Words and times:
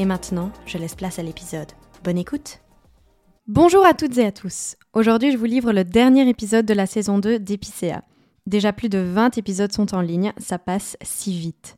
Et 0.00 0.04
maintenant, 0.04 0.52
je 0.64 0.78
laisse 0.78 0.94
place 0.94 1.18
à 1.18 1.24
l'épisode. 1.24 1.72
Bonne 2.04 2.18
écoute 2.18 2.60
Bonjour 3.48 3.84
à 3.84 3.94
toutes 3.94 4.16
et 4.18 4.26
à 4.26 4.30
tous. 4.30 4.76
Aujourd'hui, 4.92 5.32
je 5.32 5.36
vous 5.36 5.44
livre 5.44 5.72
le 5.72 5.82
dernier 5.82 6.28
épisode 6.28 6.64
de 6.66 6.72
la 6.74 6.86
saison 6.86 7.18
2 7.18 7.40
d'Epicéa. 7.40 8.04
Déjà 8.46 8.72
plus 8.72 8.88
de 8.88 8.98
20 8.98 9.38
épisodes 9.38 9.72
sont 9.72 9.96
en 9.96 10.00
ligne, 10.00 10.32
ça 10.38 10.56
passe 10.56 10.96
si 11.02 11.36
vite. 11.36 11.76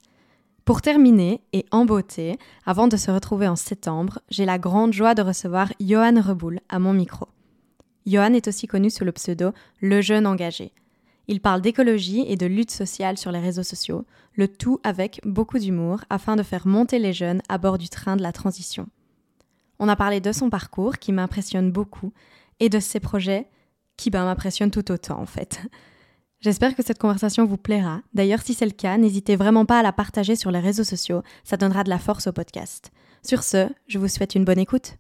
Pour 0.66 0.82
terminer, 0.82 1.40
et 1.54 1.64
en 1.70 1.86
beauté, 1.86 2.36
avant 2.66 2.88
de 2.88 2.98
se 2.98 3.10
retrouver 3.10 3.48
en 3.48 3.56
septembre, 3.56 4.18
j'ai 4.28 4.44
la 4.44 4.58
grande 4.58 4.92
joie 4.92 5.14
de 5.14 5.22
recevoir 5.22 5.72
Johan 5.80 6.20
Reboul 6.20 6.60
à 6.68 6.78
mon 6.78 6.92
micro. 6.92 7.26
Johan 8.04 8.34
est 8.34 8.48
aussi 8.48 8.66
connu 8.66 8.90
sous 8.90 9.06
le 9.06 9.12
pseudo 9.12 9.52
Le 9.80 10.02
Jeune 10.02 10.26
Engagé. 10.26 10.74
Il 11.30 11.40
parle 11.40 11.60
d'écologie 11.60 12.24
et 12.26 12.34
de 12.34 12.46
lutte 12.46 12.72
sociale 12.72 13.16
sur 13.16 13.30
les 13.30 13.38
réseaux 13.38 13.62
sociaux, 13.62 14.04
le 14.34 14.48
tout 14.48 14.80
avec 14.82 15.20
beaucoup 15.24 15.60
d'humour 15.60 16.00
afin 16.10 16.34
de 16.34 16.42
faire 16.42 16.66
monter 16.66 16.98
les 16.98 17.12
jeunes 17.12 17.40
à 17.48 17.56
bord 17.56 17.78
du 17.78 17.88
train 17.88 18.16
de 18.16 18.22
la 18.22 18.32
transition. 18.32 18.88
On 19.78 19.88
a 19.88 19.94
parlé 19.94 20.20
de 20.20 20.32
son 20.32 20.50
parcours 20.50 20.98
qui 20.98 21.12
m'impressionne 21.12 21.70
beaucoup 21.70 22.12
et 22.58 22.68
de 22.68 22.80
ses 22.80 22.98
projets 22.98 23.46
qui 23.96 24.10
ben, 24.10 24.24
m'impressionnent 24.24 24.72
tout 24.72 24.90
autant 24.90 25.20
en 25.20 25.24
fait. 25.24 25.60
J'espère 26.40 26.74
que 26.74 26.82
cette 26.82 26.98
conversation 26.98 27.44
vous 27.44 27.58
plaira. 27.58 28.00
D'ailleurs, 28.12 28.42
si 28.42 28.52
c'est 28.52 28.66
le 28.66 28.72
cas, 28.72 28.98
n'hésitez 28.98 29.36
vraiment 29.36 29.66
pas 29.66 29.78
à 29.78 29.84
la 29.84 29.92
partager 29.92 30.34
sur 30.34 30.50
les 30.50 30.58
réseaux 30.58 30.82
sociaux, 30.82 31.22
ça 31.44 31.56
donnera 31.56 31.84
de 31.84 31.90
la 31.90 32.00
force 32.00 32.26
au 32.26 32.32
podcast. 32.32 32.90
Sur 33.22 33.44
ce, 33.44 33.68
je 33.86 34.00
vous 34.00 34.08
souhaite 34.08 34.34
une 34.34 34.44
bonne 34.44 34.58
écoute. 34.58 34.96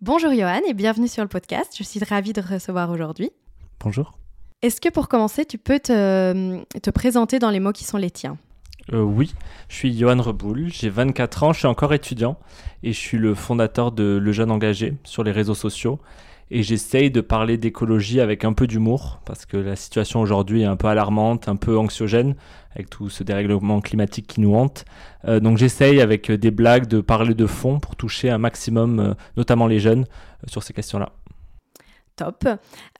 Bonjour 0.00 0.32
Johan 0.32 0.60
et 0.64 0.74
bienvenue 0.74 1.08
sur 1.08 1.24
le 1.24 1.28
podcast. 1.28 1.74
Je 1.76 1.82
suis 1.82 2.04
ravie 2.04 2.34
de 2.34 2.40
recevoir 2.40 2.88
aujourd'hui. 2.90 3.32
Bonjour. 3.80 4.21
Est-ce 4.62 4.80
que 4.80 4.88
pour 4.88 5.08
commencer, 5.08 5.44
tu 5.44 5.58
peux 5.58 5.80
te, 5.80 6.62
te, 6.78 6.90
présenter 6.90 7.40
dans 7.40 7.50
les 7.50 7.58
mots 7.58 7.72
qui 7.72 7.82
sont 7.82 7.98
les 7.98 8.12
tiens? 8.12 8.38
Euh, 8.92 9.02
Oui, 9.02 9.34
je 9.68 9.74
suis 9.74 9.98
Johan 9.98 10.22
Reboul, 10.22 10.68
j'ai 10.72 10.88
24 10.88 11.42
ans, 11.42 11.52
je 11.52 11.58
suis 11.58 11.66
encore 11.66 11.92
étudiant 11.92 12.38
et 12.84 12.92
je 12.92 12.98
suis 12.98 13.18
le 13.18 13.34
fondateur 13.34 13.90
de 13.90 14.20
Le 14.22 14.32
Jeune 14.32 14.52
Engagé 14.52 14.94
sur 15.02 15.24
les 15.24 15.32
réseaux 15.32 15.56
sociaux. 15.56 15.98
Et 16.54 16.62
j'essaye 16.62 17.10
de 17.10 17.22
parler 17.22 17.56
d'écologie 17.56 18.20
avec 18.20 18.44
un 18.44 18.52
peu 18.52 18.68
d'humour 18.68 19.20
parce 19.24 19.46
que 19.46 19.56
la 19.56 19.74
situation 19.74 20.20
aujourd'hui 20.20 20.62
est 20.62 20.66
un 20.66 20.76
peu 20.76 20.86
alarmante, 20.86 21.48
un 21.48 21.56
peu 21.56 21.76
anxiogène 21.76 22.36
avec 22.74 22.88
tout 22.88 23.08
ce 23.08 23.24
dérèglement 23.24 23.80
climatique 23.80 24.28
qui 24.28 24.40
nous 24.40 24.54
hante. 24.54 24.84
Euh, 25.24 25.40
donc 25.40 25.58
j'essaye 25.58 26.00
avec 26.00 26.30
des 26.30 26.50
blagues 26.52 26.86
de 26.86 27.00
parler 27.00 27.34
de 27.34 27.46
fond 27.46 27.80
pour 27.80 27.96
toucher 27.96 28.30
un 28.30 28.38
maximum, 28.38 29.00
euh, 29.00 29.14
notamment 29.36 29.66
les 29.66 29.80
jeunes, 29.80 30.04
sur 30.46 30.62
ces 30.62 30.72
questions-là. 30.72 31.10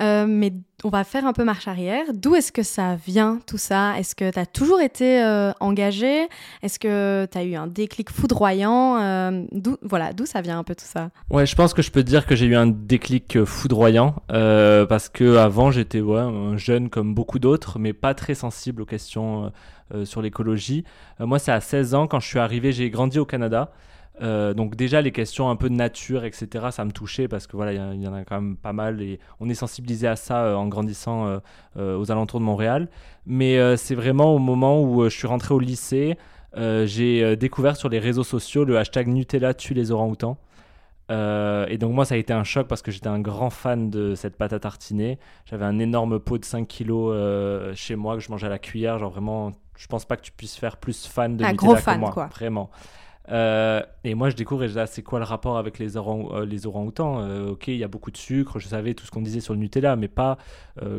Euh, 0.00 0.26
mais 0.28 0.52
on 0.84 0.88
va 0.88 1.04
faire 1.04 1.26
un 1.26 1.32
peu 1.32 1.44
marche 1.44 1.68
arrière. 1.68 2.04
D'où 2.12 2.34
est-ce 2.34 2.50
que 2.50 2.62
ça 2.62 2.96
vient 2.96 3.38
tout 3.46 3.58
ça? 3.58 3.98
Est-ce 3.98 4.14
que 4.14 4.30
tu 4.30 4.38
as 4.38 4.46
toujours 4.46 4.80
été 4.80 5.22
euh, 5.22 5.52
engagé? 5.60 6.28
Est-ce 6.62 6.78
que 6.78 7.26
tu 7.30 7.38
as 7.38 7.44
eu 7.44 7.54
un 7.54 7.66
déclic 7.66 8.10
foudroyant? 8.10 8.98
Euh, 9.00 9.44
d'où, 9.52 9.76
Voilà, 9.82 10.12
d'où 10.12 10.26
ça 10.26 10.40
vient 10.40 10.58
un 10.58 10.64
peu 10.64 10.74
tout 10.74 10.84
ça? 10.84 11.10
Ouais, 11.30 11.46
je 11.46 11.54
pense 11.54 11.72
que 11.72 11.82
je 11.82 11.90
peux 11.90 12.02
dire 12.02 12.26
que 12.26 12.34
j'ai 12.34 12.46
eu 12.46 12.56
un 12.56 12.66
déclic 12.66 13.44
foudroyant 13.44 14.16
parce 14.28 15.08
que 15.08 15.36
avant 15.36 15.70
j'étais 15.70 16.00
ouais, 16.00 16.20
un 16.20 16.56
jeune 16.56 16.90
comme 16.90 17.14
beaucoup 17.14 17.38
d'autres, 17.38 17.78
mais 17.78 17.92
pas 17.92 18.14
très 18.14 18.34
sensible 18.34 18.82
aux 18.82 18.86
questions 18.86 19.52
sur 20.04 20.22
l'écologie. 20.22 20.84
moi, 21.20 21.38
c'est 21.38 21.52
à 21.52 21.60
16 21.60 21.94
ans 21.94 22.06
quand 22.06 22.18
je 22.18 22.26
suis 22.26 22.38
arrivé, 22.38 22.72
j'ai 22.72 22.90
grandi 22.90 23.18
au 23.18 23.26
Canada. 23.26 23.72
Euh, 24.20 24.52
donc 24.52 24.76
déjà 24.76 25.00
les 25.00 25.10
questions 25.10 25.48
un 25.48 25.56
peu 25.56 25.70
de 25.70 25.74
nature, 25.74 26.24
etc. 26.24 26.66
Ça 26.70 26.84
me 26.84 26.92
touchait 26.92 27.28
parce 27.28 27.46
que 27.46 27.56
voilà, 27.56 27.72
il 27.72 28.02
y, 28.02 28.06
en 28.06 28.14
a 28.14 28.24
quand 28.24 28.40
même 28.40 28.56
pas 28.56 28.72
mal 28.72 29.00
et 29.00 29.18
on 29.40 29.48
est 29.48 29.54
sensibilisé 29.54 30.06
à 30.06 30.16
ça 30.16 30.44
euh, 30.44 30.54
en 30.54 30.68
grandissant 30.68 31.40
euh, 31.76 31.98
aux 31.98 32.10
alentours 32.10 32.40
de 32.40 32.44
Montréal. 32.44 32.88
Mais 33.26 33.76
c'est 33.76 33.94
vraiment 33.94 34.34
au 34.34 34.38
moment 34.38 34.82
où 34.82 35.04
je 35.04 35.16
suis 35.16 35.28
rentré 35.28 35.54
au 35.54 35.60
lycée, 35.60 36.18
j'ai 36.56 37.36
découvert 37.36 37.76
sur 37.76 37.88
les 37.88 38.00
réseaux 38.00 38.24
sociaux 38.24 38.64
le 38.64 38.78
hashtag 38.78 39.06
Nutella 39.06 39.54
tue 39.54 39.74
les 39.74 39.92
orang-outans. 39.92 40.38
et 41.08 41.78
donc 41.78 41.92
moi 41.92 42.04
ça 42.04 42.16
a 42.16 42.18
été 42.18 42.32
un 42.32 42.42
choc 42.42 42.66
parce 42.66 42.82
que 42.82 42.90
j'étais 42.90 43.06
un 43.06 43.20
grand 43.20 43.50
fan 43.50 43.90
de 43.90 44.16
cette 44.16 44.36
pâte 44.36 44.52
à 44.52 44.58
tartiner. 44.58 45.20
J'avais 45.46 45.64
un 45.64 45.78
énorme 45.78 46.18
pot 46.18 46.36
de 46.36 46.44
5 46.44 46.66
kilos 46.66 47.14
chez 47.76 47.94
moi 47.94 48.16
que 48.16 48.20
je 48.20 48.30
mangeais 48.30 48.48
à 48.48 48.50
la 48.50 48.58
cuillère. 48.58 48.98
Genre 48.98 49.12
vraiment, 49.12 49.52
je 49.76 49.86
pense 49.86 50.04
pas 50.04 50.16
que 50.16 50.22
tu 50.22 50.32
puisses 50.32 50.56
faire 50.56 50.78
plus 50.78 51.06
fan 51.06 51.36
de 51.36 51.44
un 51.44 51.52
Nutella 51.52 51.72
gros 51.72 51.76
fan, 51.76 51.94
que 51.94 52.00
moi. 52.00 52.10
Quoi. 52.10 52.26
Vraiment. 52.26 52.70
Euh, 53.28 53.82
et 54.04 54.14
moi, 54.14 54.30
je 54.30 54.36
découvre, 54.36 54.64
et 54.64 54.68
je 54.68 54.72
dis, 54.74 54.80
ah, 54.80 54.86
c'est 54.86 55.02
quoi 55.02 55.18
le 55.18 55.24
rapport 55.24 55.56
avec 55.56 55.78
les, 55.78 55.96
orang 55.96 56.28
euh, 56.32 56.44
les 56.44 56.66
orang-outans? 56.66 57.20
Euh, 57.20 57.50
Ok, 57.52 57.68
il 57.68 57.76
y 57.76 57.84
a 57.84 57.88
beaucoup 57.88 58.10
de 58.10 58.16
sucre, 58.16 58.58
je 58.58 58.68
savais 58.68 58.94
tout 58.94 59.04
ce 59.04 59.10
qu'on 59.10 59.20
disait 59.22 59.40
sur 59.40 59.54
le 59.54 59.60
Nutella, 59.60 59.96
mais 59.96 60.08
pas 60.08 60.38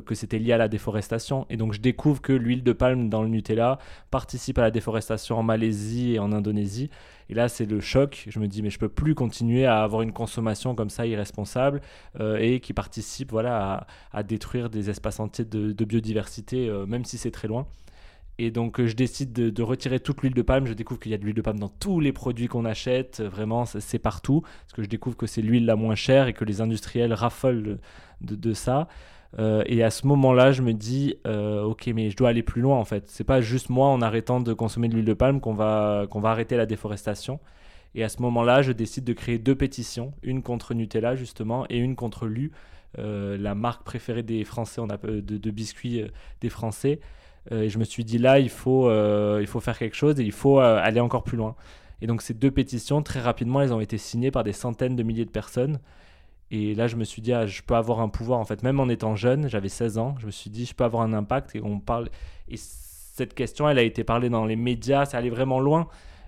que 0.05 0.13
c'était 0.13 0.37
lié 0.37 0.53
à 0.53 0.57
la 0.57 0.67
déforestation. 0.67 1.47
Et 1.49 1.57
donc, 1.57 1.73
je 1.73 1.81
découvre 1.81 2.21
que 2.21 2.31
l'huile 2.31 2.63
de 2.63 2.73
palme 2.73 3.09
dans 3.09 3.23
le 3.23 3.27
Nutella 3.27 3.79
participe 4.11 4.59
à 4.59 4.61
la 4.61 4.71
déforestation 4.71 5.39
en 5.39 5.43
Malaisie 5.43 6.13
et 6.13 6.19
en 6.19 6.31
Indonésie. 6.31 6.89
Et 7.29 7.33
là, 7.33 7.49
c'est 7.49 7.65
le 7.65 7.79
choc. 7.79 8.25
Je 8.29 8.39
me 8.39 8.47
dis, 8.47 8.61
mais 8.61 8.69
je 8.69 8.77
peux 8.77 8.89
plus 8.89 9.15
continuer 9.15 9.65
à 9.65 9.81
avoir 9.81 10.03
une 10.03 10.13
consommation 10.13 10.75
comme 10.75 10.91
ça 10.91 11.07
irresponsable 11.07 11.81
et 12.19 12.59
qui 12.59 12.73
participe 12.73 13.31
voilà, 13.31 13.87
à, 14.11 14.23
détruire 14.23 14.69
des 14.69 14.91
espaces 14.91 15.19
entiers 15.19 15.45
de 15.45 15.85
biodiversité, 15.85 16.71
même 16.87 17.03
si 17.03 17.17
c'est 17.17 17.31
très 17.31 17.47
loin. 17.47 17.65
Et 18.39 18.51
donc, 18.51 18.79
euh, 18.79 18.87
je 18.87 18.95
décide 18.95 19.31
de, 19.31 19.63
retirer 19.63 19.99
toute 19.99 20.21
l'huile 20.21 20.33
de 20.33 20.41
palme. 20.41 20.65
Je 20.65 20.73
découvre 20.73 20.99
qu'il 20.99 21.11
y 21.11 21.15
a 21.15 21.17
de 21.17 21.23
l'huile 21.23 21.35
de 21.35 21.41
palme 21.41 21.59
dans 21.59 21.69
tous 21.69 21.99
les 21.99 22.11
produits 22.11 22.47
qu'on 22.47 22.65
achète. 22.65 23.21
Vraiment, 23.21 23.65
c'est 23.65 23.99
partout. 23.99 24.41
Parce 24.41 24.73
que 24.73 24.83
je 24.83 24.89
découvre 24.89 25.15
que 25.15 25.27
c'est 25.27 25.41
l'huile 25.41 25.65
la 25.65 25.75
moins 25.75 25.95
chère 25.95 26.27
et 26.27 26.33
que 26.33 26.45
les 26.45 26.61
industriels 26.61 27.13
raffolent 27.13 27.79
de, 28.21 28.53
ça. 28.53 28.87
Euh, 29.39 29.63
et 29.65 29.83
à 29.83 29.89
ce 29.89 30.07
moment-là, 30.07 30.51
je 30.51 30.61
me 30.61 30.73
dis, 30.73 31.15
euh, 31.27 31.63
ok, 31.63 31.87
mais 31.87 32.09
je 32.09 32.17
dois 32.17 32.29
aller 32.29 32.43
plus 32.43 32.61
loin 32.61 32.77
en 32.77 32.85
fait. 32.85 33.05
C'est 33.07 33.23
pas 33.23 33.41
juste 33.41 33.69
moi 33.69 33.87
en 33.87 34.01
arrêtant 34.01 34.39
de 34.39 34.53
consommer 34.53 34.87
de 34.87 34.93
l'huile 34.93 35.05
de 35.05 35.13
palme 35.13 35.39
qu'on 35.39 35.53
va, 35.53 36.05
qu'on 36.09 36.19
va 36.19 36.29
arrêter 36.29 36.55
la 36.55 36.65
déforestation. 36.65 37.39
Et 37.95 38.03
à 38.03 38.09
ce 38.09 38.21
moment-là, 38.21 38.61
je 38.61 38.71
décide 38.71 39.03
de 39.03 39.13
créer 39.13 39.37
deux 39.37 39.55
pétitions, 39.55 40.13
une 40.23 40.41
contre 40.41 40.73
Nutella 40.73 41.15
justement 41.15 41.65
et 41.69 41.77
une 41.77 41.95
contre 41.95 42.25
Lu, 42.25 42.51
la 42.97 43.55
marque 43.55 43.83
préférée 43.83 44.23
des 44.23 44.43
Français, 44.43 44.81
de 45.03 45.51
biscuits 45.51 46.03
des 46.41 46.49
Français. 46.49 46.99
Euh, 47.51 47.63
et 47.63 47.69
je 47.69 47.77
me 47.77 47.83
suis 47.83 48.05
dit 48.05 48.17
là, 48.17 48.39
il 48.39 48.49
faut, 48.49 48.87
euh, 48.87 49.39
il 49.41 49.47
faut 49.47 49.59
faire 49.59 49.77
quelque 49.77 49.95
chose 49.95 50.19
et 50.19 50.23
il 50.23 50.31
faut 50.31 50.59
euh, 50.59 50.79
aller 50.81 50.99
encore 50.99 51.23
plus 51.23 51.37
loin. 51.37 51.55
Et 52.01 52.07
donc 52.07 52.21
ces 52.21 52.33
deux 52.33 52.51
pétitions, 52.51 53.01
très 53.01 53.21
rapidement, 53.21 53.61
elles 53.61 53.73
ont 53.73 53.79
été 53.79 53.97
signées 53.97 54.31
par 54.31 54.43
des 54.43 54.53
centaines 54.53 54.95
de 54.95 55.03
milliers 55.03 55.25
de 55.25 55.29
personnes. 55.29 55.79
Et 56.51 56.75
là, 56.75 56.87
je 56.87 56.95
me 56.95 57.03
suis 57.03 57.21
dit, 57.21 57.33
ah, 57.33 57.47
je 57.47 57.61
peux 57.63 57.75
avoir 57.75 57.99
un 57.99 58.09
pouvoir, 58.09 58.39
en 58.39 58.45
fait, 58.45 58.61
même 58.61 58.79
en 58.79 58.87
étant 58.87 59.15
jeune, 59.15 59.49
j'avais 59.49 59.69
16 59.69 59.97
ans, 59.97 60.15
je 60.19 60.27
me 60.27 60.31
suis 60.31 60.51
dit, 60.51 60.65
je 60.65 60.75
peux 60.75 60.83
avoir 60.83 61.01
un 61.01 61.13
impact. 61.13 61.55
Et 61.55 61.61
on 61.63 61.79
parle. 61.79 62.09
Et 62.47 62.57
cette 62.57 63.33
question, 63.33 63.67
elle 63.67 63.79
a 63.79 63.83
été 63.83 64.03
parlée 64.03 64.29
dans 64.29 64.45
les 64.45 64.55
médias, 64.55 65.05
ça 65.05 65.17
allait 65.17 65.31
vraiment 65.31 65.59
loin. 65.59 65.87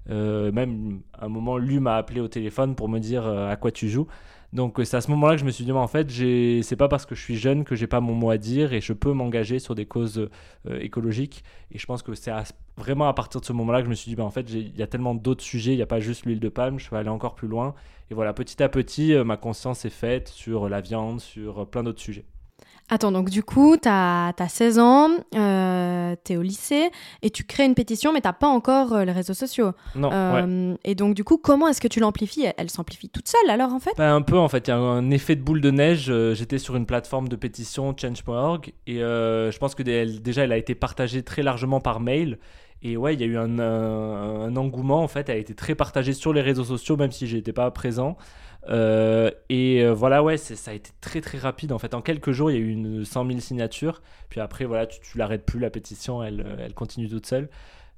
même 0.10 1.02
à 1.14 1.26
un 1.26 1.30
moment, 1.30 1.58
lui 1.58 1.80
m'a 1.80 1.98
appelé 1.98 2.22
au 2.22 2.28
téléphone 2.28 2.76
pour 2.76 2.90
me 2.90 3.00
dire 3.00 3.28
à 3.28 3.56
quoi 3.56 3.72
tu 3.72 3.88
joues. 3.90 4.08
Donc 4.56 4.80
c'est 4.86 4.96
à 4.96 5.02
ce 5.02 5.12
moment-là 5.12 5.34
que 5.34 5.42
je 5.42 5.46
me 5.46 5.52
suis 5.52 5.66
dit, 5.66 5.74
en 5.74 5.86
fait, 5.86 6.10
c'est 6.64 6.76
pas 6.78 6.88
parce 6.88 7.06
que 7.06 7.14
je 7.14 7.22
suis 7.22 7.36
jeune 7.36 7.66
que 7.66 7.76
j'ai 7.76 7.88
pas 7.88 8.00
mon 8.00 8.14
mot 8.14 8.30
à 8.30 8.38
dire 8.38 8.72
et 8.72 8.80
je 8.80 8.94
peux 8.94 9.12
m'engager 9.12 9.60
sur 9.60 9.76
des 9.76 9.86
causes 9.86 10.30
euh, 10.70 10.80
écologiques. 10.80 11.44
Et 11.74 11.78
je 11.78 11.86
pense 11.86 12.02
que 12.02 12.16
c'est 12.16 12.32
vraiment 12.78 13.10
à 13.10 13.14
partir 13.14 13.42
de 13.42 13.46
ce 13.46 13.52
moment-là 13.52 13.80
que 13.80 13.86
je 13.86 13.90
me 13.90 13.96
suis 13.96 14.10
dit, 14.10 14.16
bah, 14.16 14.24
en 14.24 14.32
fait, 14.32 14.50
il 14.50 14.74
y 14.78 14.82
a 14.82 14.88
tellement 14.88 15.14
d'autres 15.14 15.44
sujets, 15.44 15.74
il 15.74 15.76
n'y 15.76 15.82
a 15.82 15.88
pas 15.88 16.00
juste 16.00 16.26
l'huile 16.26 16.40
de 16.40 16.48
palme, 16.48 16.80
je 16.80 16.90
peux 16.90 16.96
aller 16.96 17.10
encore 17.10 17.36
plus 17.36 17.50
loin. 17.50 17.76
Et 18.10 18.14
voilà, 18.14 18.32
petit 18.32 18.64
à 18.64 18.70
petit, 18.70 19.14
euh, 19.14 19.26
ma 19.26 19.36
conscience 19.36 19.84
est 19.84 19.90
faite 19.90 20.30
sur 20.30 20.70
la 20.70 20.80
viande, 20.80 21.20
sur 21.20 21.64
euh, 21.64 21.66
plein 21.66 21.84
d'autres 21.84 22.02
sujets. 22.02 22.24
Attends, 22.88 23.12
donc 23.12 23.32
du 23.32 23.42
coup, 23.42 23.78
tu 23.78 23.90
as, 23.90 24.32
16 24.48 24.78
ans, 24.78 25.10
euh, 25.36 26.16
tu 26.24 26.34
es 26.34 26.38
au 26.38 26.44
lycée 26.44 26.92
et 27.24 27.32
tu 27.32 27.44
crées 27.44 27.66
une 27.66 27.74
pétition, 27.74 28.14
mais 28.14 28.22
tu 28.22 28.30
pas 28.40 28.48
encore 28.48 28.94
euh, 28.94 29.06
les 29.06 29.12
réseaux 29.12 29.34
sociaux. 29.34 29.72
Non. 29.96 30.12
Euh, 30.14 30.76
et 30.84 30.94
donc, 30.94 31.16
du 31.16 31.24
coup, 31.24 31.38
comment 31.38 31.68
est-ce 31.68 31.82
que 31.82 31.88
tu 31.88 32.00
l'amplifies? 32.00 32.46
Elle, 32.58 32.70
s'amplifie 32.70 33.10
toute 33.10 33.28
seule 33.28 33.50
alors, 33.50 33.74
en 33.74 33.80
fait? 33.80 33.94
Bah, 33.98 34.14
Un 34.14 34.22
peu, 34.22 34.38
en 34.38 34.48
fait. 34.50 34.68
Il 34.68 34.70
y 34.70 34.74
a 34.74 34.78
un 34.78 35.10
effet 35.10 35.36
de 35.36 35.42
boule 35.42 35.62
de 35.62 35.72
neige. 35.72 36.14
J'étais 36.34 36.60
sur 36.60 36.76
une 36.76 36.86
plateforme 36.86 37.28
de 37.28 37.36
pétition, 37.36 37.96
change.org, 38.00 38.72
et 38.86 39.00
je 39.00 39.58
pense 39.58 39.74
que 39.74 39.82
déjà, 39.82 40.44
elle 40.44 40.52
a 40.52 40.58
été 40.58 40.76
partagée 40.76 41.24
très 41.24 41.42
largement 41.42 41.80
par 41.80 42.00
mail. 42.00 42.38
Et 42.84 42.98
ouais, 42.98 43.16
il 43.16 43.20
y 43.20 43.24
a 43.24 43.28
eu 43.28 43.38
un, 43.38 43.58
un, 43.58 44.56
engouement, 44.56 45.02
en 45.02 45.08
fait. 45.08 45.28
Elle 45.30 45.38
a 45.38 45.40
été 45.40 45.56
très 45.56 45.74
partagée 45.74 46.14
sur 46.14 46.34
les 46.34 46.42
réseaux 46.42 46.66
sociaux, 46.66 46.98
même 46.98 47.12
si 47.12 47.26
j'étais 47.26 47.54
pas 47.54 47.72
présent. 47.72 48.16
Euh, 48.70 49.32
et 49.50 49.84
euh, 49.84 49.94
voilà, 49.94 50.24
ouais, 50.24 50.38
ça 50.38 50.72
a 50.72 50.74
été 50.74 50.92
très 51.02 51.22
très 51.22 51.38
rapide. 51.38 51.72
En 51.72 51.80
fait, 51.80 51.94
en 51.94 52.02
quelques 52.02 52.32
jours, 52.32 52.52
il 52.52 52.54
y 52.56 52.58
a 52.58 52.62
eu 52.62 52.70
une 52.70 53.06
100 53.06 53.28
000 53.28 53.40
signatures. 53.40 54.02
Puis 54.30 54.40
après, 54.40 54.66
voilà, 54.66 54.88
tu, 54.88 55.18
l'arrêtes 55.18 55.46
plus, 55.46 55.60
la 55.60 55.70
pétition, 55.70 56.24
elle, 56.24 56.58
elle 56.60 56.74
continue 56.74 57.10
toute 57.10 57.26
seule. 57.26 57.50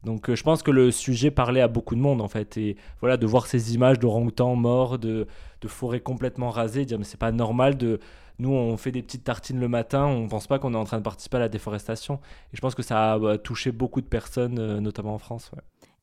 Donc 0.04 0.34
je 0.34 0.44
pense 0.44 0.64
que 0.64 0.72
le 0.72 0.92
sujet 0.92 1.31
parlait 1.31 1.62
à 1.62 1.68
beaucoup 1.68 1.96
de 1.96 2.00
monde 2.00 2.22
en 2.22 2.28
fait. 2.28 2.58
Et 2.58 2.78
voilà, 3.02 3.18
de 3.18 3.25
voir 3.25 3.48
ces 3.48 3.74
images 3.75 4.00
d'orang-outans 4.00 4.56
morts, 4.56 5.00
de, 5.00 5.28
forêts 5.66 6.00
complètement 6.00 6.50
rasées, 6.50 6.86
dire 6.86 6.98
mais 6.98 7.04
c'est 7.04 7.20
pas 7.20 7.31
normal 7.31 7.78
de... 7.78 8.00
Nous 8.40 8.52
on 8.52 8.78
fait 8.78 8.92
des 8.92 9.02
petites 9.02 9.24
tartines 9.24 9.60
le 9.60 9.68
matin, 9.68 10.06
on 10.06 10.28
pense 10.28 10.46
pas 10.46 10.60
qu'on 10.60 10.75
est 10.75 10.78
en 10.78 10.84
train 10.86 11.00
de 11.00 11.04
participer 11.04 11.38
à 11.38 11.40
la 11.42 11.50
déforestation. 11.50 12.20
Et 12.54 12.56
je 12.56 12.62
pense 12.62 12.75
que 12.75 12.84
ça 12.84 13.13
a 13.13 13.20
bah, 13.20 13.38
touché 13.38 13.72
beaucoup 13.72 14.00
de 14.00 14.06
personnes, 14.06 14.80
notamment 14.80 15.16
en 15.16 15.18
France. 15.18 15.52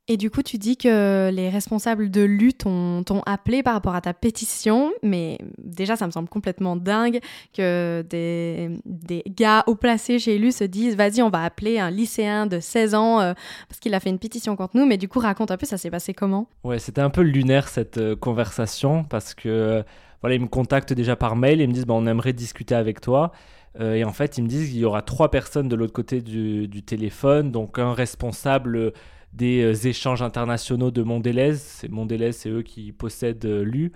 Et 0.06 0.18
du 0.18 0.30
coup, 0.30 0.42
tu 0.42 0.58
dis 0.58 0.76
que 0.76 1.30
les 1.30 1.48
responsables 1.48 2.10
de 2.10 2.20
lutte 2.20 2.58
t'ont 2.58 3.22
appelé 3.24 3.62
par 3.62 3.72
rapport 3.72 3.94
à 3.94 4.02
ta 4.02 4.12
pétition, 4.12 4.92
mais 5.02 5.38
déjà, 5.58 5.96
ça 5.96 6.06
me 6.06 6.10
semble 6.10 6.28
complètement 6.28 6.76
dingue 6.76 7.20
que 7.56 8.04
des, 8.10 8.68
des 8.84 9.22
gars 9.26 9.64
haut 9.66 9.76
placés 9.76 10.18
chez 10.18 10.36
lui 10.36 10.52
se 10.52 10.64
disent 10.64 10.94
Vas-y, 10.96 11.22
on 11.22 11.30
va 11.30 11.42
appeler 11.42 11.78
un 11.78 11.90
lycéen 11.90 12.46
de 12.46 12.60
16 12.60 12.94
ans 12.94 13.20
euh, 13.20 13.32
parce 13.68 13.80
qu'il 13.80 13.94
a 13.94 14.00
fait 14.00 14.10
une 14.10 14.18
pétition 14.18 14.56
contre 14.56 14.76
nous. 14.76 14.84
Mais 14.84 14.98
du 14.98 15.08
coup, 15.08 15.20
raconte 15.20 15.50
un 15.50 15.56
peu, 15.56 15.64
ça 15.64 15.78
s'est 15.78 15.90
passé 15.90 16.12
comment? 16.12 16.48
Ouais, 16.64 16.78
c'était 16.78 17.00
un 17.00 17.10
peu 17.10 17.22
lunaire 17.22 17.68
cette 17.68 17.96
euh, 17.96 18.14
conversation 18.14 19.04
parce 19.04 19.32
que 19.32 19.48
euh, 19.48 19.82
voilà, 20.20 20.36
ils 20.36 20.42
me 20.42 20.48
contactent 20.48 20.92
déjà 20.92 21.16
par 21.16 21.34
mail 21.34 21.60
et 21.60 21.64
ils 21.64 21.68
me 21.68 21.72
disent 21.72 21.86
bah, 21.86 21.94
On 21.94 22.06
aimerait 22.06 22.34
discuter 22.34 22.74
avec 22.74 23.00
toi. 23.00 23.32
et 23.80 24.04
en 24.04 24.12
fait, 24.12 24.38
ils 24.38 24.44
me 24.44 24.48
disent 24.48 24.68
qu'il 24.68 24.78
y 24.78 24.84
aura 24.84 25.00
trois 25.00 25.30
personnes 25.30 25.68
de 25.68 25.76
l'autre 25.76 25.92
côté 25.92 26.20
du, 26.20 26.82
téléphone, 26.82 27.50
donc 27.50 27.78
un 27.78 27.92
responsable 27.92 28.92
des 29.34 29.62
euh, 29.62 29.88
échanges 29.88 30.22
internationaux 30.22 30.90
de 30.90 31.02
Mondelez. 31.02 31.54
C'est 31.56 31.90
Mondelez, 31.90 32.32
c'est 32.32 32.48
eux 32.48 32.62
qui 32.62 32.92
possèdent 32.92 33.44
euh, 33.44 33.62
l'U. 33.62 33.92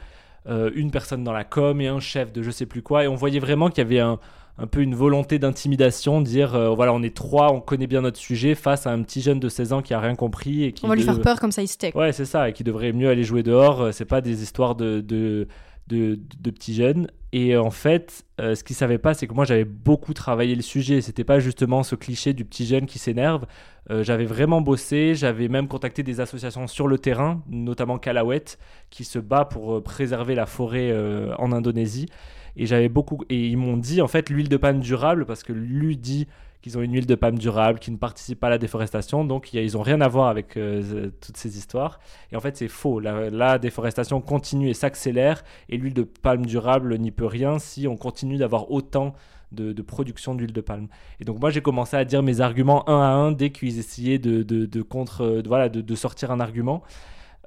Euh, 0.47 0.71
une 0.75 0.91
personne 0.91 1.25
dans 1.25 1.33
la 1.33 1.45
com 1.45 1.81
et 1.81 1.89
un 1.89 2.01
chef 2.01 2.33
de 2.33 2.43
je 2.43 2.51
sais 2.51 2.67
plus 2.67 2.83
quoi. 2.83 3.05
Et 3.05 3.09
on 3.09 3.15
voyait 3.15 3.41
vraiment 3.41 3.69
qu'il 3.69 3.79
y 3.79 3.87
avait 3.87 4.01
un, 4.01 4.19
un 4.57 4.67
peu 4.67 4.81
une 4.81 4.95
volonté 4.95 5.39
d'intimidation, 5.39 6.21
dire 6.23 6.75
voilà, 6.75 6.93
on 6.95 7.03
est 7.03 7.15
trois, 7.15 7.53
on 7.53 7.61
connaît 7.61 7.87
bien 7.87 8.01
notre 8.01 8.17
sujet 8.17 8.55
face 8.55 8.87
à 8.87 8.91
un 8.91 9.03
petit 9.03 9.21
jeune 9.21 9.41
de 9.41 9.49
16 9.49 9.73
ans 9.75 9.83
qui 9.83 9.93
a 9.95 10.01
rien 10.01 10.15
compris. 10.15 10.65
Et 10.65 10.73
qui 10.73 10.85
on 10.87 10.89
va 10.89 10.95
lui 10.95 11.03
faire 11.03 11.21
peur 11.21 11.39
comme 11.39 11.53
ça 11.53 11.63
il 11.63 11.69
se 11.69 11.77
tait. 11.77 11.95
Ouais, 11.95 12.13
c'est 12.13 12.25
ça, 12.25 12.49
et 12.49 12.53
qui 12.53 12.65
devrait 12.65 12.93
mieux 12.93 13.11
aller 13.11 13.25
jouer 13.25 13.43
dehors. 13.43 13.93
C'est 13.93 14.07
pas 14.07 14.21
des 14.23 14.43
histoires 14.43 14.75
de, 14.75 15.01
de, 15.01 15.49
de, 15.89 16.51
petits 16.51 16.75
jeunes. 16.75 17.09
Et 17.33 17.57
en 17.57 17.71
fait, 17.71 18.25
euh, 18.41 18.55
ce 18.55 18.65
qu'ils 18.65 18.75
ne 18.75 18.79
savaient 18.79 18.99
pas, 18.99 19.13
c'est 19.15 19.27
que 19.27 19.35
moi 19.35 19.45
j'avais 19.45 19.65
beaucoup 19.65 20.15
travaillé 20.15 20.55
le 20.55 20.63
sujet. 20.63 21.01
C'était 21.01 21.25
pas 21.25 21.41
justement 21.41 21.83
ce 21.83 21.95
cliché 21.95 22.33
du 22.33 22.45
petit 22.45 22.67
jeune 22.67 22.87
qui 22.87 22.99
s'énerve. 22.99 23.47
Euh, 23.91 24.03
j'avais 24.03 24.25
vraiment 24.25 24.61
bossé. 24.61 25.15
J'avais 25.15 25.49
même 25.49 25.69
contacté 25.69 26.03
des 26.03 26.21
associations 26.21 26.67
sur 26.67 26.89
le 26.89 26.99
terrain, 26.99 27.43
notamment 27.49 27.99
Kalawet, 27.99 28.45
qui 28.91 29.05
se 29.05 29.19
bat 29.19 29.45
pour 29.45 29.77
euh, 29.77 29.83
préserver 29.83 30.35
la 30.35 30.47
forêt 30.47 30.95
en 31.39 31.53
Indonésie. 31.53 32.07
Et 32.57 32.67
j'avais 32.67 32.89
beaucoup. 32.89 33.25
Et 33.29 33.47
ils 33.47 33.57
m'ont 33.57 33.77
dit 33.77 34.01
en 34.01 34.09
fait 34.09 34.31
l'huile 34.31 34.49
de 34.49 34.57
palme 34.57 34.81
durable 34.81 35.27
parce 35.27 35.43
que 35.43 35.53
lui 35.53 35.97
dit 35.97 36.27
qu'ils 36.63 36.77
ont 36.77 36.83
une 36.83 36.93
huile 36.93 37.07
de 37.07 37.15
palme 37.15 37.39
durable, 37.39 37.79
qui 37.79 37.91
ne 37.91 37.97
participe 37.97 38.41
pas 38.41 38.49
à 38.49 38.51
la 38.51 38.59
déforestation. 38.59 39.25
Donc 39.25 39.53
ils 39.53 39.73
n'ont 39.75 39.83
rien 39.83 40.01
à 40.01 40.09
voir 40.09 40.29
avec 40.29 40.57
euh, 40.57 41.11
toutes 41.21 41.37
ces 41.37 41.57
histoires. 41.57 42.01
Et 42.33 42.37
en 42.37 42.41
fait, 42.41 42.57
c'est 42.57 42.69
faux. 42.69 43.01
La, 43.01 43.59
déforestation 43.59 44.21
continue 44.21 44.69
et 44.69 44.75
s'accélère. 44.75 45.45
Et 45.69 45.77
l'huile 45.77 45.95
de 45.95 46.03
palme 46.03 46.47
durable 46.47 46.99
n'y 46.99 47.11
peut 47.11 47.27
rien 47.27 47.59
si 47.59 47.87
on 47.87 47.97
continue 47.97 48.37
d'avoir 48.37 48.71
autant 48.71 49.15
de, 49.53 49.73
production 49.83 50.35
d'huile 50.35 50.53
de 50.53 50.61
palme. 50.61 50.89
Et 51.21 51.25
donc 51.25 51.41
moi, 51.41 51.51
j'ai 51.51 51.63
commencé 51.63 51.97
à 51.97 52.05
dire 52.05 52.23
mes 52.23 52.41
arguments 52.41 52.89
un 52.89 53.01
à 53.01 53.09
un 53.09 53.33
dès 53.33 53.51
qu'ils 53.51 53.79
essayaient 53.79 54.19
de, 54.19 54.83
contre, 54.83 55.43
voilà, 55.47 55.69
de, 55.69 55.95
sortir 55.95 56.31
un 56.31 56.41
argument. 56.41 56.83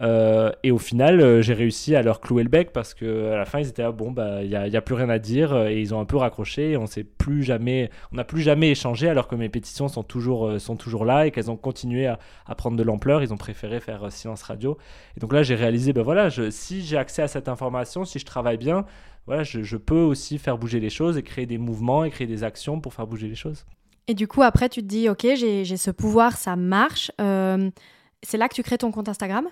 Euh, 0.01 0.51
et 0.63 0.71
au 0.71 0.80
final, 0.80 1.21
euh, 1.21 1.42
j'ai 1.42 1.53
réussi 1.53 1.95
à 1.95 2.01
leur 2.01 2.21
clouer 2.21 2.42
le 2.42 2.50
bec 2.50 2.74
parce 2.74 2.94
que 2.95 3.31
à 3.31 3.38
la 3.38 3.45
fin, 3.45 3.59
ils 3.59 3.68
étaient 3.68 3.89
bon, 3.92 4.12
bah, 4.12 4.44
il 4.44 4.50
n'y 4.50 4.56
a, 4.56 4.81
plus 4.81 4.95
rien 4.95 5.09
à 5.09 5.19
dire 5.19 5.53
euh, 5.53 5.68
et 5.68 5.80
ils 5.80 5.94
ont 5.94 6.00
un 6.00 6.06
peu 6.06 6.18
raccroché. 6.18 6.75
On 6.75 6.88
s'est 6.88 7.03
plus 7.03 7.44
jamais, 7.44 7.92
on 8.12 8.15
n'a 8.15 8.24
plus 8.24 8.42
jamais 8.42 8.71
échangé 8.71 9.09
alors 9.09 9.27
que 9.27 9.36
mes 9.36 9.50
pétitions 9.50 9.88
sont 9.88 10.03
toujours, 10.03 10.59
sont 10.59 10.75
toujours 10.75 11.06
là 11.06 11.27
et 11.27 11.31
qu'elles 11.31 11.51
ont 11.51 11.57
continué 11.57 12.07
à, 12.07 12.18
prendre 12.57 12.77
de 12.77 12.83
l'ampleur. 12.83 13.21
Ils 13.21 13.31
ont 13.31 13.38
préféré 13.38 13.80
faire 13.80 14.12
silence 14.12 14.42
radio. 14.42 14.77
Et 15.18 15.19
donc 15.19 15.33
là, 15.33 15.44
j'ai 15.44 15.56
réalisé, 15.56 15.94
ben 15.94 16.03
voilà, 16.03 16.30
si 16.50 16.81
j'ai 16.81 16.98
accès 16.98 17.21
à 17.21 17.27
cette 17.27 17.48
information, 17.48 18.03
si 18.03 18.18
je 18.18 18.25
travaille 18.25 18.57
bien, 18.57 18.86
voilà, 19.27 19.44
je, 19.44 19.62
je, 19.62 19.77
peux 19.77 20.01
aussi 20.01 20.39
faire 20.39 20.57
bouger 20.57 20.80
les 20.80 20.89
choses 20.89 21.18
et 21.18 21.24
créer 21.24 21.45
des 21.45 21.59
mouvements 21.59 22.03
et 22.03 22.09
créer 22.09 22.27
des 22.27 22.44
actions 22.44 22.81
pour 22.81 22.94
faire 22.94 23.06
bouger 23.06 23.27
les 23.27 23.36
choses. 23.36 23.65
Et 24.07 24.15
du 24.15 24.27
coup, 24.27 24.42
après, 24.42 24.68
tu 24.68 24.81
te 24.81 24.88
dis, 24.88 25.09
ok, 25.09 25.27
j'ai 25.36 25.77
ce 25.77 25.92
pouvoir, 25.92 26.38
ça 26.38 26.56
marche. 26.56 27.12
c'est 27.19 28.38
là 28.38 28.50
que 28.50 28.56
tu 28.56 28.63
crées 28.63 28.80
ton 28.80 28.92
compte 28.92 29.07
Instagram? 29.07 29.48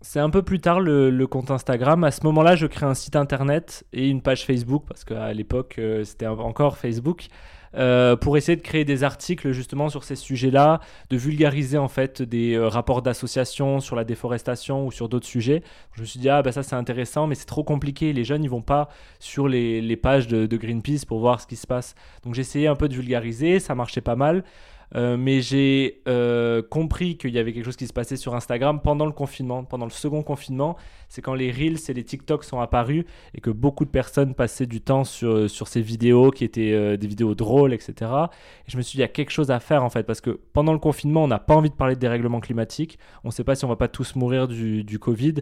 C'est 0.00 0.20
un 0.20 0.30
peu 0.30 0.42
plus 0.42 0.60
tard 0.60 0.80
le, 0.80 1.26
compte 1.26 1.50
Instagram. 1.50 2.04
À 2.04 2.10
ce 2.10 2.24
moment-là, 2.24 2.56
je 2.56 2.66
crée 2.66 2.86
un 2.86 2.94
site 2.94 3.16
internet 3.16 3.84
et 3.92 4.08
une 4.08 4.22
page 4.22 4.44
Facebook 4.46 4.84
parce 4.88 5.04
qu'à 5.04 5.32
l'époque, 5.32 5.76
euh, 5.78 6.04
c'était 6.04 6.26
encore 6.26 6.78
Facebook. 6.78 7.28
Euh, 7.76 8.16
pour 8.16 8.36
essayer 8.36 8.56
de 8.56 8.62
créer 8.62 8.84
des 8.84 9.04
articles 9.04 9.52
justement 9.52 9.88
sur 9.88 10.02
ces 10.02 10.16
sujets-là, 10.16 10.80
de 11.08 11.16
vulgariser 11.16 11.78
en 11.78 11.86
fait 11.86 12.20
des 12.20 12.54
euh, 12.54 12.66
rapports 12.66 13.00
d'association 13.00 13.78
sur 13.78 13.94
la 13.94 14.02
déforestation 14.02 14.86
ou 14.86 14.90
sur 14.90 15.08
d'autres 15.08 15.26
sujets. 15.26 15.62
Je 15.92 16.00
me 16.00 16.06
suis 16.06 16.18
dit 16.18 16.28
ah 16.28 16.42
bah 16.42 16.50
ça 16.50 16.64
c'est 16.64 16.74
intéressant 16.74 17.28
mais 17.28 17.36
c'est 17.36 17.46
trop 17.46 17.62
compliqué, 17.62 18.12
les 18.12 18.24
jeunes 18.24 18.42
ils 18.42 18.50
vont 18.50 18.60
pas 18.60 18.88
sur 19.20 19.46
les, 19.46 19.96
pages 19.96 20.26
de, 20.26 20.46
de, 20.46 20.56
Greenpeace 20.56 21.06
pour 21.06 21.20
voir 21.20 21.40
ce 21.40 21.46
qui 21.46 21.54
se 21.54 21.68
passe. 21.68 21.94
Donc 22.24 22.36
essayé 22.38 22.66
un 22.66 22.74
peu 22.74 22.88
de 22.88 22.94
vulgariser, 22.94 23.60
ça 23.60 23.76
marchait 23.76 24.00
pas 24.00 24.16
mal. 24.16 24.42
Euh, 24.96 25.16
mais 25.16 25.40
j'ai 25.40 26.02
euh, 26.08 26.62
compris 26.62 27.16
qu'il 27.16 27.30
y 27.30 27.38
avait 27.38 27.52
quelque 27.52 27.64
chose 27.64 27.76
qui 27.76 27.86
se 27.86 27.92
passait 27.92 28.16
sur 28.16 28.34
Instagram 28.34 28.80
pendant 28.82 29.06
le 29.06 29.12
confinement, 29.12 29.64
pendant 29.64 29.84
le 29.84 29.90
second 29.90 30.22
confinement. 30.22 30.76
C'est 31.08 31.22
quand 31.22 31.34
les 31.34 31.50
Reels 31.50 31.78
et 31.88 31.94
les 31.94 32.04
TikTok 32.04 32.44
sont 32.44 32.60
apparus 32.60 33.04
et 33.34 33.40
que 33.40 33.50
beaucoup 33.50 33.84
de 33.84 33.90
personnes 33.90 34.34
passaient 34.34 34.66
du 34.66 34.80
temps 34.80 35.04
sur, 35.04 35.48
sur 35.48 35.68
ces 35.68 35.80
vidéos 35.80 36.30
qui 36.30 36.44
étaient 36.44 36.72
euh, 36.72 36.96
des 36.96 37.06
vidéos 37.06 37.34
drôles, 37.34 37.72
etc. 37.72 37.94
Et 38.66 38.70
je 38.70 38.76
me 38.76 38.82
suis 38.82 38.96
dit, 38.96 38.98
il 38.98 39.02
y 39.02 39.04
a 39.04 39.08
quelque 39.08 39.30
chose 39.30 39.50
à 39.50 39.60
faire 39.60 39.84
en 39.84 39.90
fait, 39.90 40.04
parce 40.04 40.20
que 40.20 40.40
pendant 40.52 40.72
le 40.72 40.78
confinement, 40.78 41.24
on 41.24 41.28
n'a 41.28 41.38
pas 41.38 41.54
envie 41.54 41.70
de 41.70 41.74
parler 41.74 41.94
de 41.94 42.00
dérèglement 42.00 42.40
climatique. 42.40 42.98
On 43.24 43.28
ne 43.28 43.32
sait 43.32 43.44
pas 43.44 43.54
si 43.54 43.64
on 43.64 43.68
va 43.68 43.76
pas 43.76 43.88
tous 43.88 44.16
mourir 44.16 44.48
du, 44.48 44.84
du 44.84 44.98
Covid 44.98 45.34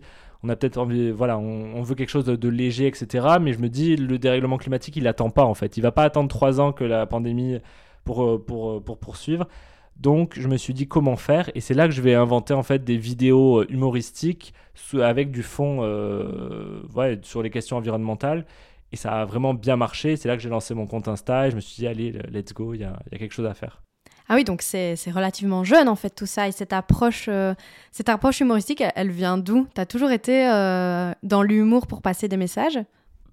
on 0.45 0.49
a 0.49 0.57
peut-être 0.57 0.79
envie, 0.79 1.11
voilà, 1.11 1.37
on, 1.37 1.83
veut 1.83 1.97
quelque 1.97 2.11
chose 2.11 2.25
de, 2.25 2.49
léger, 2.49 2.87
etc. 2.87 3.27
Mais 3.41 3.53
je 3.53 3.59
me 3.59 3.69
dis, 3.69 3.97
le 3.97 4.19
dérèglement 4.19 4.57
climatique, 4.57 4.95
il 4.95 5.03
n'attend 5.03 5.31
pas 5.31 5.45
en 5.45 5.55
fait. 5.55 5.77
Il 5.77 5.81
va 5.81 5.91
pas 5.91 6.05
attendre 6.05 6.29
trois 6.29 6.61
ans 6.61 6.73
que 6.73 6.85
la 6.85 7.07
pandémie 7.07 7.59
pour, 8.09 8.25
euh, 8.25 8.43
pour, 8.43 8.71
euh, 8.71 8.81
pour 8.81 8.99
poursuivre. 8.99 9.47
Donc 9.97 10.39
je 10.39 10.49
me 10.49 10.57
suis 10.57 10.73
dit 10.73 10.89
comment 10.89 11.17
faire 11.17 11.51
et 11.55 11.61
c'est 11.61 11.75
là 11.75 11.87
que 11.87 11.93
je 11.93 12.01
vais 12.01 12.15
inventer 12.15 12.55
en 12.55 12.63
fait 12.63 12.83
des 12.83 12.97
vidéos 12.97 13.61
euh, 13.61 13.67
humoristiques 13.69 14.55
avec 14.95 15.31
du 15.31 15.43
fond 15.43 15.81
ouais, 16.95 17.19
sur 17.23 17.43
les 17.43 17.51
questions 17.51 17.77
environnementales 17.77 18.47
et 18.93 18.97
ça 18.97 19.21
a 19.21 19.25
vraiment 19.27 19.53
bien 19.53 19.77
marché. 19.77 20.17
C'est 20.17 20.29
là 20.29 20.37
que 20.37 20.43
j'ai 20.43 20.49
lancé 20.49 20.73
mon 20.73 20.87
compte 20.87 21.09
Insta 21.09 21.49
et 21.49 21.51
je 21.51 21.57
me 21.57 21.61
suis 21.61 21.81
dit 21.81 21.87
allez 21.87 22.13
let's 22.33 22.55
go, 22.55 22.75
il 22.75 22.81
y 22.81 22.85
a, 22.85 22.97
quelque 23.11 23.35
chose 23.35 23.45
à 23.45 23.55
faire. 23.55 23.83
Ah 24.29 24.37
oui, 24.37 24.45
donc 24.45 24.63
c'est 24.63 24.95
relativement 25.11 25.65
jeune 25.65 25.89
en 25.89 25.97
fait 25.97 26.11
tout 26.11 26.27
ça 26.27 26.49
et 26.49 26.53
cette 26.53 26.73
approche, 26.73 27.29
cette 27.91 28.09
approche 28.09 28.41
humoristique, 28.41 28.83
elle, 28.95 29.11
vient 29.11 29.37
d'où? 29.37 29.67
Tu 29.75 29.81
as 29.81 29.87
toujours 29.87 30.13
été 30.13 30.45
dans 31.23 31.43
l'humour 31.43 31.87
pour 31.89 32.01
passer 32.03 32.29
des 32.29 32.37
messages? 32.37 32.79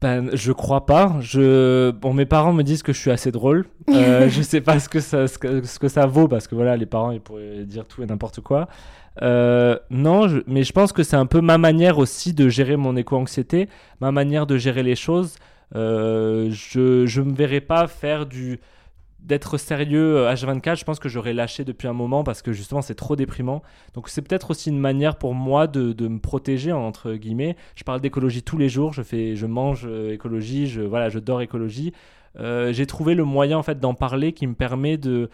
Ben, 0.06 0.30
je 0.34 0.52
crois 0.52 0.86
pas. 0.86 1.16
Je... 1.20 1.90
Bon, 1.90 2.14
mes 2.14 2.28
parents 2.28 2.54
me 2.54 2.62
disent 2.62 2.84
que 2.84 2.94
je 2.94 3.00
suis 3.00 3.10
assez 3.10 3.32
drôle. 3.32 3.66
Euh, 3.90 4.30
je 4.30 4.44
sais 4.44 4.62
pas 4.62 4.80
ce 4.80 4.88
que, 4.88 5.00
ça, 5.00 5.28
ce 5.28 5.40
que, 5.40 5.64
ce, 5.64 5.80
que, 5.80 5.88
ça 5.88 6.06
vaut 6.06 6.28
parce 6.28 6.48
que 6.48 6.54
voilà, 6.54 6.78
les 6.78 6.86
parents 6.86 7.10
ils 7.10 7.20
pourraient 7.20 7.66
dire 7.66 7.88
tout 7.88 8.04
et 8.04 8.06
n'importe 8.06 8.40
quoi. 8.42 8.68
Euh, 9.24 9.80
non, 9.90 10.28
mais 10.46 10.62
je 10.62 10.72
pense 10.74 10.92
que 10.94 11.02
c'est 11.02 11.16
un 11.16 11.26
peu 11.26 11.42
ma 11.42 11.58
manière 11.58 11.98
aussi 11.98 12.34
de 12.34 12.50
gérer 12.50 12.78
mon 12.78 12.96
éco-anxiété, 12.96 13.68
ma 14.00 14.12
manière 14.12 14.46
de 14.46 14.58
gérer 14.58 14.84
les 14.84 14.96
choses. 14.96 15.38
Euh, 15.76 16.50
je 16.52 17.20
ne 17.20 17.26
me 17.26 17.34
verrais 17.34 17.62
pas 17.62 17.88
faire 17.88 18.28
du 18.28 18.60
d'être 19.26 19.58
sérieux 19.58 20.28
H24, 20.28 20.70
euh, 20.70 20.76
je 20.76 20.84
pense 20.84 21.00
que 21.00 21.10
j'aurais 21.10 21.34
lâché 21.34 21.64
depuis 21.64 21.88
un 21.88 21.94
moment 21.94 22.24
parce 22.24 22.42
que 22.42 22.54
justement 22.54 22.82
c'est 22.82 22.96
trop 22.96 23.16
déprimant. 23.16 23.64
Donc 23.94 24.08
c'est 24.08 24.22
peut-être 24.22 24.52
aussi 24.52 24.70
une 24.70 24.80
manière 24.80 25.18
pour 25.18 25.34
moi 25.34 25.68
de, 25.68 26.08
me 26.08 26.20
protéger 26.20 26.72
entre 26.72 27.14
guillemets. 27.14 27.56
Je 27.76 27.84
parle 27.84 28.02
d'écologie 28.02 28.44
tous 28.44 28.58
les 28.58 28.70
jours, 28.70 28.94
je 28.94 29.02
fais, 29.02 29.36
je 29.36 29.48
mange 29.48 29.86
euh, 29.86 30.14
écologie, 30.14 30.68
je 30.68 30.82
voilà, 30.82 31.10
je 31.10 31.20
dors 31.20 31.42
écologie. 31.42 31.92
Euh, 32.38 32.72
j'ai 32.72 32.86
trouvé 32.86 33.16
le 33.16 33.24
moyen 33.24 33.58
en 33.58 33.64
fait 33.64 33.80
d'en 33.80 33.96
parler 33.96 34.34
qui 34.34 34.46
me 34.46 34.54
permet 34.54 34.98
de 34.98 35.30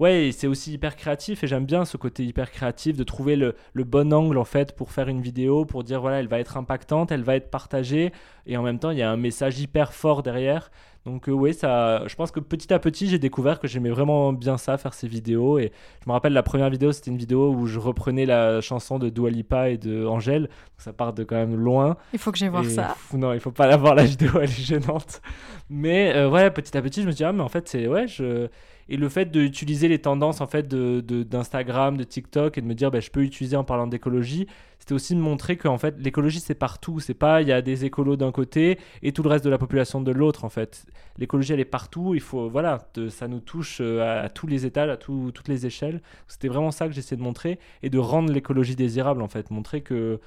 ouais, 0.00 0.30
c'est 0.32 0.48
aussi 0.48 0.72
hyper 0.72 0.96
créatif 0.96 1.44
et 1.44 1.46
j'aime 1.46 1.66
bien 1.66 1.84
ce 1.84 1.96
côté 1.96 2.24
hyper 2.24 2.50
créatif 2.50 2.96
de 2.96 3.04
trouver 3.04 3.36
le, 3.36 3.54
le, 3.74 3.84
bon 3.84 4.12
angle 4.12 4.38
en 4.38 4.44
fait 4.44 4.74
pour 4.74 4.90
faire 4.90 5.08
une 5.08 5.20
vidéo, 5.20 5.64
pour 5.64 5.84
dire 5.84 6.00
voilà, 6.00 6.18
elle 6.18 6.28
va 6.28 6.40
être 6.40 6.56
impactante, 6.56 7.12
elle 7.12 7.22
va 7.22 7.36
être 7.36 7.50
partagée 7.50 8.12
et 8.46 8.56
en 8.56 8.62
même 8.62 8.80
temps 8.80 8.90
il 8.90 8.98
y 8.98 9.02
a 9.02 9.10
un 9.10 9.16
message 9.16 9.60
hyper 9.60 9.92
fort 9.92 10.22
derrière. 10.24 10.70
Donc 11.06 11.28
euh, 11.28 11.32
oui, 11.32 11.54
ça, 11.54 12.02
je 12.08 12.16
pense 12.16 12.32
que 12.32 12.40
petit 12.40 12.74
à 12.74 12.80
petit, 12.80 13.06
j'ai 13.06 13.20
découvert 13.20 13.60
que 13.60 13.68
j'aimais 13.68 13.90
vraiment 13.90 14.32
bien 14.32 14.58
ça, 14.58 14.76
faire 14.76 14.92
ces 14.92 15.06
vidéos. 15.06 15.56
Et 15.60 15.70
je 16.02 16.08
me 16.08 16.12
rappelle 16.12 16.32
la 16.32 16.42
première 16.42 16.68
vidéo, 16.68 16.90
c'était 16.90 17.12
une 17.12 17.16
vidéo 17.16 17.52
où 17.52 17.66
je 17.66 17.78
reprenais 17.78 18.26
la 18.26 18.60
chanson 18.60 18.98
de 18.98 19.08
Dua 19.08 19.30
Lipa 19.30 19.70
et 19.70 19.78
de 19.78 20.04
Angèle. 20.04 20.48
ça 20.78 20.92
part 20.92 21.12
de 21.12 21.22
quand 21.22 21.36
même 21.36 21.54
loin. 21.54 21.96
Il 22.12 22.18
faut 22.18 22.32
que 22.32 22.38
j'aille 22.38 22.48
voir 22.48 22.64
ça. 22.64 22.96
non, 23.14 23.32
il 23.32 23.38
faut 23.38 23.52
pas 23.52 23.68
la 23.68 23.76
voir 23.76 23.94
la 23.94 24.02
vidéo, 24.02 24.32
elle 24.34 24.50
est 24.50 24.60
gênante. 24.60 25.22
Mais 25.70 26.12
euh, 26.16 26.28
ouais, 26.28 26.50
petit 26.50 26.76
à 26.76 26.82
petit, 26.82 27.02
je 27.02 27.06
me 27.06 27.12
suis 27.12 27.18
dit 27.18 27.24
ah 27.24 27.32
mais 27.32 27.42
en 27.42 27.48
fait 27.48 27.68
c'est 27.68 27.86
ouais 27.86 28.08
je 28.08 28.48
et 28.88 28.96
le 28.96 29.08
fait 29.08 29.30
d'utiliser 29.30 29.88
les 29.88 29.98
tendances 30.00 30.40
en 30.40 30.46
fait 30.46 30.68
de 30.68 31.00
d'Instagram, 31.00 31.96
de, 31.96 32.04
TikTok 32.04 32.58
et 32.58 32.60
de 32.60 32.66
me 32.66 32.74
dire 32.74 32.90
bah, 32.90 33.00
je 33.00 33.10
peux 33.10 33.22
utiliser 33.22 33.56
en 33.56 33.64
parlant 33.64 33.86
d'écologie, 33.86 34.46
c'était 34.86 34.94
aussi 34.94 35.16
de 35.16 35.20
montrer 35.20 35.56
qu'en 35.56 35.78
fait 35.78 35.96
l'écologie 35.98 36.38
c'est 36.38 36.54
partout. 36.54 37.00
C'est 37.00 37.12
pas 37.12 37.42
il 37.42 37.48
y 37.48 37.52
a 37.52 37.60
des 37.60 37.84
écolos 37.84 38.14
d'un 38.14 38.30
côté 38.30 38.78
et 39.02 39.10
tout 39.10 39.24
le 39.24 39.28
reste 39.28 39.44
de 39.44 39.50
la 39.50 39.58
population 39.58 40.00
de 40.00 40.12
l'autre 40.12 40.44
en 40.44 40.48
fait. 40.48 40.86
L'écologie 41.18 41.54
elle 41.54 41.58
est 41.58 41.64
partout. 41.64 42.14
Il 42.14 42.20
faut 42.20 42.48
voilà, 42.48 42.86
ça 43.08 43.26
nous 43.26 43.40
touche 43.40 43.78
euh, 43.80 44.24
à, 44.24 44.28
tous 44.28 44.46
les 44.46 44.64
étages, 44.64 44.88
à 44.88 44.96
toutes 44.96 45.48
les 45.48 45.66
échelles. 45.66 46.02
C'était 46.28 46.46
vraiment 46.46 46.70
ça 46.70 46.86
que 46.86 46.92
j'essayais 46.92 47.16
de 47.16 47.22
montrer 47.22 47.58
et 47.82 47.90
de 47.90 47.98
rendre 47.98 48.32
l'écologie 48.32 48.76
désirable 48.76 49.22
en 49.22 49.28
fait, 49.28 49.50
montrer 49.50 49.80
que 49.80 50.20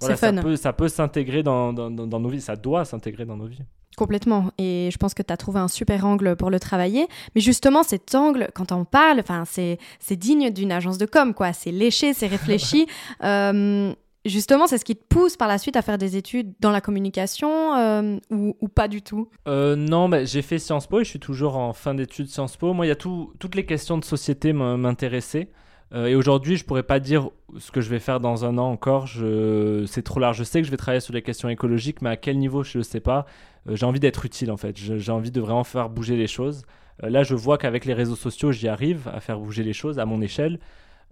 voilà, 0.00 0.16
ça, 0.16 0.32
peut, 0.32 0.56
ça 0.56 0.72
peut 0.72 0.88
s'intégrer 0.88 1.44
dans, 1.44 1.72
dans, 1.72 1.88
dans 1.88 2.18
nos 2.18 2.28
vies, 2.30 2.40
ça 2.40 2.56
doit 2.56 2.84
s'intégrer 2.84 3.26
dans 3.26 3.36
nos 3.36 3.46
vies. 3.46 3.62
Complètement. 4.00 4.50
Et 4.56 4.88
je 4.90 4.96
pense 4.96 5.12
que 5.12 5.20
tu 5.22 5.30
as 5.30 5.36
trouvé 5.36 5.60
un 5.60 5.68
super 5.68 6.06
angle 6.06 6.34
pour 6.34 6.48
le 6.48 6.58
travailler. 6.58 7.06
Mais 7.34 7.42
justement, 7.42 7.82
cet 7.82 8.14
angle, 8.14 8.48
quand 8.54 8.72
on 8.72 8.86
parle, 8.86 9.22
c'est 9.50 9.76
digne 10.16 10.48
d'une 10.48 10.72
agence 10.72 10.96
de 10.96 11.04
com, 11.04 11.34
quoi. 11.34 11.52
C'est 11.52 11.70
léché, 11.70 12.14
c'est 12.14 12.26
réfléchi. 12.26 12.86
Euh, 13.22 13.92
justement, 14.24 14.66
c'est 14.66 14.78
ce 14.78 14.84
qui 14.84 14.96
te 14.96 15.04
pousse 15.06 15.36
par 15.36 15.48
la 15.48 15.58
suite 15.58 15.76
à 15.76 15.82
faire 15.82 15.98
des 15.98 16.16
études 16.16 16.54
dans 16.60 16.70
la 16.70 16.80
communication 16.80 17.74
euh, 17.74 18.18
ou, 18.30 18.68
pas 18.68 18.88
du 18.88 19.02
tout? 19.02 19.28
Euh, 19.46 19.76
Non, 19.76 20.08
j'ai 20.24 20.40
fait 20.40 20.58
Sciences 20.58 20.86
Po 20.86 21.00
et 21.00 21.04
je 21.04 21.10
suis 21.10 21.20
toujours 21.20 21.56
en 21.56 21.72
fin 21.74 21.92
d'études 21.94 22.28
Sciences 22.28 22.56
Po. 22.56 22.72
Moi, 22.72 22.86
il 22.86 22.88
y 22.88 22.92
a 22.92 22.96
tout, 22.96 23.34
toutes 23.38 23.54
les 23.54 23.66
questions 23.66 23.98
de 23.98 24.04
société 24.04 24.54
m'intéressaient. 24.54 25.50
Euh, 25.92 26.06
et 26.06 26.14
aujourd'hui, 26.14 26.56
je 26.56 26.64
pourrais 26.64 26.82
pas 26.84 27.00
dire 27.00 27.30
ce 27.58 27.70
que 27.72 27.80
je 27.80 27.90
vais 27.90 27.98
faire 27.98 28.20
dans 28.20 28.44
un 28.44 28.58
an 28.58 28.70
encore. 28.70 29.08
C'est 29.08 30.02
trop 30.02 30.20
large. 30.20 30.38
Je 30.38 30.44
sais 30.44 30.60
que 30.60 30.66
je 30.66 30.70
vais 30.70 30.76
travailler 30.76 31.00
sur 31.00 31.14
les 31.14 31.22
questions 31.22 31.48
écologiques, 31.48 32.02
mais 32.02 32.10
à 32.10 32.16
quel 32.16 32.38
niveau, 32.38 32.62
je 32.62 32.78
ne 32.78 32.82
sais 32.82 33.00
pas. 33.00 33.26
Euh, 33.68 33.76
j'ai 33.76 33.86
envie 33.86 34.00
d'être 34.00 34.24
utile, 34.24 34.50
en 34.50 34.56
fait. 34.56 34.76
J'ai 34.76 35.12
envie 35.12 35.30
de 35.30 35.40
vraiment 35.40 35.64
faire 35.64 35.88
bouger 35.88 36.16
les 36.16 36.26
choses. 36.26 36.62
Euh, 37.02 37.10
là, 37.10 37.22
je 37.22 37.34
vois 37.34 37.58
qu'avec 37.58 37.84
les 37.84 37.94
réseaux 37.94 38.16
sociaux, 38.16 38.52
j'y 38.52 38.68
arrive 38.68 39.08
à 39.12 39.20
faire 39.20 39.38
bouger 39.38 39.64
les 39.64 39.72
choses 39.72 39.98
à 39.98 40.06
mon 40.06 40.20
échelle. 40.22 40.60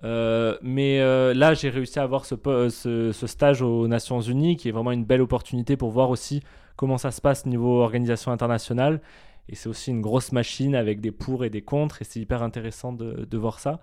mais 0.02 0.98
là, 1.34 1.54
j'ai 1.54 1.70
réussi 1.70 1.98
à 1.98 2.04
avoir 2.04 2.24
ce, 2.24 3.12
stage 3.26 3.62
aux 3.62 3.88
Nations 3.88 4.20
Unies, 4.20 4.56
qui 4.56 4.68
est 4.68 4.72
vraiment 4.72 4.92
une 4.92 5.04
belle 5.04 5.22
opportunité 5.22 5.76
pour 5.76 5.90
voir 5.90 6.10
aussi 6.10 6.42
comment 6.76 6.98
ça 6.98 7.10
se 7.10 7.20
passe 7.20 7.46
niveau 7.46 7.82
organisation 7.82 8.30
internationale. 8.30 9.00
Et 9.48 9.56
c'est 9.56 9.68
aussi 9.68 9.90
une 9.90 10.02
grosse 10.02 10.30
machine 10.30 10.74
avec 10.76 11.00
des 11.00 11.10
pour 11.10 11.44
et 11.44 11.50
des 11.50 11.62
contre, 11.62 12.02
et 12.02 12.04
c'est 12.04 12.20
hyper 12.20 12.42
intéressant 12.44 12.92
de 12.92 13.38
voir 13.38 13.58
ça. 13.58 13.80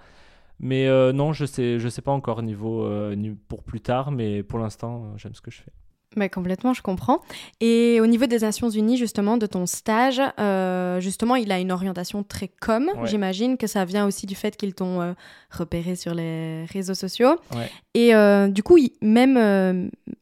Mais 0.60 0.88
euh, 0.88 1.12
non, 1.12 1.34
je 1.34 1.46
sais, 1.46 1.80
je 1.80 1.90
sais 1.90 2.02
pas 2.02 2.12
encore 2.12 2.42
niveau, 2.42 2.84
euh, 2.84 3.16
pour 3.48 3.64
plus 3.64 3.82
tard, 3.82 4.12
mais 4.12 4.44
pour 4.44 4.60
l'instant, 4.60 5.04
euh, 5.04 5.18
j'aime 5.18 5.36
ce 5.36 5.42
que 5.42 5.52
je 5.52 5.58
fais. 5.58 5.72
Mais 6.18 6.30
complètement, 6.30 6.74
je 6.74 6.82
comprends. 6.82 7.20
Et 7.60 8.00
au 8.00 8.08
niveau 8.08 8.26
des 8.26 8.40
Nations 8.40 8.70
Unies, 8.70 8.96
justement, 8.96 9.36
de 9.36 9.46
ton 9.48 9.66
stage, 9.66 10.22
justement, 11.02 11.36
il 11.36 11.52
a 11.52 11.60
une 11.60 11.74
orientation 11.74 12.24
très 12.24 12.48
com. 12.48 12.90
J'imagine 13.04 13.58
que 13.58 13.68
ça 13.68 13.84
vient 13.84 14.08
aussi 14.08 14.26
du 14.26 14.34
fait 14.34 14.56
qu'ils 14.56 14.74
t'ont 14.74 15.14
repéré 15.52 15.98
sur 15.98 16.14
les 16.14 16.64
réseaux 16.72 16.94
sociaux. 16.94 17.36
Et 17.96 18.14
du 18.48 18.64
coup, 18.64 18.78
même, 19.02 19.36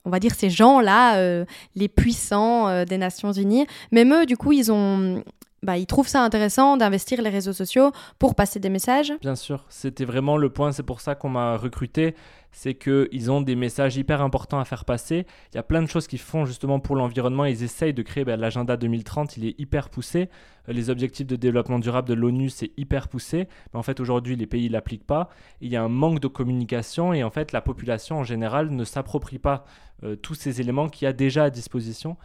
on 0.04 0.10
va 0.10 0.20
dire, 0.20 0.34
ces 0.34 0.50
gens-là, 0.50 1.46
les 1.76 1.88
puissants 1.90 2.86
des 2.86 2.98
Nations 2.98 3.32
Unies, 3.32 3.68
même 3.92 4.12
eux, 4.16 4.26
du 4.26 4.36
coup, 4.36 4.52
ils 4.52 4.72
ont, 4.72 5.24
bah, 5.64 5.78
ils 5.78 5.88
trouvent 5.88 6.08
ça 6.08 6.22
intéressant 6.22 6.78
d'investir 6.78 7.22
les 7.22 7.30
réseaux 7.30 7.54
sociaux 7.54 7.92
pour 8.20 8.36
passer 8.36 8.60
des 8.60 8.70
messages. 8.70 9.14
Bien 9.22 9.36
sûr, 9.36 9.66
c'était 9.70 10.06
vraiment 10.06 10.38
le 10.38 10.50
point, 10.50 10.74
c'est 10.74 10.84
pour 10.84 11.00
ça 11.02 11.16
qu'on 11.16 11.30
m'a 11.30 11.58
recruté, 11.58 12.16
c'est 12.52 12.76
qu'ils 12.76 13.32
ont 13.32 13.42
des 13.42 13.56
messages 13.56 13.96
hyper 13.96 14.22
importants 14.22 14.60
à 14.60 14.66
faire 14.66 14.84
passer. 14.84 15.26
Il 15.54 15.56
y 15.56 15.60
a 15.60 15.64
plein 15.64 15.82
de 15.82 15.88
choses 15.88 16.08
qu'ils 16.08 16.20
font 16.20 16.46
justement 16.46 16.80
pour 16.80 16.98
l'environnement, 16.98 17.46
ils 17.46 17.64
essayent 17.64 17.94
de 17.94 18.02
créer 18.02 18.26
bah, 18.26 18.36
l'agenda 18.36 18.76
2030, 18.76 19.38
il 19.38 19.46
est 19.46 19.60
hyper 19.60 19.90
poussé. 19.90 20.30
Euh, 20.68 20.74
les 20.74 20.90
objectifs 20.90 21.28
de 21.28 21.38
développement 21.38 21.80
durable 21.80 22.10
de 22.10 22.14
l'ONU, 22.14 22.50
c'est 22.50 22.72
hyper 22.76 23.08
poussé, 23.08 23.48
mais 23.74 23.80
en 23.80 23.84
fait 23.84 24.02
aujourd'hui 24.02 24.36
les 24.36 24.48
pays 24.48 24.68
ne 24.68 24.74
l'appliquent 24.74 25.08
pas. 25.08 25.30
Il 25.62 25.72
y 25.72 25.78
a 25.78 25.82
un 25.82 25.90
manque 25.90 26.20
de 26.20 26.28
communication 26.28 27.14
et 27.14 27.24
en 27.24 27.32
fait 27.32 27.54
la 27.54 27.62
population 27.62 28.18
en 28.18 28.24
général 28.24 28.70
ne 28.70 28.84
s'approprie 28.84 29.40
pas 29.40 29.64
euh, 30.04 30.18
tous 30.18 30.36
ces 30.36 30.60
éléments 30.60 30.90
qu'il 30.90 31.06
y 31.06 31.08
a 31.08 31.14
déjà 31.14 31.46
à 31.46 31.50
disposition. 31.50 32.18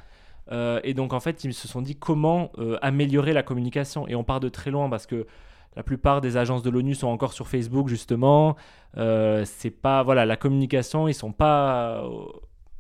Euh, 0.50 0.81
et 0.85 0.95
donc 0.95 1.12
en 1.12 1.21
fait, 1.21 1.45
ils 1.45 1.55
se 1.55 1.69
sont 1.69 1.83
dit 1.83 1.97
comment 1.97 2.50
euh, 2.59 2.78
améliorer 2.83 3.33
la 3.33 3.43
communication. 3.43 4.07
Et 4.09 4.14
on 4.14 4.25
part 4.25 4.40
de 4.40 4.49
très 4.49 4.71
loin 4.71 4.88
parce 4.88 5.07
que 5.07 5.26
la 5.76 5.83
plupart 5.83 6.21
des 6.21 6.37
agences 6.37 6.62
de 6.62 6.71
l'ONU 6.71 6.95
sont 6.95 7.09
encore 7.09 7.33
sur 7.33 7.49
Facebook 7.49 7.88
justement. 7.88 8.57
Euh, 8.97 9.45
c'est 9.45 9.71
pas 9.71 10.02
voilà 10.02 10.26
la 10.26 10.37
communication, 10.37 11.09
ils 11.09 11.14
sont 11.14 11.33
pas 11.33 12.02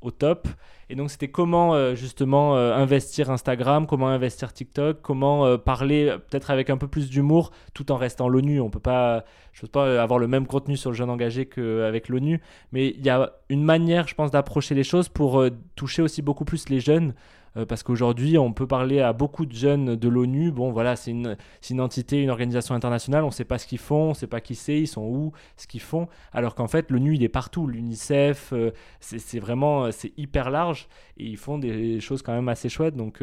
au, 0.00 0.10
top. 0.10 0.48
Et 0.90 0.94
donc 0.94 1.10
c'était 1.10 1.28
comment 1.28 1.94
justement 1.94 2.56
investir 2.56 3.30
Instagram, 3.30 3.86
comment 3.86 4.08
investir 4.08 4.54
TikTok, 4.54 5.02
comment 5.02 5.58
parler 5.58 6.16
peut-être 6.30 6.50
avec 6.50 6.70
un 6.70 6.78
peu 6.78 6.88
plus 6.88 7.10
d'humour 7.10 7.50
tout 7.74 7.92
en 7.92 7.96
restant 7.96 8.26
l'ONU. 8.26 8.58
On 8.58 8.70
peut 8.70 8.80
pas, 8.80 9.24
je 9.52 9.60
peux 9.60 9.68
pas 9.68 10.02
avoir 10.02 10.18
le 10.18 10.26
même 10.26 10.46
contenu 10.46 10.78
sur 10.78 10.90
le 10.90 10.96
jeune 10.96 11.10
engagé 11.10 11.44
qu'avec 11.44 12.08
l'ONU, 12.08 12.40
mais 12.72 12.88
il 12.88 13.04
y 13.04 13.10
a 13.10 13.32
une 13.50 13.62
manière, 13.62 14.08
je 14.08 14.14
pense, 14.14 14.30
d'approcher 14.30 14.74
les 14.74 14.84
choses 14.84 15.10
pour 15.10 15.44
toucher 15.76 16.00
aussi 16.00 16.22
beaucoup 16.22 16.46
plus 16.46 16.70
les 16.70 16.80
jeunes. 16.80 17.12
Euh, 17.56 17.66
parce 17.66 17.82
qu'aujourd'hui, 17.82 18.38
on 18.38 18.52
peut 18.52 18.66
parler 18.66 19.00
à 19.00 19.12
beaucoup 19.12 19.46
de 19.46 19.54
jeunes 19.54 19.96
de 19.96 20.08
l'ONU. 20.08 20.50
Bon, 20.50 20.70
voilà, 20.70 20.96
c'est 20.96 21.10
une, 21.10 21.36
entité, 21.80 22.22
une 22.22 22.30
organisation 22.30 22.74
internationale. 22.74 23.24
On 23.24 23.28
ne 23.28 23.32
sait 23.32 23.44
pas 23.44 23.58
ce 23.58 23.66
qu'ils 23.66 23.78
font, 23.78 24.06
on 24.06 24.08
ne 24.10 24.14
sait 24.14 24.26
pas 24.26 24.40
qui 24.40 24.54
c'est, 24.54 24.80
ils 24.80 24.86
sont 24.86 25.02
où, 25.02 25.32
ce 25.56 25.66
qu'ils 25.66 25.80
font. 25.80 26.08
Alors 26.32 26.54
qu'en 26.54 26.68
fait, 26.68 26.90
l'ONU, 26.90 27.14
il 27.14 27.22
est 27.22 27.28
partout. 27.28 27.66
L'UNICEF, 27.66 28.52
euh, 28.52 28.70
c'est 29.00 29.38
vraiment, 29.38 29.84
euh, 29.84 29.90
c'est 29.90 30.12
hyper 30.16 30.50
large 30.50 30.88
et 31.16 31.26
ils 31.26 31.36
font 31.36 31.58
des 31.58 32.00
choses 32.00 32.22
quand 32.22 32.32
même 32.32 32.48
assez 32.48 32.68
chouettes. 32.68 32.96
Donc 32.96 33.22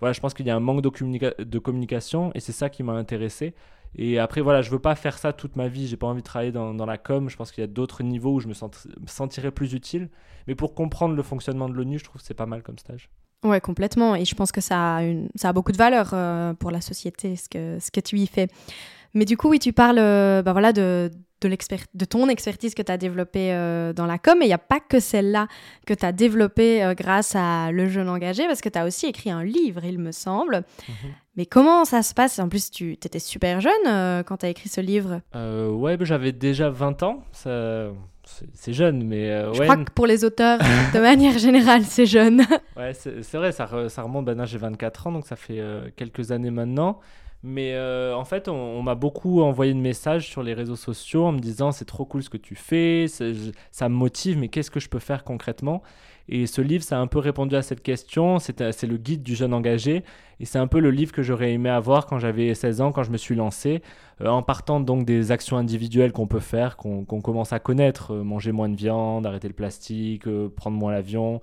voilà, 0.00 0.12
je 0.12 0.20
pense 0.20 0.34
qu'il 0.34 0.46
y 0.46 0.50
a 0.50 0.56
un 0.56 0.60
manque 0.60 0.82
de, 0.82 1.58
communication 1.58 2.32
et 2.34 2.40
c'est 2.40 2.52
ça 2.52 2.68
qui 2.68 2.82
m'a 2.82 2.92
intéressé. 2.92 3.54
Et 3.94 4.18
après, 4.18 4.40
voilà, 4.40 4.62
je 4.62 4.70
veux 4.70 4.78
pas 4.78 4.94
faire 4.94 5.18
ça 5.18 5.32
toute 5.32 5.54
ma 5.56 5.68
vie. 5.68 5.86
J'ai 5.86 5.96
pas 5.96 6.06
envie 6.06 6.22
de 6.22 6.26
travailler 6.26 6.52
dans, 6.52 6.86
la 6.86 6.98
com. 6.98 7.28
Je 7.28 7.36
pense 7.36 7.52
qu'il 7.52 7.62
y 7.62 7.64
a 7.64 7.68
d'autres 7.68 8.02
niveaux 8.02 8.34
où 8.34 8.40
je 8.40 8.48
me 8.48 8.54
sentirais 9.06 9.50
plus 9.50 9.74
utile. 9.74 10.08
Mais 10.46 10.54
pour 10.54 10.74
comprendre 10.74 11.14
le 11.14 11.22
fonctionnement 11.22 11.68
de 11.68 11.74
l'ONU, 11.74 11.98
je 11.98 12.04
trouve 12.04 12.20
que 12.20 12.26
c'est 12.26 12.34
pas 12.34 12.46
mal 12.46 12.62
comme 12.62 12.78
stage. 12.78 13.10
Ouais, 13.44 13.60
complètement. 13.60 14.14
Et 14.14 14.24
je 14.24 14.34
pense 14.34 14.52
que 14.52 14.60
ça 14.60 14.96
a, 14.96 15.02
une, 15.02 15.28
ça 15.34 15.48
a 15.48 15.52
beaucoup 15.52 15.72
de 15.72 15.76
valeur 15.76 16.10
euh, 16.12 16.54
pour 16.54 16.70
la 16.70 16.80
société, 16.80 17.36
ce 17.36 17.48
que, 17.48 17.78
ce 17.80 17.90
que 17.90 18.00
tu 18.00 18.16
y 18.18 18.26
fais. 18.26 18.48
Mais 19.14 19.24
du 19.24 19.36
coup, 19.36 19.48
oui, 19.48 19.58
tu 19.58 19.72
parles 19.72 19.98
euh, 19.98 20.42
bah 20.42 20.52
voilà, 20.52 20.72
de, 20.72 21.10
de, 21.40 21.48
de 21.48 22.04
ton 22.04 22.28
expertise 22.28 22.74
que 22.74 22.82
tu 22.82 22.92
as 22.92 22.96
développée 22.96 23.52
euh, 23.52 23.92
dans 23.92 24.06
la 24.06 24.18
com. 24.18 24.40
Et 24.40 24.44
il 24.44 24.48
n'y 24.48 24.54
a 24.54 24.58
pas 24.58 24.78
que 24.78 25.00
celle-là 25.00 25.48
que 25.86 25.92
tu 25.92 26.06
as 26.06 26.12
développée 26.12 26.92
grâce 26.96 27.34
à 27.34 27.72
Le 27.72 27.88
Jeune 27.88 28.08
Engagé, 28.08 28.46
parce 28.46 28.60
que 28.60 28.68
tu 28.68 28.78
as 28.78 28.86
aussi 28.86 29.06
écrit 29.06 29.30
un 29.30 29.42
livre, 29.42 29.84
il 29.84 29.98
me 29.98 30.12
semble. 30.12 30.62
Mhm. 30.88 30.94
Mais 31.36 31.46
comment 31.46 31.84
ça 31.84 32.02
se 32.02 32.14
passe? 32.14 32.38
En 32.38 32.48
plus, 32.48 32.70
tu 32.70 32.92
étais 32.92 33.18
super 33.18 33.60
jeune 33.60 34.22
quand 34.24 34.36
tu 34.38 34.46
as 34.46 34.50
écrit 34.50 34.68
ce 34.68 34.80
livre. 34.80 35.20
ouais, 35.34 35.96
bah, 35.96 36.04
j'avais 36.04 36.32
déjà 36.32 36.70
20 36.70 37.02
ans. 37.02 37.24
Ça 37.32 37.88
c'est 38.54 38.72
jeune, 38.72 39.04
mais 39.04 39.30
euh, 39.30 39.52
je 39.52 39.62
crois 39.62 39.76
que 39.76 39.90
pour 39.90 40.06
les 40.06 40.24
auteurs, 40.24 40.58
de 40.94 40.98
manière 40.98 41.38
générale, 41.38 41.82
c'est 41.84 42.06
jeune. 42.06 42.42
ouais, 42.76 42.92
c'est 42.94 43.34
vrai, 43.34 43.52
ça, 43.52 43.68
ça 43.88 44.02
remonte. 44.02 44.24
Ben, 44.24 44.44
j'ai 44.44 44.58
24 44.58 45.06
ans, 45.06 45.12
donc 45.12 45.26
ça 45.26 45.36
fait 45.36 45.60
euh, 45.60 45.88
quelques 45.96 46.32
années 46.32 46.50
maintenant. 46.50 47.00
Mais 47.44 47.74
euh, 47.74 48.14
en 48.14 48.24
fait, 48.24 48.48
on, 48.48 48.82
m'a 48.82 48.94
beaucoup 48.94 49.42
envoyé 49.42 49.74
de 49.74 49.78
messages 49.78 50.28
sur 50.28 50.44
les 50.44 50.54
réseaux 50.54 50.76
sociaux 50.76 51.24
en 51.24 51.32
me 51.32 51.40
disant 51.40 51.72
c'est 51.72 51.84
trop 51.84 52.04
cool 52.04 52.22
ce 52.22 52.30
que 52.30 52.36
tu 52.36 52.54
fais, 52.54 53.06
ça 53.08 53.88
me 53.88 53.94
motive, 53.94 54.38
mais 54.38 54.48
qu'est-ce 54.48 54.70
que 54.70 54.78
je 54.78 54.88
peux 54.88 55.00
faire 55.00 55.24
concrètement? 55.24 55.82
Et 56.28 56.46
ce 56.46 56.60
livre, 56.62 56.84
ça 56.84 56.98
a 56.98 57.00
un 57.00 57.08
peu 57.08 57.18
répondu 57.18 57.56
à 57.56 57.62
cette 57.62 57.82
question. 57.82 58.38
C'est 58.38 58.82
le 58.84 58.96
guide 58.96 59.24
du 59.24 59.34
jeune 59.34 59.52
engagé. 59.52 60.04
Et 60.40 60.44
c'est 60.44 60.58
un 60.58 60.66
peu 60.66 60.80
le 60.80 60.90
livre 60.90 61.12
que 61.12 61.22
j'aurais 61.22 61.52
aimé 61.52 61.68
avoir 61.70 62.06
quand 62.06 62.18
j'avais 62.18 62.54
16 62.54 62.80
ans, 62.80 62.92
quand 62.92 63.02
je 63.02 63.10
me 63.10 63.16
suis 63.16 63.34
lancé, 63.34 63.82
euh, 64.20 64.28
en 64.28 64.42
partant 64.42 64.80
donc 64.80 65.04
des 65.04 65.32
actions 65.32 65.56
individuelles 65.56 66.12
qu'on 66.12 66.26
peut 66.26 66.40
faire, 66.40 66.76
qu'on 66.76 67.04
commence 67.04 67.52
à 67.52 67.58
connaître, 67.58 68.12
euh, 68.12 68.22
manger 68.22 68.52
moins 68.52 68.68
de 68.68 68.76
viande, 68.76 69.26
arrêter 69.26 69.48
le 69.48 69.54
plastique, 69.54 70.24
prendre 70.56 70.76
moins 70.76 70.92
l'avion, 70.92 71.40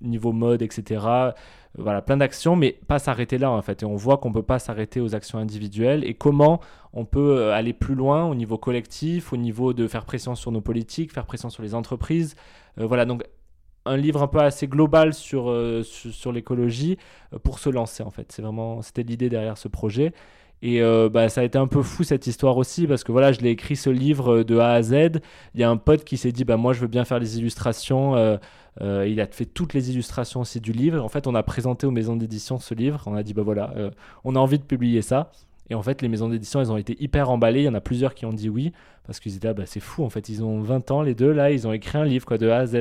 niveau 0.00 0.32
mode, 0.32 0.62
etc 0.62 1.32
voilà, 1.78 2.00
plein 2.00 2.16
d'actions, 2.16 2.56
mais 2.56 2.72
pas 2.86 2.98
s'arrêter 2.98 3.38
là 3.38 3.50
en 3.50 3.60
fait. 3.62 3.82
Et 3.82 3.86
on 3.86 3.96
voit 3.96 4.18
qu'on 4.18 4.30
ne 4.30 4.34
peut 4.34 4.42
pas 4.42 4.58
s'arrêter 4.58 5.00
aux 5.00 5.14
actions 5.14 5.38
individuelles 5.38 6.04
et 6.04 6.14
comment 6.14 6.60
on 6.92 7.04
peut 7.04 7.38
euh, 7.38 7.52
aller 7.52 7.72
plus 7.72 7.94
loin 7.94 8.24
au 8.24 8.34
niveau 8.34 8.56
collectif, 8.58 9.32
au 9.32 9.36
niveau 9.36 9.72
de 9.72 9.86
faire 9.86 10.04
pression 10.04 10.34
sur 10.34 10.52
nos 10.52 10.60
politiques, 10.60 11.12
faire 11.12 11.26
pression 11.26 11.50
sur 11.50 11.62
les 11.62 11.74
entreprises. 11.74 12.34
Euh, 12.78 12.86
voilà, 12.86 13.04
donc 13.04 13.24
un 13.86 13.96
livre 13.96 14.22
un 14.22 14.28
peu 14.28 14.40
assez 14.40 14.66
global 14.66 15.14
sur, 15.14 15.50
euh, 15.50 15.82
sur, 15.82 16.32
l'écologie 16.32 16.98
pour 17.42 17.58
se 17.58 17.70
lancer 17.70 18.02
en 18.02 18.10
fait. 18.10 18.32
C'est 18.32 18.42
vraiment, 18.42 18.82
c'était 18.82 19.02
l'idée 19.02 19.28
derrière 19.28 19.58
ce 19.58 19.68
projet. 19.68 20.12
Et 20.62 20.80
bah, 21.12 21.28
ça 21.28 21.42
a 21.42 21.44
été 21.44 21.58
un 21.58 21.66
peu 21.66 21.82
fou 21.82 22.02
cette 22.02 22.26
histoire 22.26 22.56
aussi 22.56 22.86
parce 22.86 23.04
que 23.04 23.12
voilà, 23.12 23.30
je 23.30 23.40
l'ai 23.40 23.50
écrit 23.50 23.76
ce 23.76 23.90
livre 23.90 24.42
de 24.42 24.56
A 24.58 24.72
à 24.72 24.82
Z. 24.82 25.20
Il 25.54 25.60
y 25.60 25.62
a 25.62 25.70
un 25.70 25.76
pote 25.76 26.02
qui 26.02 26.16
s'est 26.16 26.32
dit 26.32 26.44
bah 26.44 26.56
moi 26.56 26.72
je 26.72 26.80
veux 26.80 26.86
bien 26.86 27.04
faire 27.04 27.18
les 27.18 27.38
illustrations. 27.38 28.38
Euh, 28.80 29.06
il 29.08 29.20
a 29.20 29.26
fait 29.26 29.46
toutes 29.46 29.74
les 29.74 29.90
illustrations 29.90 30.40
aussi 30.40 30.60
du 30.60 30.72
livre. 30.72 31.02
En 31.02 31.08
fait, 31.08 31.26
on 31.26 31.34
a 31.34 31.42
présenté 31.42 31.86
aux 31.86 31.90
maisons 31.90 32.16
d'édition 32.16 32.58
ce 32.58 32.74
livre. 32.74 33.02
On 33.06 33.14
a 33.14 33.22
dit, 33.22 33.34
bah 33.34 33.42
voilà, 33.42 33.72
euh, 33.76 33.90
on 34.24 34.36
a 34.36 34.38
envie 34.38 34.58
de 34.58 34.64
publier 34.64 35.02
ça. 35.02 35.30
Et 35.68 35.74
en 35.74 35.82
fait, 35.82 36.02
les 36.02 36.08
maisons 36.08 36.28
d'édition, 36.28 36.60
elles 36.60 36.70
ont 36.70 36.76
été 36.76 36.96
hyper 37.02 37.30
emballées. 37.30 37.60
Il 37.60 37.64
y 37.64 37.68
en 37.68 37.74
a 37.74 37.80
plusieurs 37.80 38.14
qui 38.14 38.24
ont 38.24 38.32
dit 38.32 38.48
oui, 38.48 38.72
parce 39.06 39.20
qu'ils 39.20 39.36
étaient, 39.36 39.48
ah, 39.48 39.54
bah, 39.54 39.66
c'est 39.66 39.80
fou, 39.80 40.04
en 40.04 40.10
fait, 40.10 40.28
ils 40.28 40.42
ont 40.42 40.60
20 40.60 40.90
ans, 40.90 41.02
les 41.02 41.14
deux, 41.14 41.32
là, 41.32 41.50
ils 41.50 41.66
ont 41.66 41.72
écrit 41.72 41.98
un 41.98 42.04
livre, 42.04 42.26
quoi, 42.26 42.38
de 42.38 42.48
A 42.48 42.58
à 42.58 42.66
Z. 42.66 42.74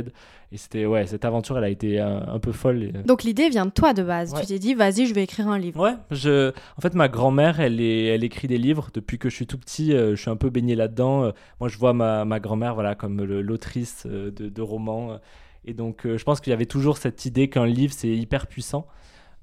Et 0.52 0.58
c'était, 0.58 0.86
ouais, 0.86 1.06
cette 1.06 1.26
aventure, 1.26 1.58
elle 1.58 1.64
a 1.64 1.70
été 1.70 2.00
un, 2.00 2.40
peu 2.40 2.52
folle. 2.52 2.92
Donc 3.06 3.24
l'idée 3.24 3.50
vient 3.50 3.66
de 3.66 3.72
toi 3.72 3.94
de 3.94 4.04
base. 4.04 4.34
Tu 4.40 4.46
t'es 4.46 4.60
dit, 4.60 4.74
vas-y, 4.74 5.06
je 5.06 5.14
vais 5.14 5.24
écrire 5.24 5.48
un 5.48 5.58
livre. 5.58 5.82
Ouais, 5.82 5.96
je... 6.12 6.50
en 6.78 6.82
fait, 6.82 6.94
ma 6.94 7.10
grand-mère, 7.10 7.60
elle, 7.60 7.82
est... 7.82 8.06
elle 8.06 8.24
écrit 8.24 8.48
des 8.48 8.58
livres. 8.58 8.90
Depuis 8.94 9.18
que 9.18 9.30
je 9.30 9.36
suis 9.36 9.48
tout 9.48 9.58
petit, 9.58 9.94
euh, 9.94 10.16
je 10.16 10.22
suis 10.22 10.30
un 10.30 10.36
peu 10.36 10.50
baigné 10.50 10.76
là-dedans. 10.76 11.26
Euh, 11.26 11.32
moi, 11.60 11.68
je 11.68 11.78
vois 11.78 11.94
ma, 11.94 12.26
ma 12.26 12.40
grand-mère, 12.40 12.74
voilà, 12.76 12.96
comme 12.96 13.24
l'autrice 13.24 14.04
euh, 14.06 14.32
de, 14.32 14.48
de, 14.48 14.62
romans. 14.62 15.20
Et 15.66 15.74
donc, 15.74 16.02
je 16.06 16.24
pense 16.24 16.40
qu'il 16.40 16.52
y 16.52 16.54
avait 16.54 16.68
toujours 16.68 16.98
cette 16.98 17.26
idée 17.26 17.50
qu'un 17.50 17.66
livre, 17.66 17.94
c'est 17.94 18.10
hyper 18.10 18.48
puissant. 18.48 18.88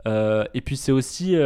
et 0.07 0.61
puis, 0.65 0.77
c'est 0.77 0.93
aussi 0.93 1.37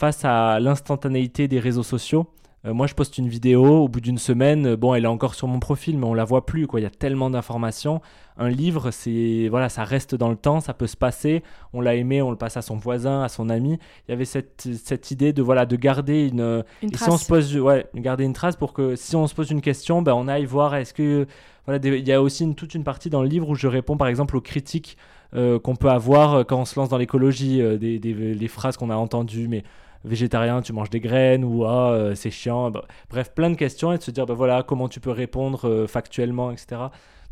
face 0.00 0.24
à 0.24 0.60
l'instantanéité 0.60 1.46
des 1.46 1.60
réseaux 1.60 1.82
sociaux. 1.82 2.26
Euh, 2.64 2.72
moi, 2.72 2.86
je 2.86 2.94
poste 2.94 3.18
une 3.18 3.28
vidéo, 3.28 3.84
au 3.84 3.88
bout 3.88 4.00
d'une 4.00 4.16
semaine, 4.16 4.68
euh, 4.68 4.76
bon, 4.76 4.94
elle 4.94 5.04
est 5.04 5.08
encore 5.08 5.34
sur 5.34 5.46
mon 5.46 5.60
profil, 5.60 5.98
mais 5.98 6.06
on 6.06 6.14
la 6.14 6.24
voit 6.24 6.46
plus. 6.46 6.66
Quoi. 6.66 6.80
Il 6.80 6.84
y 6.84 6.86
a 6.86 6.90
tellement 6.90 7.28
d'informations. 7.28 8.00
Un 8.38 8.48
livre, 8.48 8.92
c'est 8.92 9.48
voilà, 9.50 9.68
ça 9.68 9.84
reste 9.84 10.14
dans 10.14 10.30
le 10.30 10.36
temps, 10.36 10.60
ça 10.60 10.72
peut 10.72 10.86
se 10.86 10.96
passer. 10.96 11.42
On 11.74 11.82
l'a 11.82 11.96
aimé, 11.96 12.22
on 12.22 12.30
le 12.30 12.38
passe 12.38 12.56
à 12.56 12.62
son 12.62 12.76
voisin, 12.76 13.22
à 13.22 13.28
son 13.28 13.50
ami. 13.50 13.78
Il 14.08 14.12
y 14.12 14.14
avait 14.14 14.24
cette, 14.24 14.68
cette 14.82 15.10
idée 15.10 15.34
de 15.34 15.42
voilà, 15.42 15.66
de 15.66 15.76
garder 15.76 16.28
une, 16.28 16.64
une 16.82 16.90
trace. 16.90 17.08
Si 17.08 17.14
on 17.14 17.18
se 17.18 17.26
pose, 17.26 17.58
ouais, 17.58 17.86
garder 17.94 18.24
une 18.24 18.32
trace 18.32 18.56
pour 18.56 18.72
que 18.72 18.96
si 18.96 19.16
on 19.16 19.26
se 19.26 19.34
pose 19.34 19.50
une 19.50 19.60
question, 19.60 20.00
ben, 20.00 20.14
on 20.14 20.28
aille 20.28 20.46
voir. 20.46 20.74
Est-ce 20.74 20.94
que 20.94 21.26
voilà, 21.66 21.78
il 21.86 22.08
y 22.08 22.12
a 22.12 22.22
aussi 22.22 22.44
une, 22.44 22.54
toute 22.54 22.74
une 22.74 22.84
partie 22.84 23.10
dans 23.10 23.20
le 23.20 23.28
livre 23.28 23.50
où 23.50 23.54
je 23.54 23.66
réponds 23.66 23.98
par 23.98 24.08
exemple 24.08 24.34
aux 24.34 24.40
critiques 24.40 24.96
euh, 25.34 25.58
qu'on 25.58 25.76
peut 25.76 25.90
avoir 25.90 26.46
quand 26.46 26.58
on 26.58 26.64
se 26.64 26.80
lance 26.80 26.88
dans 26.88 26.98
l'écologie, 26.98 27.58
des, 27.78 27.98
des, 27.98 28.14
les 28.14 28.48
phrases 28.48 28.78
qu'on 28.78 28.88
a 28.88 28.96
entendues, 28.96 29.46
mais 29.46 29.62
végétarien, 30.04 30.62
tu 30.62 30.72
manges 30.72 30.90
des 30.90 31.00
graines 31.00 31.44
ou 31.44 31.64
ah, 31.64 31.92
euh, 31.92 32.14
c'est 32.14 32.30
chiant. 32.30 32.70
Bah, 32.70 32.84
bref, 33.08 33.32
plein 33.34 33.50
de 33.50 33.56
questions 33.56 33.92
et 33.92 33.98
de 33.98 34.02
se 34.02 34.10
dire 34.10 34.26
bah, 34.26 34.34
voilà, 34.34 34.62
comment 34.62 34.88
tu 34.88 35.00
peux 35.00 35.10
répondre 35.10 35.68
euh, 35.68 35.86
factuellement, 35.86 36.50
etc. 36.50 36.82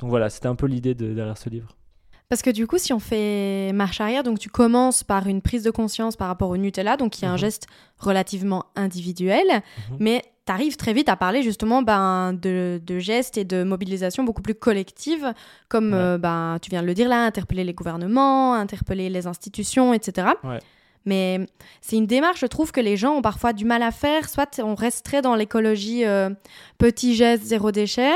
Donc 0.01 0.11
voilà, 0.11 0.31
c'était 0.31 0.49
un 0.49 0.55
peu 0.55 0.67
l'idée 0.67 0.95
de, 0.95 1.13
derrière 1.13 1.39
ce 1.39 1.49
livre. 1.49 1.75
Parce 2.29 2.43
que 2.43 2.51
du 2.51 2.67
coup, 2.67 2.77
si 2.77 2.93
on 2.93 2.99
fait 2.99 3.73
marche 3.73 4.03
arrière, 4.03 4.23
donc 4.23 4.39
tu 4.39 4.51
commences 4.51 5.03
par 5.03 5.27
une 5.29 5.41
prise 5.41 5.63
de 5.63 5.71
conscience 5.71 6.15
par 6.15 6.29
rapport 6.29 6.51
au 6.51 6.59
Nutella, 6.59 6.99
donc 6.99 7.13
qui 7.13 7.25
est 7.25 7.29
un 7.29 7.33
mhm. 7.33 7.39
geste 7.39 7.67
relativement 7.97 8.67
individuel, 8.77 9.47
mhm. 9.91 9.97
mais 9.99 10.23
tu 10.45 10.53
arrives 10.53 10.77
très 10.77 10.93
vite 10.93 11.09
à 11.09 11.17
parler 11.17 11.43
justement 11.43 11.81
ben, 11.81 12.35
de, 12.35 12.81
gestes 12.99 13.39
et 13.39 13.45
de 13.45 13.65
mobilisation 13.65 14.25
beaucoup 14.25 14.43
plus 14.43 14.55
collective, 14.55 15.33
comme 15.71 15.95
euh, 15.95 16.19
ben, 16.19 16.59
tu 16.61 16.69
viens 16.69 16.83
de 16.83 16.87
le 16.87 16.95
dire 16.95 17.09
là, 17.09 17.25
interpeller 17.25 17.65
les 17.65 17.75
gouvernements, 17.75 18.55
interpeller 18.55 19.09
les 19.09 19.27
institutions, 19.27 19.95
etc. 19.95 20.29
Ouais. 20.45 20.59
Mais 21.09 21.41
c'est 21.81 21.97
une 21.97 22.07
démarche, 22.07 22.41
je 22.41 22.47
trouve, 22.47 22.71
que 22.71 22.83
les 22.83 22.99
gens 22.99 23.15
ont 23.15 23.23
parfois 23.23 23.55
du 23.55 23.65
mal 23.65 23.83
à 23.83 23.91
faire. 23.91 24.29
Soit 24.29 24.61
on 24.63 24.75
resterait 24.75 25.23
dans 25.23 25.35
l'écologie 25.35 26.05
euh, 26.05 26.29
petit 26.77 27.15
geste, 27.15 27.45
zéro 27.45 27.73
déchet, 27.73 28.13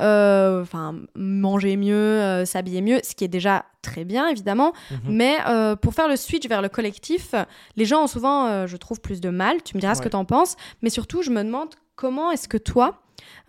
euh, 0.00 0.60
enfin, 0.60 0.94
manger 1.16 1.78
mieux, 1.78 1.94
euh, 1.94 2.44
s'habiller 2.44 2.82
mieux, 2.82 3.00
ce 3.02 3.14
qui 3.14 3.24
est 3.24 3.28
déjà 3.28 3.64
très 3.80 4.04
bien, 4.04 4.28
évidemment. 4.28 4.74
Mhm. 4.90 4.98
Mais 5.06 5.36
pour 5.80 5.94
faire 5.94 6.08
le 6.08 6.16
switch 6.16 6.46
vers 6.46 6.60
le 6.60 6.68
collectif, 6.68 7.34
les 7.76 7.86
gens 7.86 8.04
ont 8.04 8.06
souvent, 8.06 8.66
je 8.66 8.76
trouve, 8.76 9.00
plus 9.00 9.20
de 9.22 9.30
mal. 9.30 9.62
Tu 9.62 9.76
me 9.76 9.80
diras 9.80 9.94
ce 9.94 10.02
que 10.02 10.08
tu 10.08 10.16
en 10.16 10.26
penses. 10.26 10.56
Mais 10.82 10.90
surtout, 10.90 11.22
je 11.22 11.30
me 11.30 11.42
demande 11.42 11.68
comment 11.96 12.30
est-ce 12.30 12.48
que 12.48 12.58
toi, 12.58 13.03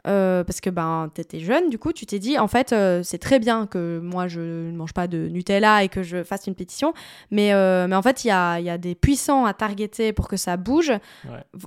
euh, 0.08 0.44
parce 0.44 0.62
que 0.62 0.70
ben, 0.70 1.10
tu 1.14 1.22
étais 1.22 1.40
jeune, 1.40 1.70
du 1.70 1.80
coup, 1.80 1.92
tu 1.92 2.06
t'es 2.06 2.20
dit, 2.20 2.38
en 2.38 2.48
fait, 2.48 2.74
euh, 2.74 3.02
c'est 3.04 3.18
très 3.18 3.40
bien 3.40 3.66
que 3.66 4.00
moi, 4.04 4.28
je 4.28 4.40
ne 4.40 4.76
mange 4.76 4.94
pas 4.94 5.08
de 5.08 5.28
Nutella 5.28 5.84
et 5.84 5.90
que 5.90 6.04
je 6.04 6.24
fasse 6.24 6.48
une 6.48 6.54
pétition, 6.54 6.94
mais, 7.32 7.54
euh, 7.54 7.88
mais 7.88 7.96
en 7.96 8.02
fait, 8.02 8.24
il 8.24 8.28
y 8.28 8.32
a, 8.32 8.60
y 8.60 8.70
a, 8.70 8.78
des 8.78 8.94
puissants 8.94 9.46
à 9.46 9.54
targeter 9.54 10.14
pour 10.14 10.28
que 10.28 10.38
ça 10.38 10.58
bouge. 10.58 10.92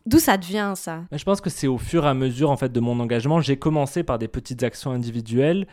D'où 0.06 0.18
ça 0.18 0.36
devient, 0.36 0.74
ça? 0.76 1.00
Je 1.10 1.24
pense 1.24 1.40
que 1.40 1.50
c'est 1.50 1.66
au 1.66 1.78
fur 1.78 2.04
et 2.04 2.08
à 2.08 2.14
mesure, 2.14 2.50
en 2.50 2.56
fait, 2.56 2.70
de 2.70 2.80
mon 2.80 3.00
engagement. 3.00 3.40
J'ai 3.40 3.56
commencé 3.56 4.02
par 4.02 4.18
des 4.18 4.28
petites 4.28 4.62
actions 4.62 4.92
individuelles. 4.92 5.66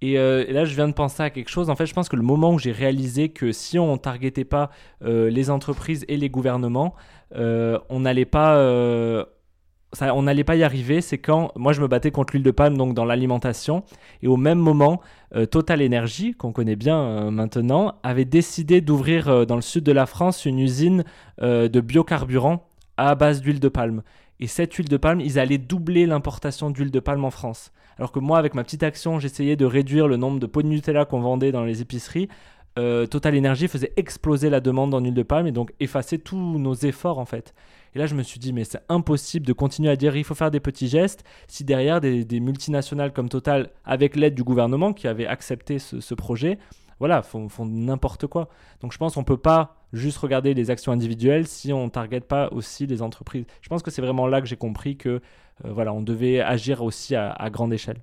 Et, 0.00 0.12
et, 0.12 0.52
là, 0.52 0.64
je 0.64 0.74
viens 0.74 0.88
de 0.88 0.92
penser 0.92 1.22
à 1.22 1.30
quelque 1.30 1.50
chose. 1.50 1.70
En 1.70 1.76
fait, 1.76 1.86
je 1.86 1.94
pense 1.94 2.08
que 2.08 2.16
le 2.16 2.22
moment 2.22 2.52
où 2.52 2.58
j'ai 2.58 2.72
réalisé 2.72 3.28
que 3.30 3.50
si 3.52 3.78
on 3.78 3.92
ne 3.92 3.98
targetait 3.98 4.44
pas 4.44 4.70
les 5.04 5.50
entreprises 5.50 6.04
et 6.08 6.16
les 6.16 6.30
gouvernements, 6.30 6.94
on 7.34 8.00
n'allait 8.00 8.24
pas 8.24 9.26
on 10.00 10.22
n'allait 10.22 10.44
pas 10.44 10.56
y 10.56 10.64
arriver, 10.64 11.00
c'est 11.00 11.18
quand 11.18 11.52
moi 11.56 11.72
je 11.72 11.80
me 11.80 11.88
battais 11.88 12.10
contre 12.10 12.34
l'huile 12.34 12.42
de 12.42 12.50
palme 12.50 12.76
donc 12.76 12.94
dans 12.94 13.04
l'alimentation 13.04 13.84
et 14.22 14.28
au 14.28 14.36
même 14.36 14.58
moment 14.58 15.00
euh, 15.34 15.46
Total 15.46 15.82
Energy 15.84 16.34
qu'on 16.34 16.52
connaît 16.52 16.76
bien 16.76 16.98
euh, 16.98 17.30
maintenant 17.30 17.94
avait 18.02 18.24
décidé 18.24 18.80
d'ouvrir 18.80 19.28
euh, 19.28 19.44
dans 19.44 19.56
le 19.56 19.62
sud 19.62 19.84
de 19.84 19.92
la 19.92 20.06
France 20.06 20.44
une 20.44 20.58
usine 20.58 21.04
de 21.40 21.80
biocarburant 21.80 22.64
à 22.96 23.14
base 23.14 23.40
d'huile 23.40 23.60
de 23.60 23.68
palme. 23.68 24.02
Et 24.40 24.46
cette 24.46 24.74
huile 24.74 24.88
de 24.88 24.96
palme 24.96 25.20
ils 25.20 25.38
allaient 25.38 25.58
doubler 25.58 26.06
l'importation 26.06 26.70
d'huile 26.70 26.90
de 26.90 27.00
palme 27.00 27.24
en 27.24 27.30
France. 27.30 27.72
Alors 27.96 28.12
que 28.12 28.18
moi 28.18 28.38
avec 28.38 28.54
ma 28.54 28.64
petite 28.64 28.82
action 28.82 29.18
j'essayais 29.18 29.56
de 29.56 29.64
réduire 29.64 30.06
le 30.06 30.16
nombre 30.16 30.38
de 30.38 30.46
pots 30.46 30.62
de 30.62 30.68
Nutella 30.68 31.04
qu'on 31.04 31.20
vendait 31.20 31.52
dans 31.52 31.64
les 31.64 31.80
épiceries 31.80 32.28
Total 33.06 33.36
Energy 33.36 33.68
faisait 33.68 33.92
exploser 33.96 34.50
la 34.50 34.60
demande 34.60 34.94
en 34.94 35.00
huile 35.00 35.14
de 35.14 35.22
palme 35.22 35.46
et 35.46 35.52
donc 35.52 35.72
effacer 35.80 36.18
tous 36.18 36.36
nos 36.36 36.74
efforts 36.74 37.18
en 37.18 37.24
fait 37.24 37.54
et 37.94 37.98
là, 37.98 38.06
je 38.06 38.14
me 38.14 38.22
suis 38.22 38.38
dit, 38.38 38.52
mais 38.52 38.64
c'est 38.64 38.80
impossible 38.88 39.46
de 39.46 39.52
continuer 39.52 39.90
à 39.90 39.96
dire 39.96 40.16
il 40.16 40.24
faut 40.24 40.34
faire 40.34 40.50
des 40.50 40.60
petits 40.60 40.88
gestes 40.88 41.24
si 41.46 41.64
derrière 41.64 42.00
des, 42.00 42.40
multinationales 42.40 43.12
comme 43.12 43.28
Total, 43.28 43.70
avec 43.84 44.16
l'aide 44.16 44.34
du 44.34 44.44
gouvernement 44.44 44.92
qui 44.92 45.08
avait 45.08 45.26
accepté 45.26 45.78
ce, 45.78 46.14
projet, 46.14 46.58
voilà, 46.98 47.22
font, 47.22 47.48
font 47.48 47.66
n'importe 47.66 48.26
quoi. 48.26 48.48
Donc 48.80 48.92
je 48.92 48.98
pense 48.98 49.14
qu'on 49.14 49.20
ne 49.20 49.26
peut 49.26 49.36
pas 49.36 49.76
juste 49.92 50.18
regarder 50.18 50.54
les 50.54 50.70
actions 50.70 50.92
individuelles 50.92 51.46
si 51.46 51.72
on 51.72 51.84
ne 51.84 51.90
target 51.90 52.20
pas 52.20 52.48
aussi 52.52 52.86
les 52.86 53.02
entreprises. 53.02 53.46
Je 53.62 53.68
pense 53.68 53.82
que 53.82 53.90
c'est 53.90 54.02
vraiment 54.02 54.26
là 54.26 54.40
que 54.40 54.46
j'ai 54.46 54.56
compris 54.56 54.96
que 54.96 55.08
euh, 55.08 55.20
voilà, 55.64 55.92
on 55.92 56.02
devait 56.02 56.40
agir 56.40 56.82
aussi 56.82 57.14
à 57.14 57.50
grande 57.50 57.72
échelle. 57.72 57.98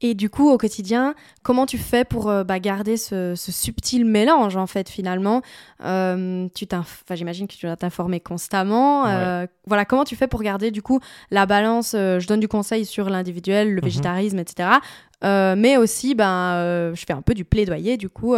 Et 0.00 0.14
du 0.14 0.30
coup, 0.30 0.48
au 0.48 0.58
quotidien, 0.58 1.14
comment 1.42 1.66
tu 1.66 1.76
fais 1.76 2.04
pour 2.04 2.30
euh, 2.30 2.44
bah, 2.44 2.60
garder 2.60 2.96
ce, 2.96 3.34
subtil 3.34 4.04
mélange, 4.04 4.56
en 4.56 4.68
fait, 4.68 4.88
finalement 4.88 5.42
euh, 5.84 6.46
tu 6.54 6.66
J'imagine 7.10 7.48
que 7.48 7.54
tu 7.54 7.66
dois 7.66 7.76
t'informer 7.76 8.20
constamment. 8.20 9.06
Euh, 9.06 9.46
voilà, 9.66 9.84
comment 9.84 10.04
tu 10.04 10.14
fais 10.14 10.28
pour 10.28 10.42
garder, 10.42 10.70
du 10.70 10.82
coup, 10.82 11.00
la 11.32 11.46
balance 11.46 11.92
Je 11.94 12.26
donne 12.28 12.38
du 12.38 12.48
conseil 12.48 12.84
sur 12.84 13.10
l'individuel, 13.10 13.70
le 13.70 13.80
mhm. 13.80 13.84
végétarisme, 13.84 14.38
etc. 14.38 14.70
mais 15.22 15.76
aussi, 15.76 16.14
ben, 16.14 16.92
je 16.94 17.04
fais 17.04 17.12
un 17.12 17.22
peu 17.22 17.34
du 17.34 17.44
plaidoyer, 17.44 17.96
du 17.96 18.08
coup, 18.08 18.36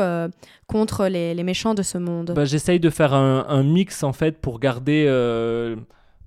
contre 0.67 1.07
les, 1.09 1.43
méchants 1.43 1.75
de 1.75 1.83
ce 1.83 1.99
monde. 1.99 2.33
Bah, 2.35 2.47
J'essaye 2.47 2.81
de 2.81 2.89
faire 2.89 3.13
un, 3.13 3.45
un, 3.49 3.63
mix, 3.63 4.03
en 4.03 4.15
fait, 4.15 4.39
pour 4.39 4.61
garder 4.61 5.05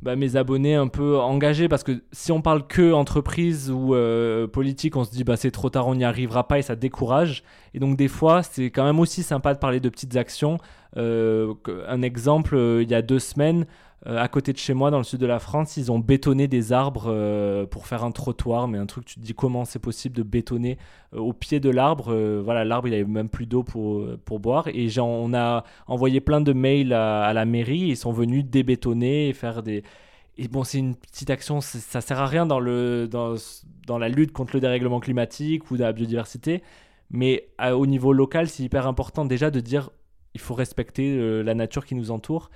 bah, 0.03 0.17
mes 0.17 0.35
abonnés 0.35 0.75
un 0.75 0.89
peu 0.89 1.17
engagés 1.17 1.69
parce 1.69 1.83
que 1.83 2.03
si 2.11 2.33
on 2.33 2.41
parle 2.41 2.67
que 2.67 2.91
entreprise 2.91 3.71
ou 3.71 3.95
euh, 3.95 4.47
politique, 4.47 4.97
on 4.97 5.05
se 5.05 5.11
dit 5.11 5.23
bah 5.23 5.37
c'est 5.37 5.49
trop 5.49 5.69
tard, 5.69 5.87
on 5.87 5.95
n'y 5.95 6.03
arrivera 6.03 6.45
pas 6.45 6.59
et 6.59 6.61
ça 6.61 6.75
décourage. 6.75 7.43
Et 7.73 7.79
donc 7.79 7.95
des 7.95 8.09
fois, 8.09 8.43
c'est 8.43 8.65
quand 8.65 8.83
même 8.83 8.99
aussi 8.99 9.23
sympa 9.23 9.53
de 9.53 9.59
parler 9.59 9.79
de 9.79 9.87
petites 9.87 10.17
actions. 10.17 10.57
Euh, 10.97 11.53
un 11.87 12.01
exemple, 12.01 12.55
euh, 12.55 12.83
il 12.83 12.91
y 12.91 12.95
a 12.95 13.01
deux 13.01 13.19
semaines, 13.19 13.65
euh, 14.05 14.17
à 14.17 14.27
côté 14.27 14.51
de 14.51 14.57
chez 14.57 14.73
moi, 14.73 14.91
dans 14.91 14.97
le 14.97 15.03
sud 15.03 15.19
de 15.19 15.25
la 15.25 15.39
France, 15.39 15.77
ils 15.77 15.91
ont 15.91 15.99
bétonné 15.99 16.47
des 16.47 16.73
arbres 16.73 17.05
euh, 17.07 17.65
pour 17.65 17.87
faire 17.87 18.03
un 18.03 18.11
trottoir, 18.11 18.67
mais 18.67 18.77
un 18.77 18.85
truc, 18.85 19.05
tu 19.05 19.15
te 19.15 19.19
dis 19.21 19.33
comment 19.33 19.63
c'est 19.63 19.79
possible 19.79 20.15
de 20.15 20.23
bétonner 20.23 20.77
euh, 21.13 21.19
au 21.19 21.31
pied 21.31 21.61
de 21.61 21.69
l'arbre? 21.69 22.13
voilà, 22.43 22.65
l'arbre, 22.65 22.87
il 22.89 22.93
avait 22.93 23.05
même 23.05 23.29
plus 23.29 23.45
d'eau 23.45 23.63
pour, 23.63 24.05
pour 24.25 24.39
boire. 24.39 24.67
Et 24.67 24.89
on 24.99 25.33
a 25.33 25.63
envoyé 25.87 26.19
plein 26.19 26.41
de 26.41 26.51
mails 26.53 26.91
à, 26.93 27.31
la 27.33 27.45
mairie. 27.45 27.79
Ils 27.79 27.97
sont 27.97 28.11
venus 28.11 28.45
débétonner 28.45 29.29
et 29.29 29.33
faire 29.33 29.63
des. 29.63 29.83
Et 30.37 30.47
bon, 30.47 30.63
c'est 30.63 30.79
une 30.79 30.95
petite 30.95 31.29
action, 31.29 31.61
ça 31.61 32.01
sert 32.01 32.19
à 32.19 32.25
rien 32.25 32.45
dans, 32.47 32.59
le, 32.59 33.07
dans, 33.07 33.35
dans 33.85 33.99
la 33.99 34.09
lutte 34.09 34.31
contre 34.31 34.55
le 34.55 34.61
dérèglement 34.61 34.99
climatique 34.99 35.69
ou 35.69 35.77
de 35.77 35.83
la 35.83 35.93
biodiversité. 35.93 36.63
Mais 37.11 37.47
au 37.61 37.85
niveau 37.85 38.13
local, 38.13 38.49
c'est 38.49 38.63
hyper 38.63 38.87
important 38.87 39.25
déjà 39.25 39.51
de 39.51 39.59
dire 39.59 39.91
il 40.33 40.41
faut 40.41 40.55
respecter 40.55 41.43
la 41.43 41.53
nature 41.53 41.85
qui 41.85 41.93
nous 41.93 42.09
entoure. 42.09 42.49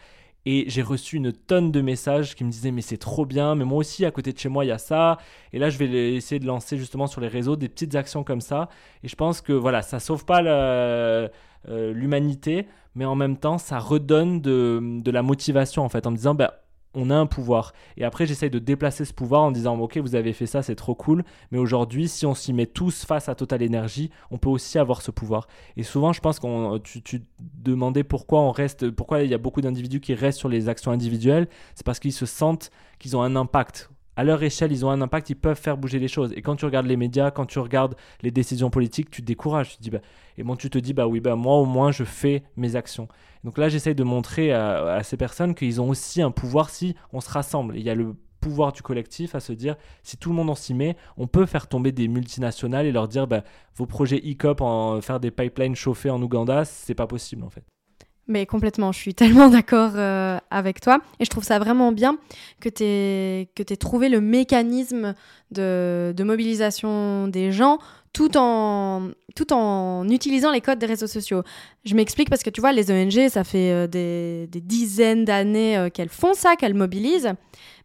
Et 0.50 0.64
j'ai 0.70 0.82
reçu 0.82 1.18
une 1.18 1.34
tonne 1.34 1.74
de 1.74 1.82
messages 1.82 2.34
qui 2.34 2.46
me 2.46 2.50
disaient 2.50 2.72
mais 2.72 2.82
c'est 2.82 2.96
trop 2.96 3.26
bien, 3.26 3.54
mais 3.54 3.66
moi 3.66 3.80
aussi 3.80 4.06
à 4.06 4.12
côté 4.12 4.32
de 4.32 4.40
chez 4.40 4.48
moi 4.48 4.64
il 4.64 4.70
y 4.70 4.72
a 4.72 4.78
ça. 4.78 5.18
Et 5.52 5.60
là 5.60 5.70
je 5.70 5.78
vais 5.78 6.16
essayer 6.16 6.40
de 6.40 6.46
lancer 6.46 6.78
justement 6.78 7.06
sur 7.06 7.20
les 7.20 7.28
réseaux 7.28 7.58
des 7.58 7.68
petites 7.68 7.96
actions 7.96 8.24
comme 8.24 8.40
ça. 8.40 8.70
Et 9.04 9.10
je 9.10 9.16
pense 9.18 9.42
que 9.42 9.52
voilà, 9.52 9.82
ça 9.82 10.00
sauve 10.00 10.24
pas 10.24 10.42
euh, 10.42 11.28
l'humanité, 11.68 12.66
mais 12.96 13.04
en 13.04 13.16
même 13.16 13.36
temps 13.36 13.58
ça 13.58 13.78
redonne 13.78 14.40
de, 14.40 14.80
de, 15.02 15.12
la 15.12 15.22
motivation 15.22 15.84
en 15.84 15.90
fait 15.90 16.08
en 16.08 16.12
me 16.12 16.16
disant 16.16 16.34
bah 16.34 16.62
on 16.94 17.10
a 17.10 17.16
un 17.16 17.26
pouvoir. 17.26 17.74
Et 17.96 18.04
après, 18.04 18.26
j'essaye 18.26 18.50
de 18.50 18.60
déplacer 18.60 19.06
ce 19.06 19.14
pouvoir 19.14 19.42
en 19.44 19.52
disant, 19.52 19.78
ok, 19.80 19.98
vous 19.98 20.16
avez 20.16 20.34
fait 20.34 20.46
ça, 20.46 20.62
c'est 20.64 20.76
trop 20.76 20.96
cool, 20.96 21.24
mais 21.52 21.58
aujourd'hui, 21.58 22.08
si 22.08 22.26
on 22.26 22.34
s'y 22.34 22.54
met 22.54 22.66
tous 22.66 23.06
face 23.06 23.30
à 23.30 23.36
Total 23.36 23.64
Energy, 23.64 24.10
on 24.32 24.38
peut 24.38 24.50
aussi 24.50 24.80
avoir 24.80 25.02
ce 25.02 25.12
pouvoir. 25.12 25.48
Et 25.76 25.84
souvent, 25.84 26.14
je 26.14 26.22
pense 26.22 26.40
qu'on, 26.40 26.80
tu, 26.80 27.02
tu 27.02 27.24
demandais 27.40 28.04
pourquoi 28.04 28.42
on 28.42 28.52
reste, 28.52 28.90
pourquoi 28.90 29.24
il 29.24 29.30
y 29.30 29.34
a 29.34 29.38
beaucoup 29.38 29.62
d'individus 29.62 30.00
qui 30.00 30.14
restent 30.14 30.40
sur 30.40 30.50
les 30.50 30.70
actions 30.70 30.92
individuelles, 30.92 31.48
c'est 31.76 31.86
parce 31.86 32.00
qu'ils 32.00 32.14
se 32.14 32.26
sentent 32.26 32.72
qu'ils 33.00 33.16
ont 33.16 33.22
un 33.22 33.36
impact 33.36 33.92
à 34.18 34.24
leur 34.24 34.42
échelle, 34.42 34.72
ils 34.72 34.84
ont 34.84 34.90
un 34.90 35.00
impact, 35.00 35.30
ils 35.30 35.36
peuvent 35.36 35.60
faire 35.60 35.78
bouger 35.78 36.00
les 36.00 36.08
choses. 36.08 36.34
Et 36.36 36.42
quand 36.42 36.56
tu 36.56 36.66
regardes 36.66 36.88
les 36.88 36.98
médias, 36.98 37.30
quand 37.30 37.46
tu 37.46 37.60
regardes 37.60 37.96
les 38.24 38.32
décisions 38.32 38.72
politiques, 38.72 39.12
tu 39.12 39.22
te 39.22 39.28
décourages. 39.28 39.76
Tu 39.76 39.78
dis, 39.80 39.92
bah, 39.92 40.00
et 40.38 40.44
bon, 40.44 40.56
tu 40.56 40.72
te 40.72 40.80
dis, 40.80 40.94
bah 40.94 41.08
oui, 41.08 41.20
bah 41.20 41.36
moi 41.36 41.56
au 41.58 41.66
moins 41.66 41.92
je 41.92 42.04
fais 42.04 42.44
mes 42.58 42.76
actions. 42.76 43.08
Donc 43.44 43.60
là, 43.60 43.70
j'essaye 43.70 43.94
de 43.94 44.04
montrer 44.04 44.52
à, 44.52 45.02
ces 45.04 45.18
personnes 45.18 45.54
qu'ils 45.54 45.80
ont 45.80 45.90
aussi 45.90 46.24
un 46.24 46.32
pouvoir 46.32 46.72
si 46.72 46.96
on 47.14 47.22
se 47.22 47.30
rassemble. 47.30 47.78
Il 47.78 47.84
y 47.84 47.92
a 47.92 47.96
le 47.96 48.16
pouvoir 48.40 48.72
du 48.72 48.82
collectif 48.82 49.36
à 49.36 49.40
se 49.40 49.54
dire 49.54 49.76
si 50.02 50.18
tout 50.18 50.30
le 50.30 50.36
monde 50.36 50.50
en 50.50 50.56
s'y 50.56 50.74
met, 50.74 50.98
on 51.18 51.28
peut 51.28 51.46
faire 51.46 51.68
tomber 51.68 51.92
des 51.92 52.08
multinationales 52.08 52.88
et 52.88 52.92
leur 52.92 53.08
dire 53.08 53.28
bah, 53.28 53.44
vos 53.76 53.86
projets 53.86 54.18
e-cop 54.18 54.62
en 54.62 55.00
faire 55.02 55.20
des 55.20 55.30
pipelines 55.30 55.76
chauffés 55.76 56.10
en 56.10 56.22
Ouganda, 56.22 56.66
c'est 56.66 56.96
pas 56.96 57.08
possible 57.08 57.44
en 57.44 57.50
fait. 57.50 57.64
Mais 58.28 58.46
complètement, 58.46 58.92
je 58.92 59.00
suis 59.00 59.14
tellement 59.14 59.50
d'accord 59.50 59.92
euh, 59.96 60.38
avec 60.52 60.82
toi. 60.82 61.00
Et 61.20 61.26
je 61.26 61.30
trouve 61.30 61.44
ça 61.44 61.60
vraiment 61.60 61.92
bien 61.92 62.18
que 62.60 62.70
tu 62.70 62.84
aies, 62.84 63.50
que 63.56 63.74
trouvé 63.76 64.10
le 64.10 64.22
mécanisme 64.22 65.16
de, 65.52 66.14
de, 66.16 66.24
mobilisation 66.24 67.28
des 67.30 67.52
gens 67.52 67.80
tout 68.12 68.36
en, 68.36 69.10
tout 69.36 69.54
en 69.54 70.10
utilisant 70.10 70.52
les 70.52 70.60
codes 70.60 70.80
des 70.80 70.88
réseaux 70.88 71.08
sociaux. 71.08 71.44
Je 71.86 71.94
m'explique 71.96 72.30
parce 72.30 72.44
que 72.44 72.50
tu 72.50 72.60
vois, 72.60 72.74
les 72.74 72.92
ONG, 72.92 73.30
ça 73.30 73.44
fait 73.44 73.72
euh, 73.72 73.88
des, 73.88 74.48
des, 74.48 74.60
dizaines 74.60 75.24
d'années 75.24 75.78
euh, 75.78 75.90
qu'elles 75.90 76.10
font 76.10 76.34
ça, 76.34 76.56
qu'elles 76.56 76.74
mobilisent. 76.74 77.32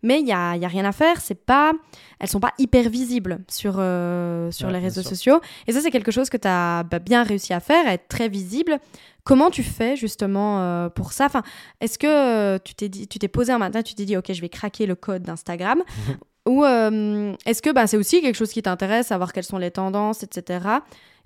Mais 0.02 0.18
il 0.18 0.24
n'y 0.24 0.32
a, 0.32 0.56
y 0.56 0.64
a, 0.64 0.68
rien 0.68 0.84
à 0.84 0.90
faire. 0.90 1.20
C'est 1.20 1.36
pas, 1.36 1.72
elles 2.18 2.28
sont 2.28 2.40
pas 2.40 2.54
hyper 2.58 2.88
visibles 2.88 3.38
sur, 3.48 3.74
sur 3.74 4.70
les 4.70 4.78
réseaux 4.80 5.02
sociaux. 5.02 5.40
Et 5.68 5.72
ça, 5.72 5.80
c'est 5.80 5.92
quelque 5.92 6.10
chose 6.10 6.28
que 6.28 6.36
tu 6.36 6.48
as 6.48 6.82
bah, 6.82 6.98
bien 6.98 7.22
réussi 7.22 7.52
à 7.52 7.60
faire, 7.60 7.86
à 7.86 7.92
être 7.92 8.08
très 8.08 8.28
visible. 8.28 8.80
Comment 9.24 9.50
tu 9.50 9.62
fais 9.62 9.94
justement 9.94 10.60
euh, 10.60 10.88
pour 10.88 11.12
ça? 11.12 11.26
Enfin, 11.26 11.42
Est-ce 11.80 11.98
que 11.98 12.06
euh, 12.06 12.58
tu 12.62 12.74
t'es 12.74 12.88
dit, 12.88 13.06
tu 13.06 13.18
t'es 13.18 13.28
posé 13.28 13.52
un 13.52 13.58
matin, 13.58 13.82
tu 13.82 13.94
t'es 13.94 14.04
dit 14.04 14.16
ok, 14.16 14.32
je 14.32 14.40
vais 14.40 14.48
craquer 14.48 14.86
le 14.86 14.94
code 14.94 15.22
d'Instagram? 15.22 15.82
Ou 16.48 16.64
euh, 16.64 17.32
est-ce 17.46 17.62
que 17.62 17.70
bah, 17.70 17.86
c'est 17.86 17.96
aussi 17.96 18.20
quelque 18.20 18.34
chose 18.34 18.52
qui 18.52 18.62
t'intéresse, 18.62 19.08
savoir 19.08 19.32
quelles 19.32 19.44
sont 19.44 19.58
les 19.58 19.70
tendances, 19.70 20.24
etc. 20.24 20.66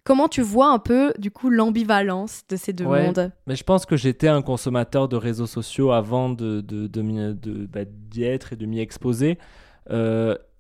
Comment 0.05 0.29
tu 0.29 0.43
vois 0.43 0.69
un 0.69 0.79
peu 0.79 1.15
du 1.19 1.31
coup 1.31 1.49
l'ambivalence 1.49 2.43
de 2.51 2.57
ces 2.57 2.75
deux 2.75 2.85
mondes? 2.85 3.33
Mais 3.47 3.57
je 3.57 3.65
pense 3.65 3.87
que 3.87 3.97
j'étais 3.97 4.29
un 4.29 4.43
consommateur 4.43 5.09
de 5.09 5.17
réseaux 5.17 5.47
sociaux 5.47 5.91
avant 5.91 6.29
de, 6.29 6.61
de, 6.61 6.87
de, 6.87 7.67
bah, 7.67 7.81
d'y 7.87 8.25
être 8.25 8.53
et 8.53 8.57
de 8.57 8.67
m'y 8.67 8.79
exposer 8.79 9.39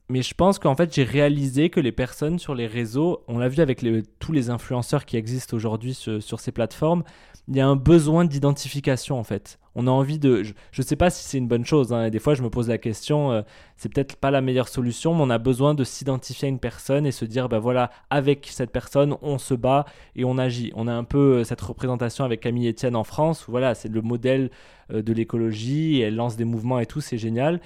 mais 0.08 0.22
je 0.22 0.34
pense 0.34 0.58
qu'en 0.58 0.76
fait, 0.76 0.94
j'ai 0.94 1.02
réalisé 1.02 1.68
que 1.68 1.80
les 1.80 1.90
personnes 1.90 2.38
sur 2.38 2.54
les 2.54 2.66
réseaux, 2.66 3.24
on 3.26 3.38
l'a 3.38 3.48
vu 3.48 3.60
avec 3.60 3.84
tous 4.20 4.32
les 4.32 4.50
influenceurs 4.50 5.04
qui 5.04 5.16
existent 5.16 5.56
aujourd'hui 5.56 5.94
sur, 5.94 6.40
ces 6.40 6.52
plateformes, 6.52 7.02
il 7.48 7.56
y 7.56 7.60
a 7.60 7.66
un 7.66 7.76
besoin 7.76 8.24
d'identification 8.24 9.18
en 9.18 9.24
fait. 9.24 9.58
On 9.78 9.86
a 9.86 9.90
envie 9.90 10.18
de. 10.18 10.42
Je 10.42 10.54
ne 10.78 10.82
sais 10.82 10.96
pas 10.96 11.10
si 11.10 11.22
c'est 11.22 11.38
une 11.38 11.48
bonne 11.48 11.66
chose. 11.66 11.92
Hein, 11.92 12.08
des 12.08 12.18
fois, 12.18 12.34
je 12.34 12.42
me 12.42 12.48
pose 12.48 12.68
la 12.68 12.78
question, 12.78 13.30
euh, 13.30 13.42
c'est 13.76 13.92
peut-être 13.92 14.16
pas 14.16 14.30
la 14.30 14.40
meilleure 14.40 14.68
solution, 14.68 15.14
mais 15.14 15.22
on 15.22 15.30
a 15.30 15.38
besoin 15.38 15.74
de 15.74 15.84
s'identifier 15.84 16.46
à 16.46 16.48
une 16.48 16.58
personne 16.58 17.04
et 17.04 17.12
se 17.12 17.24
dire, 17.26 17.48
ben 17.48 17.58
voilà, 17.58 17.90
avec 18.08 18.48
cette 18.50 18.70
personne, 18.70 19.16
on 19.20 19.38
se 19.38 19.52
bat 19.54 19.84
et 20.14 20.24
on 20.24 20.38
agit. 20.38 20.72
On 20.76 20.88
a 20.88 20.92
un 20.92 21.04
peu 21.04 21.38
euh, 21.38 21.44
cette 21.44 21.60
représentation 21.60 22.24
avec 22.24 22.40
Camille 22.40 22.68
Etienne 22.70 22.96
en 22.96 23.04
France, 23.04 23.46
où 23.48 23.50
voilà, 23.50 23.74
c'est 23.74 23.90
le 23.90 24.02
modèle 24.02 24.50
euh, 24.90 25.02
de 25.02 25.12
l'écologie, 25.12 26.00
elle 26.00 26.16
lance 26.16 26.36
des 26.36 26.46
mouvements 26.46 26.78
et 26.78 26.86
tout, 26.86 27.02
c'est 27.02 27.18
génial. 27.18 27.60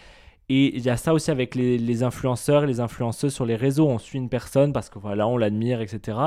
Et 0.52 0.76
il 0.76 0.82
y 0.82 0.90
a 0.90 0.96
ça 0.96 1.14
aussi 1.14 1.30
avec 1.30 1.54
les, 1.54 2.02
influenceurs 2.02 2.64
et 2.64 2.66
les 2.66 2.80
influenceuses 2.80 3.32
sur 3.32 3.46
les 3.46 3.54
réseaux. 3.54 3.86
On 3.86 4.00
suit 4.00 4.18
une 4.18 4.28
personne 4.28 4.72
parce 4.72 4.90
que 4.90 4.98
voilà, 4.98 5.28
on 5.28 5.36
l'admire, 5.36 5.80
etc. 5.80 6.18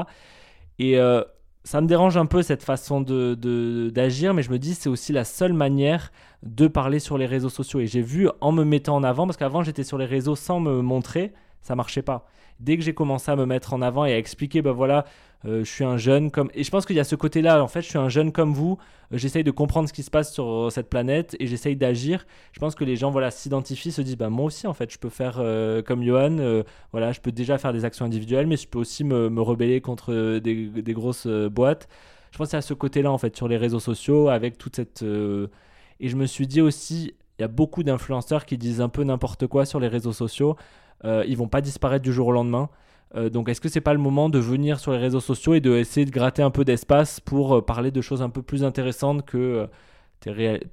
Et 0.79 0.97
euh, 0.97 1.25
ça 1.65 1.81
me 1.81 1.87
dérange 1.87 2.15
un 2.15 2.25
peu 2.25 2.41
cette 2.41 2.63
façon 2.63 3.01
d'agir, 3.01 3.35
de, 3.35 3.91
d'agir, 3.93 4.33
mais 4.33 4.41
je 4.41 4.49
me 4.49 4.59
dis 4.59 4.75
c'est 4.75 4.87
aussi 4.87 5.11
la 5.11 5.25
seule 5.25 5.51
manière 5.51 6.13
de 6.41 6.67
parler 6.67 6.99
sur 6.99 7.17
les 7.17 7.25
réseaux 7.25 7.49
sociaux. 7.49 7.81
Et 7.81 7.87
j'ai 7.87 8.01
vu 8.01 8.29
en 8.39 8.53
me 8.53 8.63
mettant 8.63 8.95
en 8.95 9.03
avant, 9.03 9.27
parce 9.27 9.35
qu'avant 9.35 9.61
j'étais 9.61 9.83
sur 9.83 9.97
les 9.97 10.05
réseaux 10.05 10.37
sans 10.37 10.61
me 10.61 10.81
montrer, 10.81 11.33
ça 11.59 11.75
marchait 11.75 12.01
pas. 12.01 12.25
Dès 12.61 12.77
que 12.77 12.83
j'ai 12.83 12.93
commencé 12.93 13.29
à 13.29 13.35
me 13.35 13.45
mettre 13.45 13.73
en 13.73 13.81
avant 13.81 14.05
et 14.05 14.13
à 14.13 14.17
expliquer, 14.17 14.61
ben 14.61 14.71
voilà, 14.71 15.03
je 15.45 15.63
suis 15.63 15.83
un 15.83 15.97
jeune 15.97 16.31
comme. 16.31 16.49
Et 16.53 16.63
je 16.63 16.71
pense 16.71 16.85
qu'il 16.85 16.95
y 16.95 16.99
a 16.99 17.03
ce 17.03 17.15
côté-là, 17.15 17.63
en 17.63 17.67
fait, 17.67 17.81
je 17.81 17.89
suis 17.89 17.97
un 17.97 18.09
jeune 18.09 18.31
comme 18.31 18.53
vous, 18.53 18.77
euh, 19.11 19.17
j'essaye 19.17 19.43
de 19.43 19.51
comprendre 19.51 19.89
ce 19.89 19.93
qui 19.93 20.03
se 20.03 20.09
passe 20.09 20.33
sur 20.33 20.47
euh, 20.47 20.69
cette 20.69 20.89
planète 20.89 21.35
et 21.39 21.47
j'essaye 21.47 21.75
d'agir. 21.75 22.25
Je 22.53 22.59
pense 22.59 22.75
que 22.75 22.83
les 22.83 22.95
gens 22.95 23.11
voilà, 23.11 23.31
s'identifient, 23.31 23.91
se 23.91 24.01
disent, 24.01 24.17
bah, 24.17 24.29
moi 24.29 24.45
aussi, 24.45 24.67
en 24.67 24.73
fait, 24.73 24.91
je 24.91 24.97
peux 24.97 25.09
faire 25.09 25.41
comme 25.85 26.03
Johan, 26.03 26.63
voilà, 26.91 27.11
je 27.11 27.19
peux 27.21 27.31
déjà 27.31 27.57
faire 27.57 27.73
des 27.73 27.85
actions 27.85 28.05
individuelles, 28.05 28.47
mais 28.47 28.57
je 28.57 28.67
peux 28.67 28.79
aussi 28.79 29.03
me, 29.03 29.29
me 29.29 29.41
rebeller 29.41 29.81
contre 29.81 30.39
des, 30.39 30.67
des 30.67 30.93
grosses 30.93 31.27
boîtes. 31.27 31.87
Je 32.31 32.37
pense 32.37 32.53
a 32.53 32.61
ce 32.61 32.73
côté-là, 32.73 33.11
en 33.11 33.17
fait, 33.17 33.35
sur 33.35 33.47
les 33.47 33.57
réseaux 33.57 33.79
sociaux, 33.79 34.29
avec 34.29 34.57
toute 34.57 34.75
cette. 34.75 35.03
Et 35.99 36.09
je 36.09 36.15
me 36.15 36.25
suis 36.25 36.47
dit 36.47 36.61
aussi, 36.61 37.13
il 37.37 37.41
y 37.41 37.45
a 37.45 37.47
beaucoup 37.47 37.83
d'influenceurs 37.83 38.45
qui 38.45 38.57
disent 38.57 38.81
un 38.81 38.89
peu 38.89 39.03
n'importe 39.03 39.47
quoi 39.47 39.65
sur 39.65 39.79
les 39.79 39.87
réseaux 39.87 40.13
sociaux. 40.13 40.55
Euh, 41.05 41.23
ils 41.27 41.37
vont 41.37 41.47
pas 41.47 41.61
disparaître 41.61 42.03
du 42.03 42.13
jour 42.13 42.27
au 42.27 42.31
lendemain. 42.31 42.69
Euh, 43.15 43.29
donc 43.29 43.49
est-ce 43.49 43.61
que 43.61 43.69
c'est 43.69 43.81
pas 43.81 43.93
le 43.93 43.99
moment 43.99 44.29
de 44.29 44.39
venir 44.39 44.79
sur 44.79 44.91
les 44.91 44.97
réseaux 44.97 45.19
sociaux 45.19 45.53
et 45.53 45.61
de 45.61 45.75
essayer 45.75 46.05
de 46.05 46.11
gratter 46.11 46.41
un 46.41 46.49
peu 46.49 46.65
d'espace 46.65 47.19
pour 47.19 47.55
euh, 47.55 47.61
parler 47.61 47.91
de 47.91 48.01
choses 48.01 48.21
un 48.21 48.29
peu 48.29 48.41
plus 48.41 48.63
intéressantes 48.63 49.25
que 49.25 49.67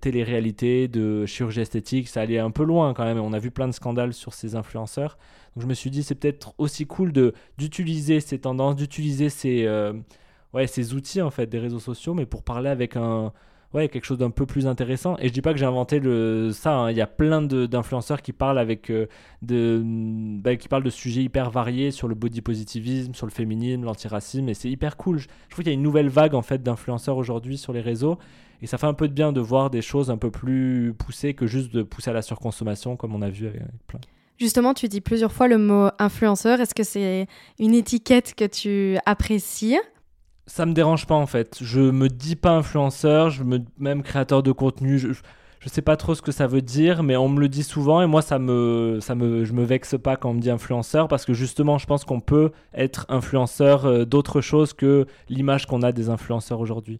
télé-réalité, 0.01 0.87
de 0.87 1.27
chirurgie 1.27 1.61
esthétique, 1.61 2.07
ça 2.07 2.21
allait 2.21 2.39
un 2.39 2.53
peu 2.53 2.63
loin 2.63 2.95
quand 2.95 3.05
même. 3.05 3.19
On 3.19 3.33
a 3.33 3.39
vu 3.41 3.51
plein 3.51 3.67
de 3.67 3.73
scandales 3.73 4.13
sur 4.15 4.33
ces 4.33 4.55
influenceurs. 4.55 5.19
Donc 5.57 5.65
je 5.65 5.69
me 5.69 5.75
suis 5.75 5.91
dit 5.91 6.05
c'est 6.05 6.15
peut-être 6.15 6.55
aussi 6.59 6.87
cool 6.87 7.13
de 7.13 7.35
d'utiliser 7.59 8.21
ces 8.21 8.39
tendances, 8.39 8.77
d'utiliser 8.77 9.29
ces 9.29 9.67
ouais 10.55 10.69
ces 10.69 10.95
outils 10.95 11.21
en 11.21 11.31
fait 11.31 11.47
des 11.47 11.59
réseaux 11.59 11.81
sociaux, 11.81 12.15
mais 12.15 12.27
pour 12.27 12.45
parler 12.45 12.71
avec 12.71 12.97
un 12.97 13.33
ouais, 13.75 13.89
quelque 13.89 14.05
chose 14.05 14.19
d'un 14.19 14.31
peu 14.31 14.47
plus 14.47 14.67
intéressant. 14.67 15.17
Et 15.19 15.29
je 15.29 15.33
dis 15.33 15.43
pas 15.43 15.53
que 15.53 15.59
j'ai 15.59 15.67
inventé 15.67 16.01
le, 16.01 16.51
ça, 16.53 16.73
hein. 16.73 16.91
il 16.91 16.97
y 16.97 17.01
a 17.01 17.07
plein 17.07 17.43
d'influenceurs 17.43 18.23
qui 18.23 18.33
parlent 18.33 18.59
avec 18.59 18.91
euh, 18.91 19.07
de, 19.43 19.83
bah, 19.85 20.57
qui 20.57 20.69
parlent 20.69 20.83
de 20.83 20.91
sujets 20.91 21.23
hyper 21.23 21.51
variés 21.51 21.91
sur 21.91 22.09
le 22.09 22.15
body 22.15 22.41
positivisme, 22.41 23.15
sur 23.15 23.27
le 23.27 23.33
féminisme, 23.33 23.85
l'antiracisme, 23.85 24.49
et 24.49 24.55
c'est 24.55 24.71
hyper 24.71 24.97
cool. 24.97 25.19
Je, 25.19 25.29
trouve 25.51 25.65
qu'il 25.65 25.73
y 25.73 25.75
a 25.75 25.75
une 25.75 25.83
nouvelle 25.83 26.09
vague 26.09 26.35
en 26.35 26.43
fait 26.43 26.63
d'influenceurs 26.63 27.17
aujourd'hui 27.17 27.59
sur 27.59 27.73
les 27.73 27.81
réseaux. 27.81 28.19
Et 28.63 28.67
ça 28.67 28.77
fait 28.77 28.87
un 28.87 28.95
peu 28.95 29.09
de 29.09 29.15
bien 29.15 29.33
de 29.33 29.41
voir 29.41 29.71
des 29.71 29.81
choses 29.81 30.11
un 30.11 30.19
peu 30.19 30.31
plus 30.31 30.93
poussées 30.99 31.33
que 31.33 31.47
juste 31.47 31.73
de 31.73 31.83
pousser 31.83 32.11
à 32.11 32.13
la 32.13 32.21
surconsommation, 32.21 32.95
comme 32.97 33.15
on 33.15 33.23
a 33.23 33.31
vu 33.31 33.47
avec 33.47 33.63
plein. 33.87 34.01
Justement, 34.39 34.75
tu 34.75 34.89
dis 34.89 35.01
plusieurs 35.01 35.33
fois 35.33 35.49
le 35.49 35.59
mot 35.59 35.89
influenceur. 35.99 36.61
Est-ce 36.61 36.75
que 36.75 36.83
c'est 36.83 37.27
une 37.59 37.75
étiquette 37.75 38.35
que 38.35 38.47
tu 38.47 38.99
apprécies? 39.07 39.79
Ça 40.51 40.67
me 40.67 40.73
dérange 40.73 41.07
pas 41.07 41.15
en 41.15 41.27
fait. 41.27 41.59
Je 41.63 41.81
me 41.81 42.09
dis 42.09 42.35
pas 42.35 42.51
influenceur, 42.51 43.31
je 43.31 43.45
me 43.45 43.61
même 43.79 44.03
créateur 44.03 44.43
de 44.43 44.51
contenu. 44.51 44.99
Je, 44.99 45.13
je 45.61 45.69
sais 45.69 45.83
pas 45.83 45.97
trop 45.97 46.15
ce 46.17 46.23
que 46.23 46.33
ça 46.33 46.49
veut 46.49 46.61
dire, 46.63 47.05
mais 47.05 47.17
on 47.17 47.29
me 47.29 47.39
le 47.39 47.49
dit 47.49 47.63
souvent 47.63 48.03
et 48.03 48.07
moi 48.07 48.21
ça 48.21 48.41
me 48.41 48.99
ça 49.01 49.15
me 49.15 49.45
je 49.45 49.53
me 49.53 49.63
vexe 49.63 49.97
pas 49.97 50.17
quand 50.17 50.31
on 50.31 50.35
me 50.35 50.41
dit 50.41 50.51
influenceur 50.51 51.07
parce 51.07 51.25
que 51.25 51.35
justement 51.35 51.79
je 51.79 51.87
pense 51.87 52.05
qu'on 52.05 52.21
peut 52.21 52.51
être 52.75 53.07
influenceur 53.09 53.85
euh, 53.87 54.05
d'autre 54.05 54.41
chose 54.41 54.73
que 54.73 55.07
l'image 55.29 55.67
qu'on 55.67 55.83
a 55.83 55.93
des 55.93 56.09
influenceurs 56.09 56.59
aujourd'hui. 56.59 56.99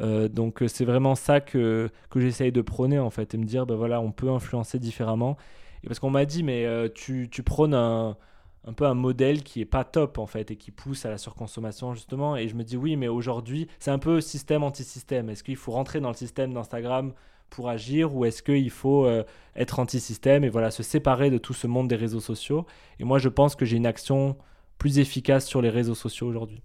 Euh, 0.00 0.28
donc 0.28 0.62
euh, 0.62 0.68
c'est 0.68 0.84
vraiment 0.84 1.14
ça 1.14 1.40
que 1.40 1.88
que 2.10 2.20
j'essaye 2.20 2.52
de 2.52 2.60
prôner 2.60 2.98
en 2.98 3.10
fait 3.10 3.32
et 3.34 3.38
me 3.38 3.44
dire 3.44 3.64
ben 3.64 3.76
voilà 3.76 4.00
on 4.02 4.12
peut 4.12 4.28
influencer 4.28 4.78
différemment. 4.78 5.38
Et 5.84 5.86
parce 5.86 6.00
qu'on 6.00 6.10
m'a 6.10 6.26
dit 6.26 6.42
mais 6.42 6.66
tu 6.94 7.28
tu 7.30 7.42
prônes 7.42 7.74
un 7.74 8.16
un 8.64 8.72
peu 8.72 8.84
un 8.84 8.94
modèle 8.94 9.42
qui 9.42 9.60
est 9.60 9.66
pas 9.66 9.84
top 9.84 10.18
en 10.18 10.26
fait 10.26 10.50
et 10.50 10.56
qui 10.56 10.70
pousse 10.70 11.06
à 11.06 11.10
la 11.10 11.18
surconsommation 11.18 11.94
justement. 11.94 12.36
Et 12.36 12.48
je 12.48 12.54
me 12.54 12.64
dis 12.64 12.76
oui 12.76 12.96
mais 12.96 13.08
aujourd'hui 13.08 13.68
c'est 13.78 13.90
un 13.90 13.98
peu 13.98 14.20
système 14.20 14.62
anti-système. 14.62 15.30
Est-ce 15.30 15.42
qu'il 15.42 15.56
faut 15.56 15.72
rentrer 15.72 16.00
dans 16.00 16.08
le 16.08 16.14
système 16.14 16.52
d'Instagram 16.52 17.12
pour 17.48 17.68
agir 17.68 18.14
ou 18.14 18.24
est-ce 18.24 18.42
qu'il 18.42 18.70
faut 18.70 19.06
euh, 19.06 19.24
être 19.56 19.78
anti-système 19.78 20.44
et 20.44 20.48
voilà 20.48 20.70
se 20.70 20.82
séparer 20.82 21.30
de 21.30 21.38
tout 21.38 21.54
ce 21.54 21.66
monde 21.66 21.88
des 21.88 21.96
réseaux 21.96 22.20
sociaux? 22.20 22.66
Et 22.98 23.04
moi 23.04 23.18
je 23.18 23.28
pense 23.28 23.56
que 23.56 23.64
j'ai 23.64 23.76
une 23.76 23.86
action 23.86 24.36
plus 24.78 24.98
efficace 24.98 25.46
sur 25.46 25.62
les 25.62 25.70
réseaux 25.70 25.94
sociaux 25.94 26.26
aujourd'hui. 26.26 26.62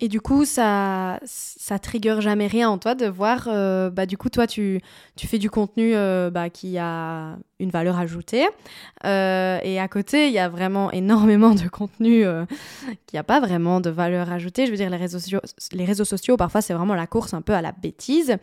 Et 0.00 0.08
du 0.08 0.20
coup, 0.20 0.44
ça, 0.44 1.18
ça 1.24 1.78
trigger 1.80 2.18
jamais 2.20 2.46
rien 2.46 2.70
en 2.70 2.78
toi 2.78 2.94
de 2.94 3.06
voir, 3.06 3.48
euh, 3.48 3.90
bah, 3.90 4.06
du 4.06 4.16
coup, 4.16 4.28
toi, 4.28 4.46
tu, 4.46 4.80
fais 5.16 5.38
du 5.38 5.50
contenu 5.50 5.96
euh, 5.96 6.30
bah, 6.30 6.50
qui 6.50 6.78
a 6.78 7.36
une 7.60 7.70
valeur 7.70 7.98
ajoutée. 7.98 8.46
Euh, 9.04 9.58
et 9.62 9.80
à 9.80 9.88
côté, 9.88 10.28
il 10.28 10.32
y 10.32 10.38
a 10.38 10.48
vraiment 10.48 10.90
énormément 10.92 11.54
de 11.54 11.68
contenu 11.68 12.24
qui 13.06 13.16
n'a 13.16 13.22
pas 13.22 13.40
vraiment 13.40 13.80
de 13.80 13.90
valeur 13.90 14.30
ajoutée. 14.32 14.66
Je 14.66 14.70
veux 14.70 14.76
dire, 14.76 14.90
les 14.90 14.96
réseaux 14.96 15.18
sociaux, 15.18 15.40
les 15.72 15.84
réseaux 15.84 16.04
sociaux 16.04 16.36
parfois, 16.36 16.60
c'est 16.60 16.74
vraiment 16.74 16.94
la 16.94 17.06
course 17.06 17.34
un 17.34 17.42
peu 17.42 17.54
à 17.54 17.62
la 17.62 17.72
bêtise. 17.72 18.36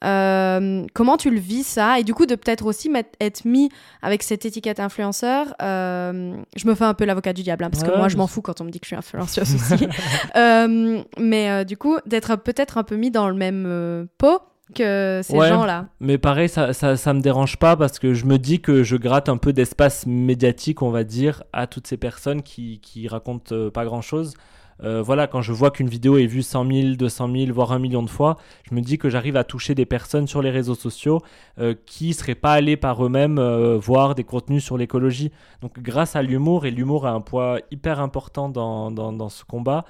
comment 0.00 1.16
tu 1.16 1.30
le 1.30 1.38
vis, 1.38 1.64
ça? 1.64 1.98
Et 1.98 2.04
du 2.04 2.14
coup, 2.14 2.26
de 2.26 2.34
peut-être 2.34 2.66
aussi 2.66 2.90
être 3.20 3.44
mis 3.44 3.70
avec 4.02 4.22
cette 4.22 4.44
étiquette 4.44 4.80
influenceur. 4.80 5.54
je 5.60 6.66
me 6.66 6.74
fais 6.74 6.84
un 6.84 6.94
peu 6.94 7.04
l'avocat 7.04 7.32
du 7.32 7.42
diable, 7.42 7.64
hein, 7.64 7.70
parce 7.70 7.84
que 7.84 7.96
moi, 7.96 8.08
je 8.08 8.16
m'en 8.16 8.26
fous 8.26 8.42
quand 8.42 8.60
on 8.60 8.64
me 8.64 8.70
dit 8.70 8.80
que 8.80 8.86
je 8.86 8.88
suis 8.88 8.96
influenceuse 8.96 9.54
aussi. 9.54 9.88
mais 11.18 11.50
euh, 11.50 11.64
du 11.64 11.76
coup, 11.76 11.96
d'être 12.06 12.36
peut-être 12.36 12.78
un 12.78 12.84
peu 12.84 12.96
mis 12.96 13.10
dans 13.10 13.28
le 13.28 13.34
même 13.34 13.64
euh, 13.66 14.04
pot 14.18 14.40
que 14.72 15.20
ces 15.22 15.36
gens-là. 15.36 15.86
Mais 16.00 16.18
pareil, 16.18 16.48
ça, 16.48 16.72
ça, 16.72 16.96
ça, 16.96 17.14
me 17.14 17.20
dérange 17.20 17.58
pas 17.58 17.76
parce 17.76 17.98
que 17.98 18.14
je 18.14 18.26
me 18.26 18.38
dis 18.38 18.60
que 18.60 18.82
je 18.82 18.96
gratte 18.96 19.28
un 19.28 19.36
peu 19.36 19.52
d'espace 19.52 20.06
médiatique, 20.06 20.82
on 20.82 20.90
va 20.90 21.04
dire, 21.04 21.42
à 21.52 21.66
toutes 21.66 21.86
ces 21.86 21.96
personnes 21.96 22.42
qui, 22.42 22.80
qui 22.80 23.08
racontent 23.08 23.54
euh, 23.54 23.70
pas 23.70 23.84
grand-chose. 23.84 24.34
Euh, 24.82 25.02
voilà, 25.02 25.26
quand 25.26 25.42
je 25.42 25.52
vois 25.52 25.70
qu'une 25.70 25.88
vidéo 25.88 26.18
est 26.18 26.26
vue 26.26 26.42
100 26.42 26.66
000, 26.66 26.96
200 26.96 27.30
000, 27.32 27.52
voire 27.52 27.72
un 27.72 27.78
million 27.78 28.02
de 28.02 28.10
fois, 28.10 28.36
je 28.68 28.74
me 28.74 28.80
dis 28.80 28.98
que 28.98 29.08
j'arrive 29.08 29.36
à 29.36 29.44
toucher 29.44 29.74
des 29.74 29.86
personnes 29.86 30.26
sur 30.26 30.42
les 30.42 30.50
réseaux 30.50 30.74
sociaux 30.74 31.20
euh, 31.58 31.74
qui 31.86 32.08
ne 32.08 32.12
seraient 32.12 32.34
pas 32.34 32.52
allées 32.52 32.76
par 32.76 33.04
eux-mêmes 33.04 33.38
euh, 33.38 33.78
voir 33.78 34.14
des 34.14 34.24
contenus 34.24 34.64
sur 34.64 34.76
l'écologie. 34.76 35.30
Donc 35.60 35.78
grâce 35.80 36.16
à 36.16 36.22
l'humour, 36.22 36.66
et 36.66 36.70
l'humour 36.70 37.06
a 37.06 37.10
un 37.12 37.20
poids 37.20 37.58
hyper 37.70 38.00
important 38.00 38.48
dans, 38.48 38.90
dans, 38.90 39.28
ce 39.28 39.44
combat, 39.44 39.84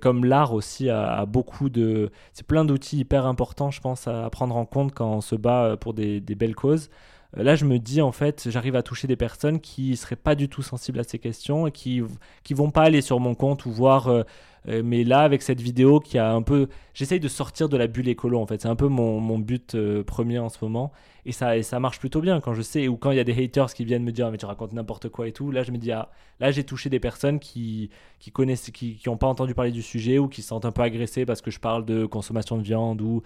comme 0.00 0.24
l'art 0.24 0.52
aussi 0.52 0.90
a, 0.90 1.24
beaucoup 1.26 1.68
de... 1.68 2.10
C'est 2.32 2.46
plein 2.46 2.64
d'outils 2.64 2.98
hyper 2.98 3.26
importants, 3.26 3.70
je 3.70 3.80
pense, 3.80 4.06
à, 4.08 4.28
prendre 4.30 4.56
en 4.56 4.64
compte 4.64 4.92
quand 4.92 5.10
on 5.10 5.20
se 5.20 5.34
bat 5.34 5.76
pour 5.80 5.94
des 5.94 6.20
belles 6.20 6.54
causes. 6.54 6.88
Là, 7.34 7.56
je 7.56 7.64
me 7.64 7.78
dis, 7.78 8.02
en 8.02 8.12
fait, 8.12 8.48
j'arrive 8.50 8.76
à 8.76 8.82
toucher 8.82 9.08
des 9.08 9.16
personnes 9.16 9.58
qui 9.60 9.90
ne 9.90 9.96
seraient 9.96 10.16
pas 10.16 10.34
du 10.34 10.48
tout 10.48 10.62
sensibles 10.62 11.00
à 11.00 11.04
ces 11.04 11.18
questions 11.18 11.66
et 11.66 11.72
qui 11.72 12.02
ne 12.02 12.54
vont 12.54 12.70
pas 12.70 12.82
aller 12.82 13.00
sur 13.00 13.20
mon 13.20 13.34
compte 13.34 13.64
ou 13.64 13.70
voir. 13.70 14.08
Euh, 14.08 14.22
euh, 14.68 14.82
mais 14.84 15.02
là, 15.02 15.20
avec 15.20 15.42
cette 15.42 15.60
vidéo 15.60 15.98
qui 15.98 16.18
a 16.18 16.32
un 16.32 16.42
peu. 16.42 16.68
J'essaye 16.94 17.20
de 17.20 17.28
sortir 17.28 17.68
de 17.68 17.76
la 17.76 17.86
bulle 17.86 18.08
écolo, 18.08 18.38
en 18.38 18.46
fait. 18.46 18.60
C'est 18.60 18.68
un 18.68 18.76
peu 18.76 18.86
mon, 18.86 19.38
but 19.38 19.74
euh, 19.74 20.04
premier 20.04 20.38
en 20.38 20.48
ce 20.50 20.58
moment. 20.62 20.92
Et 21.24 21.32
ça, 21.32 21.60
ça 21.62 21.80
marche 21.80 21.98
plutôt 22.00 22.20
bien 22.20 22.40
quand 22.40 22.54
je 22.54 22.62
sais, 22.62 22.88
ou 22.88 22.96
quand 22.96 23.10
il 23.12 23.16
y 23.16 23.20
a 23.20 23.24
des 23.24 23.44
haters 23.44 23.72
qui 23.72 23.84
viennent 23.84 24.04
me 24.04 24.12
dire, 24.12 24.30
mais 24.30 24.38
tu 24.38 24.46
racontes 24.46 24.72
n'importe 24.72 25.08
quoi 25.08 25.26
et 25.26 25.32
tout. 25.32 25.50
Là, 25.50 25.62
je 25.62 25.72
me 25.72 25.78
dis, 25.78 25.90
ah, 25.92 26.10
là, 26.38 26.50
j'ai 26.50 26.64
touché 26.64 26.90
des 26.90 27.00
personnes 27.00 27.38
qui, 27.40 27.90
qui 28.18 28.30
connaissent, 28.30 28.70
qui 28.70 29.00
n'ont 29.06 29.16
pas 29.16 29.26
entendu 29.26 29.54
parler 29.54 29.72
du 29.72 29.82
sujet 29.82 30.18
ou 30.18 30.28
qui 30.28 30.42
se 30.42 30.48
sentent 30.48 30.64
un 30.64 30.72
peu 30.72 30.82
agressées 30.82 31.24
parce 31.24 31.40
que 31.40 31.50
je 31.50 31.60
parle 31.60 31.84
de 31.84 32.06
consommation 32.06 32.56
de 32.58 32.62
viande 32.62 33.00
ou 33.00 33.22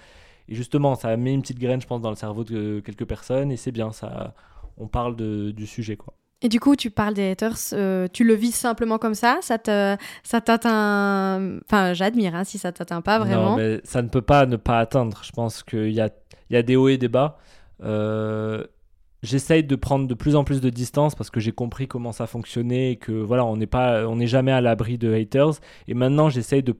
et 0.48 0.54
justement, 0.54 0.94
ça 0.94 1.16
met 1.16 1.32
une 1.32 1.42
petite 1.42 1.58
graine, 1.58 1.80
je 1.80 1.86
pense, 1.86 2.00
dans 2.00 2.10
le 2.10 2.16
cerveau 2.16 2.44
de 2.44 2.80
quelques 2.84 3.04
personnes 3.06 3.50
et 3.50 3.56
c'est 3.56 3.72
bien, 3.72 3.92
ça, 3.92 4.34
on 4.76 4.86
parle 4.88 5.16
de, 5.16 5.50
du 5.50 5.66
sujet, 5.66 5.96
quoi. 5.96 6.14
Et 6.42 6.48
du 6.50 6.60
coup, 6.60 6.76
tu 6.76 6.90
parles 6.90 7.14
des 7.14 7.30
haters, 7.30 7.56
euh, 7.72 8.08
tu 8.12 8.22
le 8.22 8.34
vis 8.34 8.52
simplement 8.52 8.98
comme 8.98 9.14
ça? 9.14 9.38
Ça 9.40 9.58
te, 9.58 9.96
ça 10.22 10.42
t'atteint 10.42 11.58
Enfin, 11.64 11.94
j'admire 11.94 12.34
hein, 12.34 12.44
si 12.44 12.58
ça 12.58 12.72
t'atteint 12.72 13.00
pas 13.00 13.18
vraiment. 13.18 13.52
Non, 13.52 13.56
mais 13.56 13.80
ça 13.84 14.02
ne 14.02 14.08
peut 14.08 14.20
pas 14.20 14.44
ne 14.44 14.56
pas 14.56 14.78
atteindre. 14.78 15.22
Je 15.24 15.32
pense 15.32 15.62
qu'il 15.62 15.92
y 15.92 16.00
a, 16.00 16.10
il 16.50 16.54
y 16.54 16.56
a 16.56 16.62
des 16.62 16.76
hauts 16.76 16.88
et 16.88 16.98
des 16.98 17.08
bas. 17.08 17.38
Euh, 17.82 18.64
J'essaye 19.22 19.64
de 19.64 19.74
prendre 19.74 20.06
de 20.06 20.14
plus 20.14 20.36
en 20.36 20.44
plus 20.44 20.60
de 20.60 20.70
distance 20.70 21.14
parce 21.16 21.30
que 21.30 21.40
j'ai 21.40 21.50
compris 21.50 21.88
comment 21.88 22.12
ça 22.12 22.26
fonctionnait 22.28 22.92
et 22.92 22.96
que 22.96 23.10
voilà, 23.10 23.44
on 23.44 23.56
n'est 23.56 23.66
pas, 23.66 24.06
on 24.06 24.16
n'est 24.16 24.26
jamais 24.26 24.52
à 24.52 24.60
l'abri 24.60 24.98
de 24.98 25.12
haters. 25.12 25.54
Et 25.88 25.94
maintenant, 25.94 26.28
j'essaye 26.28 26.62
de 26.62 26.76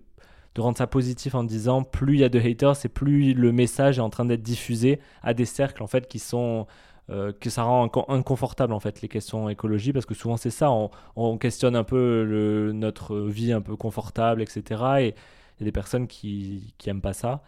de 0.57 0.61
rendre 0.63 0.79
ça 0.79 0.87
positif 0.87 1.35
en 1.35 1.45
disant 1.45 1.83
plus 1.83 2.15
il 2.15 2.21
y 2.21 2.25
a 2.25 2.31
de 2.31 2.41
haters 2.41 2.77
c'est 2.77 2.89
plus 2.89 3.35
le 3.35 3.53
message 3.53 3.99
est 3.99 4.03
en 4.03 4.09
train 4.09 4.25
d'être 4.25 4.43
diffusé 4.43 5.01
à 5.23 5.35
des 5.35 5.45
cercles 5.45 5.83
en 5.83 5.87
fait 5.87 6.09
qui 6.09 6.19
sont 6.19 6.67
euh, 7.11 7.33
que 7.39 7.51
ça 7.51 7.63
rend 7.63 7.91
inconfortable 8.09 8.73
en 8.73 8.81
fait 8.81 9.03
les 9.03 9.09
questions 9.09 9.51
écologie 9.51 9.93
parce 9.93 10.07
que 10.07 10.15
souvent 10.15 10.39
c'est 10.39 10.51
ça 10.51 10.71
on, 11.15 11.39
questionne 11.39 11.77
un 11.77 11.85
peu 11.85 12.25
le, 12.25 12.73
notre 12.73 13.19
vie 13.19 13.53
un 13.53 13.61
peu 13.61 13.77
confortable 13.77 14.41
etc 14.41 14.83
et 15.01 15.09
il 15.09 15.61
y 15.61 15.65
a 15.65 15.67
des 15.67 15.73
personnes 15.73 16.07
qui 16.07 16.75
qui 16.79 16.91
aiment 16.91 17.01
pas 17.01 17.15
ça. 17.15 17.43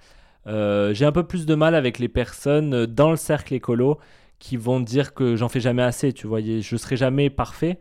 Euh, 0.47 0.95
j'ai 0.95 1.05
un 1.05 1.13
peu 1.13 1.25
plus 1.25 1.45
de 1.45 1.55
mal 1.55 1.75
avec 1.75 1.99
les 1.99 2.09
personnes 2.09 2.87
dans 2.87 3.11
le 3.11 3.17
cercle 3.17 3.53
écolo 3.55 3.99
qui 4.39 4.57
vont 4.57 4.81
dire 4.81 5.13
que 5.13 5.35
j'en 5.35 5.49
fais 5.49 5.61
jamais 5.61 5.83
assez 5.83 6.13
tu 6.13 6.27
vois 6.27 6.41
je 6.41 6.77
serai 6.77 6.97
jamais 6.97 7.31
parfait 7.31 7.79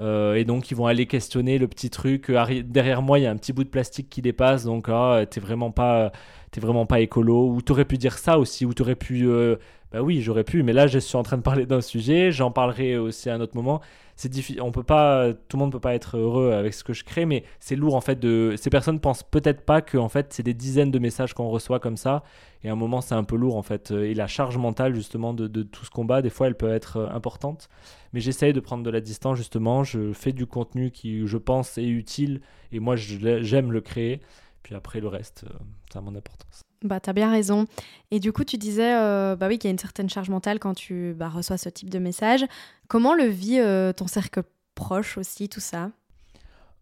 euh, 0.00 0.34
et 0.34 0.44
donc 0.44 0.70
ils 0.70 0.76
vont 0.76 0.86
aller 0.86 1.06
questionner 1.06 1.58
le 1.58 1.68
petit 1.68 1.90
truc. 1.90 2.30
Euh, 2.30 2.62
derrière 2.64 3.02
moi, 3.02 3.18
il 3.18 3.22
y 3.22 3.26
a 3.26 3.30
un 3.30 3.36
petit 3.36 3.52
bout 3.52 3.64
de 3.64 3.68
plastique 3.68 4.08
qui 4.08 4.22
dépasse, 4.22 4.64
donc 4.64 4.88
ah, 4.88 5.24
t'es 5.28 5.40
vraiment 5.40 5.70
pas, 5.70 6.12
t'es 6.50 6.60
vraiment 6.60 6.86
pas 6.86 7.00
écolo. 7.00 7.48
Ou 7.48 7.62
t'aurais 7.62 7.84
pu 7.84 7.98
dire 7.98 8.18
ça 8.18 8.38
aussi, 8.38 8.64
ou 8.64 8.74
t'aurais 8.74 8.96
pu, 8.96 9.26
euh, 9.26 9.56
bah 9.92 10.02
oui, 10.02 10.20
j'aurais 10.20 10.44
pu. 10.44 10.62
Mais 10.62 10.72
là, 10.72 10.86
je 10.86 10.98
suis 10.98 11.16
en 11.16 11.22
train 11.22 11.36
de 11.36 11.42
parler 11.42 11.66
d'un 11.66 11.80
sujet. 11.80 12.30
J'en 12.30 12.50
parlerai 12.50 12.98
aussi 12.98 13.30
à 13.30 13.34
un 13.34 13.40
autre 13.40 13.56
moment 13.56 13.80
c'est 14.18 14.28
difficile. 14.28 14.60
On 14.62 14.72
peut 14.72 14.82
pas, 14.82 15.32
tout 15.32 15.56
le 15.56 15.60
monde 15.60 15.70
peut 15.70 15.78
pas 15.78 15.94
être 15.94 16.16
heureux 16.18 16.50
avec 16.50 16.74
ce 16.74 16.82
que 16.82 16.92
je 16.92 17.04
crée, 17.04 17.24
mais 17.24 17.44
c'est 17.60 17.76
lourd 17.76 17.94
en 17.94 18.00
fait. 18.00 18.18
De 18.18 18.54
ces 18.58 18.68
personnes 18.68 18.98
pensent 18.98 19.22
peut-être 19.22 19.64
pas 19.64 19.80
que 19.80 19.96
en 19.96 20.08
fait 20.08 20.32
c'est 20.32 20.42
des 20.42 20.54
dizaines 20.54 20.90
de 20.90 20.98
messages 20.98 21.34
qu'on 21.34 21.48
reçoit 21.48 21.78
comme 21.78 21.96
ça, 21.96 22.24
et 22.64 22.68
à 22.68 22.72
un 22.72 22.76
moment 22.76 23.00
c'est 23.00 23.14
un 23.14 23.22
peu 23.22 23.36
lourd 23.36 23.56
en 23.56 23.62
fait. 23.62 23.92
Et 23.92 24.14
la 24.14 24.26
charge 24.26 24.58
mentale 24.58 24.92
justement 24.96 25.34
de, 25.34 25.62
tout 25.62 25.84
ce 25.84 25.90
combat, 25.90 26.20
des 26.20 26.30
fois 26.30 26.48
elle 26.48 26.56
peut 26.56 26.72
être 26.72 26.96
euh, 26.96 27.08
importante. 27.10 27.68
Mais 28.12 28.18
j'essaye 28.20 28.52
de 28.52 28.60
prendre 28.60 28.82
de 28.82 28.90
la 28.90 29.00
distance 29.00 29.38
justement. 29.38 29.84
Je 29.84 30.12
fais 30.12 30.32
du 30.32 30.46
contenu 30.46 30.90
qui 30.90 31.24
je 31.24 31.38
pense 31.38 31.78
est 31.78 31.86
utile, 31.86 32.40
et 32.72 32.80
moi 32.80 32.96
j'aime 32.96 33.70
le 33.70 33.80
créer. 33.80 34.20
Puis 34.64 34.74
après 34.74 34.98
le 35.00 35.06
reste, 35.06 35.44
euh, 35.48 35.54
ça 35.92 36.00
a 36.00 36.02
mon 36.02 36.16
importance. 36.16 36.67
Bah, 36.82 37.00
t'as 37.00 37.12
bien 37.12 37.30
raison. 37.30 37.66
Et 38.10 38.20
du 38.20 38.32
coup, 38.32 38.44
tu 38.44 38.56
disais 38.56 38.94
euh, 38.94 39.34
bah 39.36 39.48
oui, 39.48 39.58
qu'il 39.58 39.68
y 39.68 39.70
a 39.70 39.72
une 39.72 39.78
certaine 39.78 40.08
charge 40.08 40.30
mentale 40.30 40.58
quand 40.58 40.74
tu 40.74 41.14
bah, 41.14 41.28
reçois 41.28 41.58
ce 41.58 41.68
type 41.68 41.90
de 41.90 41.98
message. 41.98 42.44
Comment 42.86 43.14
le 43.14 43.24
vit 43.24 43.58
euh, 43.58 43.92
ton 43.92 44.06
cercle 44.06 44.42
proche 44.74 45.18
aussi, 45.18 45.48
tout 45.48 45.60
ça? 45.60 45.90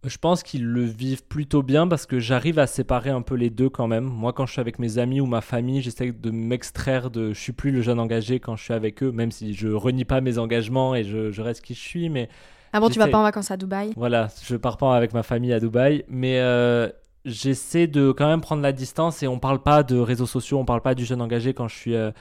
Je 0.05 0.19
pense 0.19 0.43
qu'ils 0.43 0.65
le 0.65 0.85
vivent 0.85 1.25
plutôt 1.25 1.63
bien 1.63 1.89
parce 1.89 2.07
que 2.07 2.21
j'arrive 2.21 2.59
à 2.59 2.67
séparer 2.67 3.11
un 3.11 3.23
peu 3.23 3.35
les 3.35 3.51
deux 3.51 3.69
quand 3.69 3.89
même. 3.89 4.05
Moi, 4.05 4.33
quand 4.33 4.47
je 4.47 4.53
suis 4.53 4.61
avec 4.61 4.79
mes 4.79 4.99
amis 4.99 5.21
ou 5.21 5.27
ma 5.27 5.41
famille, 5.41 5.81
j'essaie 5.81 6.13
de 6.13 6.31
m'extraire 6.31 7.11
de. 7.11 7.33
Je 7.33 7.41
suis 7.41 7.53
plus 7.53 7.73
le 7.73 7.81
jeune 7.81 7.99
engagé 7.99 8.39
quand 8.39 8.55
je 8.55 8.63
suis 8.63 8.75
avec 8.75 9.03
eux, 9.03 9.11
même 9.11 9.33
si 9.33 9.55
je 9.55 9.69
renie 9.69 10.05
pas 10.05 10.21
mes 10.21 10.39
engagements 10.39 10.95
et 10.95 11.03
je, 11.03 11.41
reste 11.41 11.65
qui 11.65 11.75
je 11.75 11.81
suis. 11.81 12.09
Mais 12.09 12.29
ah 12.73 12.81
bon, 12.81 12.89
tu 12.89 12.99
vas 12.99 13.09
pas 13.09 13.19
en 13.19 13.23
vacances 13.23 13.51
à 13.51 13.57
Dubaï? 13.57 13.93
Voilà, 13.97 14.29
je 14.45 14.55
pars 14.57 14.77
pas 14.77 14.95
avec 14.95 15.13
ma 15.13 15.23
famille 15.23 15.53
à 15.53 15.59
Dubaï, 15.59 16.05
mais 16.09 16.39
euh, 16.39 16.89
j'essaie 17.27 17.89
de 17.89 18.13
quand 18.13 18.27
même 18.27 18.41
prendre 18.41 18.63
la 18.63 18.73
distance 18.73 19.23
et 19.23 19.29
on 19.29 19.39
parle 19.39 19.63
pas 19.63 19.83
de 19.83 19.99
réseaux 19.99 20.27
sociaux, 20.27 20.59
on 20.59 20.65
parle 20.65 20.81
pas 20.81 20.95
du 20.95 21.05
jeune 21.05 21.21
engagé 21.21 21.53
quand 21.53 21.69
je 21.69 21.75
suis. 21.75 21.95
Euh, 21.95 22.13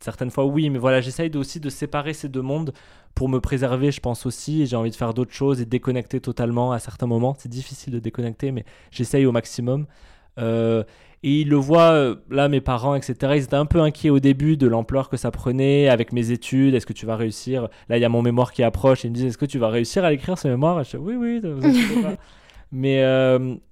certaines 0.00 0.30
fois, 0.30 0.44
oui, 0.44 0.68
mais 0.70 0.78
voilà, 0.78 1.00
j'essaye 1.00 1.34
aussi 1.36 1.60
de 1.60 1.70
séparer 1.70 2.12
ces 2.12 2.28
deux 2.28 2.42
mondes 2.42 2.72
pour 3.14 3.28
me 3.28 3.40
préserver, 3.40 3.90
je 3.90 4.00
pense 4.00 4.26
aussi. 4.26 4.66
J'ai 4.66 4.76
envie 4.76 4.90
de 4.90 4.96
faire 4.96 5.14
d'autres 5.14 5.32
choses 5.32 5.60
et 5.60 5.64
déconnecter 5.64 6.20
totalement 6.20 6.72
à 6.72 6.78
certains 6.78 7.06
moments. 7.06 7.34
C'est 7.38 7.48
difficile 7.48 7.92
de 7.92 7.98
déconnecter, 7.98 8.52
mais 8.52 8.64
j'essaye 8.90 9.26
au 9.26 9.32
maximum. 9.32 9.86
Euh, 10.38 10.84
et 11.24 11.40
ils 11.40 11.48
le 11.48 11.56
voient, 11.56 11.90
euh, 11.90 12.14
là, 12.30 12.48
mes 12.48 12.60
parents, 12.60 12.94
etc. 12.94 13.32
Ils 13.34 13.42
étaient 13.42 13.54
un 13.54 13.66
peu 13.66 13.80
inquiets 13.80 14.10
au 14.10 14.20
début 14.20 14.56
de 14.56 14.68
l'ampleur 14.68 15.08
que 15.08 15.16
ça 15.16 15.32
prenait 15.32 15.88
avec 15.88 16.12
mes 16.12 16.30
études. 16.30 16.74
Est-ce 16.74 16.86
que 16.86 16.92
tu 16.92 17.06
vas 17.06 17.16
réussir? 17.16 17.68
Là, 17.88 17.98
il 17.98 18.00
y 18.00 18.04
a 18.04 18.08
mon 18.08 18.22
mémoire 18.22 18.52
qui 18.52 18.62
approche. 18.62 19.02
Ils 19.02 19.10
me 19.10 19.14
disent 19.14 19.24
Est-ce 19.24 19.38
que 19.38 19.46
tu 19.46 19.58
vas 19.58 19.68
réussir 19.68 20.04
à 20.04 20.10
l'écrire 20.10 20.38
ce 20.38 20.46
mémoire 20.46 20.84
je 20.84 20.90
dis, 20.90 20.96
Oui, 20.96 21.16
oui, 21.16 21.40
vous 21.42 22.02
pas. 22.02 22.14
Mais 22.70 23.02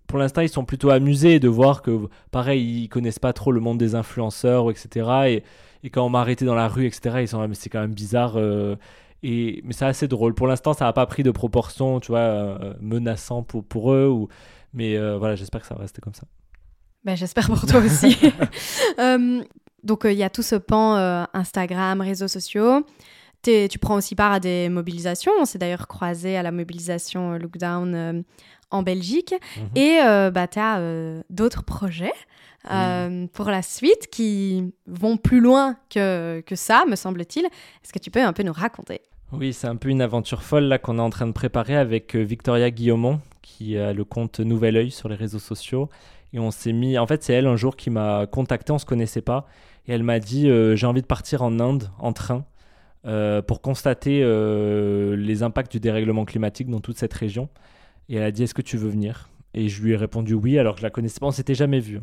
pour 0.07 0.19
l'instant, 0.19 0.41
ils 0.41 0.49
sont 0.49 0.65
plutôt 0.65 0.91
amusés 0.91 1.41
de 1.41 1.49
voir 1.49 1.83
que, 1.83 2.09
pareil, 2.31 2.83
ils 2.83 2.89
connaissent 2.89 3.19
pas 3.19 3.33
trop 3.33 3.53
le 3.53 3.61
monde 3.61 3.79
des 3.79 3.95
influenceurs, 3.95 4.71
etc. 4.71 5.43
Et, 5.83 5.91
quand 5.91 6.05
on 6.05 6.09
m'a 6.09 6.21
arrêté 6.21 6.45
dans 6.45 6.57
la 6.57 6.67
rue, 6.67 6.87
etc., 6.87 7.19
ils 7.21 7.29
sont 7.29 7.47
mais 7.47 7.55
c'est 7.55 7.71
quand 7.71 7.81
même 7.81 7.95
bizarre. 7.95 8.35
Euh, 8.37 8.75
et, 9.23 9.63
mais 9.65 9.73
c'est 9.73 9.85
assez 9.85 10.09
drôle. 10.09 10.35
Pour 10.35 10.49
l'instant, 10.49 10.73
ça 10.73 10.85
n'a 10.85 10.93
pas 10.93 11.07
pris 11.07 11.23
de 11.23 11.31
proportion, 11.31 12.01
tu 12.01 12.09
vois, 12.09 12.19
euh, 12.19 12.75
menaçant 12.81 13.45
pour, 13.45 13.93
eux. 13.93 14.27
Mais 14.75 14.97
euh, 14.97 15.17
voilà, 15.17 15.37
j'espère 15.37 15.61
que 15.61 15.67
ça 15.67 15.75
va 15.75 15.83
rester 15.83 16.01
comme 16.01 16.15
ça. 16.15 16.25
Ben, 17.05 17.17
j'espère 17.17 17.47
pour 17.47 17.65
toi 17.67 17.81
aussi. 17.81 18.19
donc, 19.85 20.01
il 20.05 20.13
y 20.13 20.25
a 20.25 20.31
tout 20.31 20.43
ce 20.43 20.57
pan 20.57 21.27
Instagram, 21.33 22.01
réseaux 22.01 22.29
sociaux. 22.29 22.85
Tu 23.43 23.79
prends 23.81 23.95
aussi 23.95 24.17
part 24.17 24.33
à 24.33 24.41
des 24.41 24.69
mobilisations. 24.69 25.31
On 25.39 25.45
s'est 25.45 25.59
d'ailleurs 25.59 25.87
croisé 25.87 26.37
à 26.37 26.43
la 26.43 26.51
mobilisation 26.51 27.39
Lockdown 27.39 28.25
en 28.71 28.83
Belgique. 28.83 29.35
Mhm. 29.57 29.65
Et 29.77 29.99
euh, 30.03 30.31
bah, 30.31 30.47
tu 30.47 30.59
as 30.59 30.79
euh, 30.79 31.23
d'autres 31.31 31.65
projets 31.65 32.13
euh, 32.71 33.27
pour 33.33 33.51
la 33.51 33.63
suite 33.63 34.09
qui 34.11 34.75
vont 34.87 35.17
plus 35.17 35.41
loin 35.41 35.77
que, 35.89 36.43
que 36.45 36.57
ça, 36.57 36.85
me 36.89 36.97
semble-t-il. 36.97 37.47
Est-ce 37.47 37.93
que 37.93 37.99
tu 37.99 38.11
peux 38.11 38.23
un 38.23 38.33
peu 38.33 38.43
nous 38.43 38.53
raconter? 38.53 39.01
Oui, 39.33 39.53
c'est 39.53 39.67
un 39.67 39.77
peu 39.77 39.89
une 39.89 40.03
aventure 40.03 40.43
folle 40.43 40.65
là 40.65 40.79
qu'on 40.79 40.99
est 40.99 41.03
en 41.03 41.11
train 41.11 41.27
de 41.27 41.33
préparer 41.33 41.77
avec 41.77 42.15
Victoria 42.15 42.71
Guillaumont, 42.71 43.21
qui 43.43 43.77
a 43.77 43.93
le 43.93 44.05
compte 44.05 44.41
Nouvel 44.41 44.77
Oeil 44.77 44.91
sur 44.91 45.09
les 45.09 45.17
réseaux 45.17 45.39
sociaux. 45.39 45.89
Et 46.33 46.39
on 46.39 46.51
s'est 46.51 46.73
mis. 46.73 46.99
En 46.99 47.07
fait, 47.07 47.23
c'est 47.23 47.33
elle 47.33 47.47
un 47.47 47.57
jour 47.57 47.77
qui 47.77 47.91
m'a 47.91 48.27
contacté, 48.27 48.73
on 48.73 48.79
se 48.79 48.87
connaissait 48.87 49.23
pas. 49.23 49.47
Et 49.87 49.93
elle 49.93 50.03
m'a 50.03 50.19
dit 50.19 50.49
J'ai 50.75 50.87
envie 50.87 51.03
de 51.03 51.07
partir 51.07 51.43
en 51.43 51.59
Inde 51.59 51.91
en 51.99 52.13
train. 52.13 52.45
pour 53.47 53.61
constater 53.63 54.21
les 55.17 55.43
impacts 55.43 55.73
du 55.73 55.81
dérèglement 55.81 56.25
climatique 56.25 56.69
dans 56.69 56.81
toute 56.81 56.99
cette 56.99 57.15
région. 57.15 57.49
Et 58.09 58.17
elle 58.17 58.23
a 58.23 58.31
dit 58.31 58.43
Est-ce 58.43 58.55
que 58.55 58.63
tu 58.63 58.77
veux 58.77 58.89
venir? 58.89 59.29
Et 59.55 59.69
je 59.69 59.83
lui 59.83 59.93
ai 59.93 59.97
répondu 59.97 60.35
oui, 60.35 60.59
alors 60.59 60.75
que 60.75 60.81
je 60.81 60.87
la 60.87 60.91
connaissais 60.91 61.19
pas, 61.19 61.27
on 61.27 61.31
s'était 61.31 61.55
jamais 61.55 61.81
vu. 61.81 62.01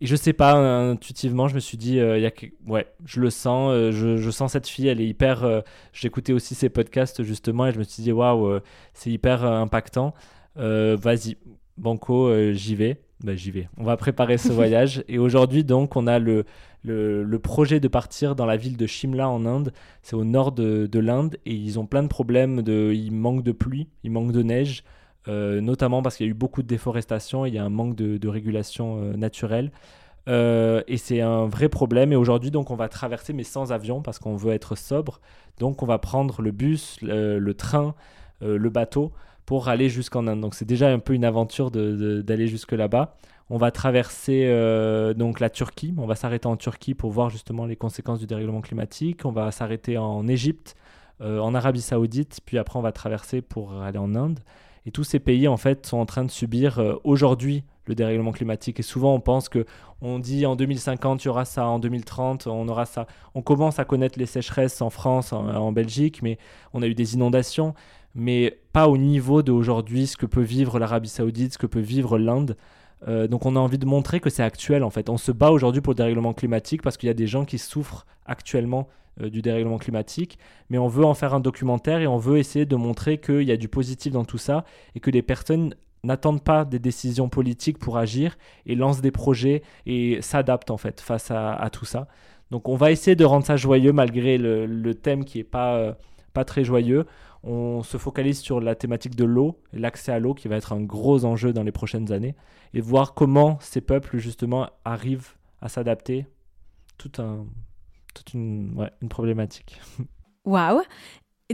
Et 0.00 0.06
je 0.06 0.16
sais 0.16 0.34
pas, 0.34 0.54
intuitivement, 0.54 1.48
je 1.48 1.54
me 1.54 1.60
suis 1.60 1.78
dit, 1.78 2.00
euh, 2.00 2.18
y 2.18 2.26
a 2.26 2.32
ouais, 2.66 2.86
je 3.06 3.20
le 3.20 3.30
sens, 3.30 3.70
euh, 3.72 3.92
je, 3.92 4.30
sens 4.30 4.52
cette 4.52 4.68
fille, 4.68 4.88
elle 4.88 5.00
est 5.00 5.06
hyper. 5.06 5.42
Euh, 5.44 5.60
j'écoutais 5.94 6.34
aussi 6.34 6.54
ses 6.54 6.68
podcasts 6.68 7.22
justement 7.22 7.66
et 7.66 7.72
je 7.72 7.78
me 7.78 7.84
suis 7.84 8.02
dit, 8.02 8.12
waouh, 8.12 8.60
c'est 8.92 9.10
hyper 9.10 9.44
impactant. 9.44 10.12
Vas-y, 10.56 11.36
Banco, 11.78 12.30
j'y 12.52 12.74
vais. 12.74 13.00
Bah, 13.24 13.34
j'y 13.34 13.50
vais. 13.50 13.68
On 13.78 13.84
va 13.84 13.96
préparer 13.96 14.36
ce 14.36 14.52
voyage. 14.52 15.02
Et 15.08 15.18
aujourd'hui, 15.18 15.64
donc, 15.64 15.96
on 15.96 16.06
a 16.06 16.18
le, 16.18 16.44
le, 16.82 17.38
projet 17.38 17.80
de 17.80 17.88
partir 17.88 18.36
dans 18.36 18.44
la 18.44 18.58
ville 18.58 18.76
de 18.76 18.86
Shimla 18.86 19.28
en 19.28 19.46
Inde. 19.46 19.72
C'est 20.02 20.16
au 20.16 20.24
nord 20.24 20.52
de, 20.52 20.86
de 20.86 20.98
l'Inde 20.98 21.38
et 21.46 21.54
ils 21.54 21.78
ont 21.78 21.86
plein 21.86 22.02
de 22.02 22.08
problèmes. 22.08 22.60
De, 22.60 22.92
il 22.94 23.12
manque 23.12 23.42
de 23.42 23.52
pluie, 23.52 23.88
il 24.04 24.10
manque 24.10 24.32
de 24.32 24.42
neige. 24.42 24.84
Euh, 25.28 25.60
notamment 25.60 26.02
parce 26.02 26.16
qu'il 26.16 26.26
y 26.26 26.28
a 26.28 26.30
eu 26.30 26.34
beaucoup 26.34 26.62
de 26.62 26.68
déforestation, 26.68 27.46
il 27.46 27.54
y 27.54 27.58
a 27.58 27.64
un 27.64 27.68
manque 27.68 27.96
de, 27.96 28.28
régulation 28.28 28.98
euh, 29.00 29.12
naturelle. 29.14 29.70
Euh, 30.28 30.82
et 30.88 30.96
c'est 30.96 31.20
un 31.20 31.46
vrai 31.46 31.68
problème. 31.68 32.12
Et 32.12 32.16
aujourd'hui, 32.16 32.50
donc, 32.50 32.70
on 32.70 32.76
va 32.76 32.88
traverser, 32.88 33.32
mais 33.32 33.44
sans 33.44 33.72
avion, 33.72 34.02
parce 34.02 34.18
qu'on 34.18 34.36
veut 34.36 34.52
être 34.52 34.76
sobre. 34.76 35.20
Donc, 35.58 35.82
on 35.82 35.86
va 35.86 35.98
prendre 35.98 36.42
le 36.42 36.50
bus, 36.50 36.98
le, 37.02 37.52
train, 37.52 37.94
le 38.40 38.70
bateau 38.70 39.12
pour 39.46 39.68
aller 39.68 39.88
jusqu'en 39.88 40.26
Inde. 40.26 40.40
Donc 40.40 40.54
c'est 40.54 40.64
déjà 40.64 40.88
un 40.88 40.98
peu 40.98 41.14
une 41.14 41.24
aventure 41.24 41.70
d'aller 41.70 42.48
jusque 42.48 42.72
là-bas. 42.72 43.16
On 43.48 43.58
va 43.58 43.70
traverser 43.70 44.44
donc 45.16 45.38
la 45.38 45.48
Turquie. 45.48 45.94
On 45.96 46.06
va 46.06 46.16
s'arrêter 46.16 46.48
en 46.48 46.56
Turquie 46.56 46.94
pour 46.94 47.12
voir 47.12 47.30
justement 47.30 47.64
les 47.64 47.76
conséquences 47.76 48.18
du 48.18 48.26
dérèglement 48.26 48.60
climatique. 48.60 49.24
On 49.24 49.30
va 49.30 49.52
s'arrêter 49.52 49.96
en 49.96 50.26
Égypte, 50.26 50.74
en 51.20 51.54
Arabie 51.54 51.80
Saoudite, 51.80 52.40
puis 52.44 52.58
après 52.58 52.76
on 52.76 52.82
va 52.82 52.90
traverser 52.90 53.40
pour 53.40 53.72
aller 53.80 53.98
en 53.98 54.16
Inde. 54.16 54.40
Et 54.86 54.90
tous 54.90 55.04
ces 55.04 55.18
pays 55.18 55.48
en 55.48 55.56
fait 55.56 55.84
sont 55.84 55.98
en 55.98 56.06
train 56.06 56.24
de 56.24 56.30
subir 56.30 56.78
euh, 56.78 56.94
aujourd'hui 57.04 57.64
le 57.84 57.94
dérèglement 57.94 58.32
climatique. 58.32 58.80
Et 58.80 58.82
souvent 58.82 59.14
on 59.14 59.20
pense 59.20 59.48
que 59.48 59.66
on 60.00 60.18
dit 60.18 60.46
en 60.46 60.56
2050 60.56 61.24
il 61.24 61.26
y 61.26 61.28
aura 61.28 61.44
ça, 61.44 61.66
en 61.66 61.78
2030 61.78 62.46
on 62.46 62.66
aura 62.68 62.86
ça. 62.86 63.06
On 63.34 63.42
commence 63.42 63.78
à 63.78 63.84
connaître 63.84 64.18
les 64.18 64.26
sécheresses 64.26 64.80
en 64.80 64.90
France, 64.90 65.32
en 65.32 65.72
Belgique, 65.72 66.22
mais 66.22 66.38
on 66.72 66.82
a 66.82 66.86
eu 66.86 66.94
des 66.94 67.14
inondations 67.14 67.74
mais 68.16 68.58
pas 68.72 68.88
au 68.88 68.96
niveau 68.96 69.42
d'aujourd'hui, 69.42 70.06
ce 70.06 70.16
que 70.16 70.26
peut 70.26 70.42
vivre 70.42 70.78
l'Arabie 70.78 71.10
Saoudite, 71.10 71.52
ce 71.52 71.58
que 71.58 71.66
peut 71.66 71.80
vivre 71.80 72.18
l'Inde. 72.18 72.56
Euh, 73.08 73.28
donc 73.28 73.46
on 73.46 73.56
a 73.56 73.58
envie 73.58 73.78
de 73.78 73.86
montrer 73.86 74.20
que 74.20 74.30
c'est 74.30 74.42
actuel 74.42 74.82
en 74.82 74.90
fait. 74.90 75.08
On 75.08 75.16
se 75.16 75.32
bat 75.32 75.50
aujourd'hui 75.50 75.80
pour 75.80 75.92
le 75.92 75.96
dérèglement 75.96 76.32
climatique 76.32 76.82
parce 76.82 76.96
qu'il 76.96 77.06
y 77.06 77.10
a 77.10 77.14
des 77.14 77.26
gens 77.26 77.44
qui 77.44 77.58
souffrent 77.58 78.06
actuellement 78.26 78.88
euh, 79.20 79.30
du 79.30 79.42
dérèglement 79.42 79.78
climatique, 79.78 80.38
mais 80.68 80.78
on 80.78 80.88
veut 80.88 81.04
en 81.04 81.14
faire 81.14 81.34
un 81.34 81.40
documentaire 81.40 82.00
et 82.00 82.06
on 82.06 82.18
veut 82.18 82.38
essayer 82.38 82.66
de 82.66 82.76
montrer 82.76 83.18
qu'il 83.18 83.42
y 83.42 83.52
a 83.52 83.56
du 83.56 83.68
positif 83.68 84.12
dans 84.12 84.24
tout 84.24 84.38
ça 84.38 84.64
et 84.94 85.00
que 85.00 85.10
les 85.10 85.22
personnes 85.22 85.74
n'attendent 86.04 86.42
pas 86.42 86.64
des 86.64 86.78
décisions 86.78 87.28
politiques 87.28 87.78
pour 87.78 87.98
agir 87.98 88.36
et 88.66 88.74
lancent 88.74 89.00
des 89.00 89.10
projets 89.10 89.62
et 89.86 90.20
s'adaptent 90.22 90.70
en 90.70 90.76
fait 90.76 91.00
face 91.00 91.30
à, 91.30 91.68
tout 91.72 91.84
ça. 91.84 92.08
Donc 92.50 92.68
on 92.68 92.76
va 92.76 92.92
essayer 92.92 93.16
de 93.16 93.24
rendre 93.24 93.44
ça 93.44 93.56
joyeux 93.56 93.92
malgré 93.92 94.38
le, 94.38 94.94
thème 94.94 95.24
qui 95.24 95.40
est 95.40 95.44
pas, 95.44 95.76
euh, 95.76 95.92
pas 96.32 96.44
très 96.44 96.64
joyeux 96.64 97.06
on 97.46 97.82
se 97.82 97.96
focalise 97.96 98.40
sur 98.40 98.60
la 98.60 98.74
thématique 98.74 99.14
de 99.14 99.24
l'eau, 99.24 99.60
l'accès 99.72 100.12
à 100.12 100.18
l'eau 100.18 100.34
qui 100.34 100.48
va 100.48 100.56
être 100.56 100.72
un 100.72 100.80
gros 100.82 101.24
enjeu 101.24 101.52
dans 101.52 101.62
les 101.62 101.72
prochaines 101.72 102.12
années, 102.12 102.34
et 102.74 102.80
voir 102.80 103.14
comment 103.14 103.58
ces 103.60 103.80
peuples 103.80 104.18
justement 104.18 104.68
arrivent 104.84 105.34
à 105.60 105.68
s'adapter. 105.68 106.26
Tout 106.98 107.12
un, 107.18 107.46
toute 108.14 108.34
une, 108.34 108.90
une 109.00 109.08
problématique. 109.08 109.80
Waouh 110.44 110.82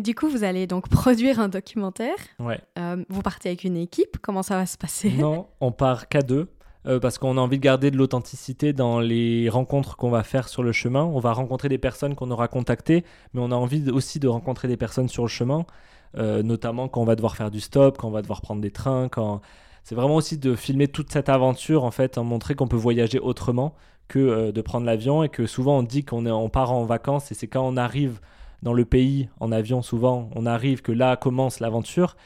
Du 0.01 0.15
coup, 0.15 0.29
vous 0.29 0.45
allez 0.45 0.67
donc 0.67 0.89
produire 0.89 1.41
un 1.41 1.49
documentaire. 1.49 2.17
Ouais. 2.39 2.61
Euh, 2.79 3.05
vous 3.09 3.23
partez 3.23 3.51
avec 3.51 3.65
une 3.65 3.77
équipe. 3.77 4.19
Comment 4.23 4.43
ça 4.43 4.57
va 4.57 4.67
se 4.67 4.79
passer? 4.79 5.11
Non, 5.11 5.49
on 5.61 5.73
part 5.73 6.09
qu'à 6.09 6.23
deux. 6.23 6.49
Euh, 6.87 6.99
parce 6.99 7.19
qu'on 7.19 7.39
a 7.39 7.41
envie 7.41 7.59
de 7.59 7.63
garder 7.63 7.93
de 7.93 7.97
l'authenticité 7.97 8.73
dans 8.73 8.99
les 8.99 9.49
rencontres 9.49 9.97
qu'on 9.97 10.11
va 10.11 10.25
faire 10.25 10.49
sur 10.49 10.65
le 10.65 10.73
chemin. 10.73 11.05
On 11.05 11.21
va 11.21 11.33
rencontrer 11.33 11.69
des 11.69 11.79
personnes 11.79 12.17
qu'on 12.17 12.31
aura 12.31 12.49
contactées, 12.49 13.05
mais 13.35 13.41
on 13.41 13.53
a 13.53 13.55
envie 13.55 13.89
aussi 13.91 14.19
de 14.19 14.27
rencontrer 14.27 14.67
des 14.67 14.77
personnes 14.77 15.09
sur 15.09 15.23
le 15.23 15.29
chemin, 15.29 15.65
euh, 16.19 16.43
notamment 16.43 16.89
quand 16.89 17.01
on 17.01 17.05
va 17.05 17.15
devoir 17.15 17.37
faire 17.37 17.51
du 17.53 17.61
stop, 17.61 17.99
quand 17.99 18.09
on 18.09 18.11
va 18.11 18.23
devoir 18.23 18.41
prendre 18.41 18.61
des 18.61 18.73
trains, 18.73 19.09
quand 19.09 19.41
c'est 19.85 19.95
vraiment 19.95 20.17
aussi 20.17 20.39
de 20.39 20.57
filmer 20.57 20.89
toute 20.89 21.13
cette 21.13 21.29
aventure 21.29 21.85
en 21.85 21.93
fait, 21.93 22.19
en 22.19 22.25
montrer 22.25 22.55
qu'on 22.57 22.69
peut 22.69 22.77
voyager 22.77 23.21
autrement 23.21 23.75
que 24.09 24.19
euh, 24.19 24.53
de 24.53 24.61
prendre 24.61 24.85
l'avion 24.87 25.23
et 25.23 25.29
que 25.29 25.47
souvent 25.47 25.79
on 25.79 25.83
dit 25.85 26.05
qu'on 26.05 26.27
on 26.27 26.49
part 26.49 26.73
en 26.73 26.85
vacances 26.85 27.31
et 27.31 27.35
c'est 27.35 27.47
quand 27.47 27.67
on 27.67 27.77
arrive 27.77 28.21
dans 28.63 28.73
le 28.73 28.85
pays 28.85 29.29
en 29.41 29.53
avion 29.53 29.83
souvent, 29.83 30.31
on 30.35 30.47
arrive 30.47 30.83
que 30.83 30.93
là 30.93 31.17
commence 31.17 31.61
l'aventure. 31.61 32.17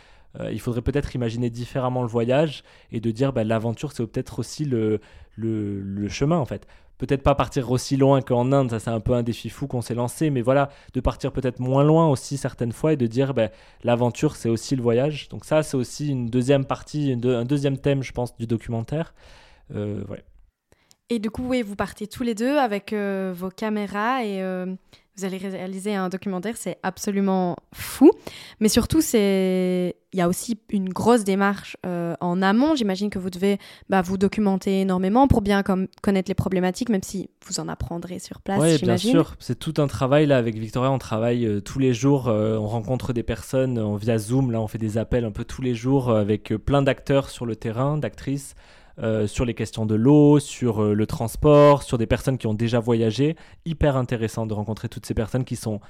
Euh, 0.40 0.52
il 0.52 0.60
faudrait 0.60 0.82
peut-être 0.82 1.14
imaginer 1.14 1.50
différemment 1.50 2.02
le 2.02 2.08
voyage 2.08 2.62
et 2.92 3.00
de 3.00 3.10
dire 3.10 3.32
bah, 3.32 3.44
l'aventure, 3.44 3.92
c'est 3.92 4.06
peut-être 4.06 4.38
aussi 4.38 4.64
le, 4.64 5.00
le, 5.36 6.08
chemin 6.08 6.38
en 6.38 6.44
fait. 6.44 6.66
Peut-être 6.98 7.22
pas 7.22 7.34
partir 7.34 7.70
aussi 7.70 7.96
loin 7.96 8.22
qu'en 8.22 8.52
Inde, 8.52 8.70
ça 8.70 8.78
c'est 8.78 8.90
un 8.90 9.00
peu 9.00 9.12
un 9.12 9.22
défi 9.22 9.50
fou 9.50 9.66
qu'on 9.66 9.82
s'est 9.82 9.94
lancé, 9.94 10.30
mais 10.30 10.40
voilà, 10.40 10.70
de 10.94 11.00
partir 11.00 11.30
peut-être 11.30 11.60
moins 11.60 11.84
loin 11.84 12.08
aussi 12.08 12.38
certaines 12.38 12.72
fois 12.72 12.94
et 12.94 12.96
de 12.96 13.06
dire 13.06 13.34
bah, 13.34 13.50
l'aventure 13.84 14.36
c'est 14.36 14.48
aussi 14.48 14.76
le 14.76 14.82
voyage. 14.82 15.28
Donc 15.28 15.44
ça 15.44 15.62
c'est 15.62 15.76
aussi 15.76 16.08
une 16.08 16.28
deuxième 16.28 16.64
partie, 16.64 17.12
un 17.12 17.44
deuxième 17.44 17.78
thème 17.78 18.02
je 18.02 18.12
pense 18.12 18.36
du 18.36 18.46
documentaire. 18.46 19.14
Euh, 19.74 20.04
Et 21.10 21.18
du 21.18 21.30
coup, 21.30 21.52
vous 21.64 21.76
partez 21.76 22.06
tous 22.06 22.22
les 22.22 22.34
deux 22.34 22.56
avec 22.56 22.92
euh, 22.92 23.32
vos 23.36 23.50
caméras 23.50 24.24
et 24.24 24.40
vous 25.16 25.24
allez 25.24 25.38
réaliser 25.38 25.94
un 25.94 26.08
documentaire, 26.08 26.56
c'est 26.56 26.78
absolument 26.82 27.56
fou. 27.72 28.10
Mais 28.60 28.68
surtout, 28.68 29.00
c'est 29.00 29.96
il 30.12 30.18
y 30.18 30.22
a 30.22 30.28
aussi 30.28 30.58
une 30.70 30.88
grosse 30.88 31.24
démarche 31.24 31.76
euh, 31.84 32.14
en 32.20 32.40
amont. 32.40 32.74
J'imagine 32.74 33.10
que 33.10 33.18
vous 33.18 33.30
devez 33.30 33.58
bah, 33.88 34.02
vous 34.02 34.16
documenter 34.16 34.80
énormément 34.80 35.28
pour 35.28 35.42
bien 35.42 35.62
comme, 35.62 35.88
connaître 36.02 36.30
les 36.30 36.34
problématiques, 36.34 36.88
même 36.88 37.02
si 37.02 37.28
vous 37.46 37.60
en 37.60 37.68
apprendrez 37.68 38.18
sur 38.18 38.40
place. 38.40 38.60
Oui, 38.60 38.78
bien 38.78 38.96
sûr. 38.96 39.36
C'est 39.38 39.58
tout 39.58 39.74
un 39.78 39.86
travail 39.86 40.26
là 40.26 40.38
avec 40.38 40.56
Victoria. 40.56 40.90
On 40.90 40.98
travaille 40.98 41.46
euh, 41.46 41.60
tous 41.60 41.78
les 41.78 41.92
jours. 41.92 42.28
Euh, 42.28 42.56
on 42.56 42.66
rencontre 42.66 43.12
des 43.12 43.22
personnes 43.22 43.96
via 43.96 44.18
Zoom. 44.18 44.52
Là, 44.52 44.60
on 44.60 44.68
fait 44.68 44.78
des 44.78 44.98
appels 44.98 45.24
un 45.24 45.32
peu 45.32 45.44
tous 45.44 45.62
les 45.62 45.74
jours 45.74 46.10
avec 46.10 46.54
plein 46.64 46.82
d'acteurs 46.82 47.30
sur 47.30 47.46
le 47.46 47.56
terrain, 47.56 47.98
d'actrices. 47.98 48.54
Euh, 49.02 49.26
sur 49.26 49.44
les 49.44 49.52
questions 49.52 49.84
de 49.84 49.94
l'eau, 49.94 50.38
sur 50.38 50.82
euh, 50.82 50.94
le 50.94 51.06
transport, 51.06 51.82
sur 51.82 51.98
des 51.98 52.06
personnes 52.06 52.38
qui 52.38 52.46
ont 52.46 52.54
déjà 52.54 52.80
voyagé. 52.80 53.36
Hyper 53.66 53.94
intéressant 53.94 54.46
de 54.46 54.54
rencontrer 54.54 54.88
toutes 54.88 55.04
ces 55.04 55.12
personnes 55.12 55.44
qui 55.44 55.54
sont. 55.54 55.80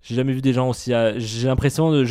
J'ai 0.00 0.14
jamais 0.14 0.32
vu 0.32 0.40
des 0.40 0.54
gens 0.54 0.70
aussi. 0.70 0.94
Euh, 0.94 1.12
j'ai 1.18 1.46
l'impression, 1.48 1.90
de... 1.92 2.04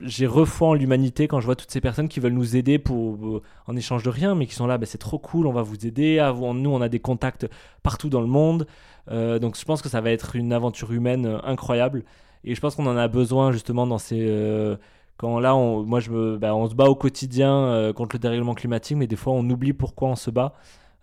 j'ai 0.00 0.26
refoi 0.26 0.68
en 0.68 0.74
l'humanité 0.74 1.28
quand 1.28 1.40
je 1.40 1.44
vois 1.44 1.56
toutes 1.56 1.70
ces 1.70 1.82
personnes 1.82 2.08
qui 2.08 2.20
veulent 2.20 2.32
nous 2.32 2.56
aider 2.56 2.78
pour 2.78 3.42
en 3.66 3.76
échange 3.76 4.02
de 4.02 4.08
rien, 4.08 4.34
mais 4.34 4.46
qui 4.46 4.54
sont 4.54 4.66
là. 4.66 4.78
Bah, 4.78 4.86
c'est 4.86 4.96
trop 4.96 5.18
cool, 5.18 5.46
on 5.46 5.52
va 5.52 5.62
vous 5.62 5.86
aider. 5.86 6.26
Nous, 6.54 6.70
on 6.70 6.80
a 6.80 6.88
des 6.88 7.00
contacts 7.00 7.46
partout 7.82 8.08
dans 8.08 8.22
le 8.22 8.28
monde. 8.28 8.66
donc, 9.10 9.58
je 9.58 9.64
pense 9.64 9.82
que 9.82 9.90
ça 9.90 10.00
va 10.00 10.10
être 10.10 10.36
une 10.36 10.54
aventure 10.54 10.92
humaine 10.92 11.38
incroyable. 11.44 12.04
Et 12.44 12.54
je 12.54 12.60
pense 12.60 12.76
qu'on 12.76 12.86
en 12.86 12.96
a 12.96 13.08
besoin 13.08 13.52
justement 13.52 13.86
dans 13.86 13.98
ces 13.98 14.78
quand 15.16 15.38
là, 15.40 15.54
on, 15.54 15.84
moi, 15.84 16.00
je 16.00 16.10
me, 16.10 16.36
bah, 16.38 16.54
on 16.54 16.68
se 16.68 16.74
bat 16.74 16.86
au 16.86 16.94
quotidien 16.94 17.52
euh, 17.52 17.92
contre 17.92 18.16
le 18.16 18.18
dérèglement 18.18 18.54
climatique, 18.54 18.96
mais 18.96 19.06
des 19.06 19.16
fois, 19.16 19.32
on 19.32 19.48
oublie 19.48 19.72
pourquoi 19.72 20.08
on 20.08 20.16
se 20.16 20.30
bat. 20.30 20.54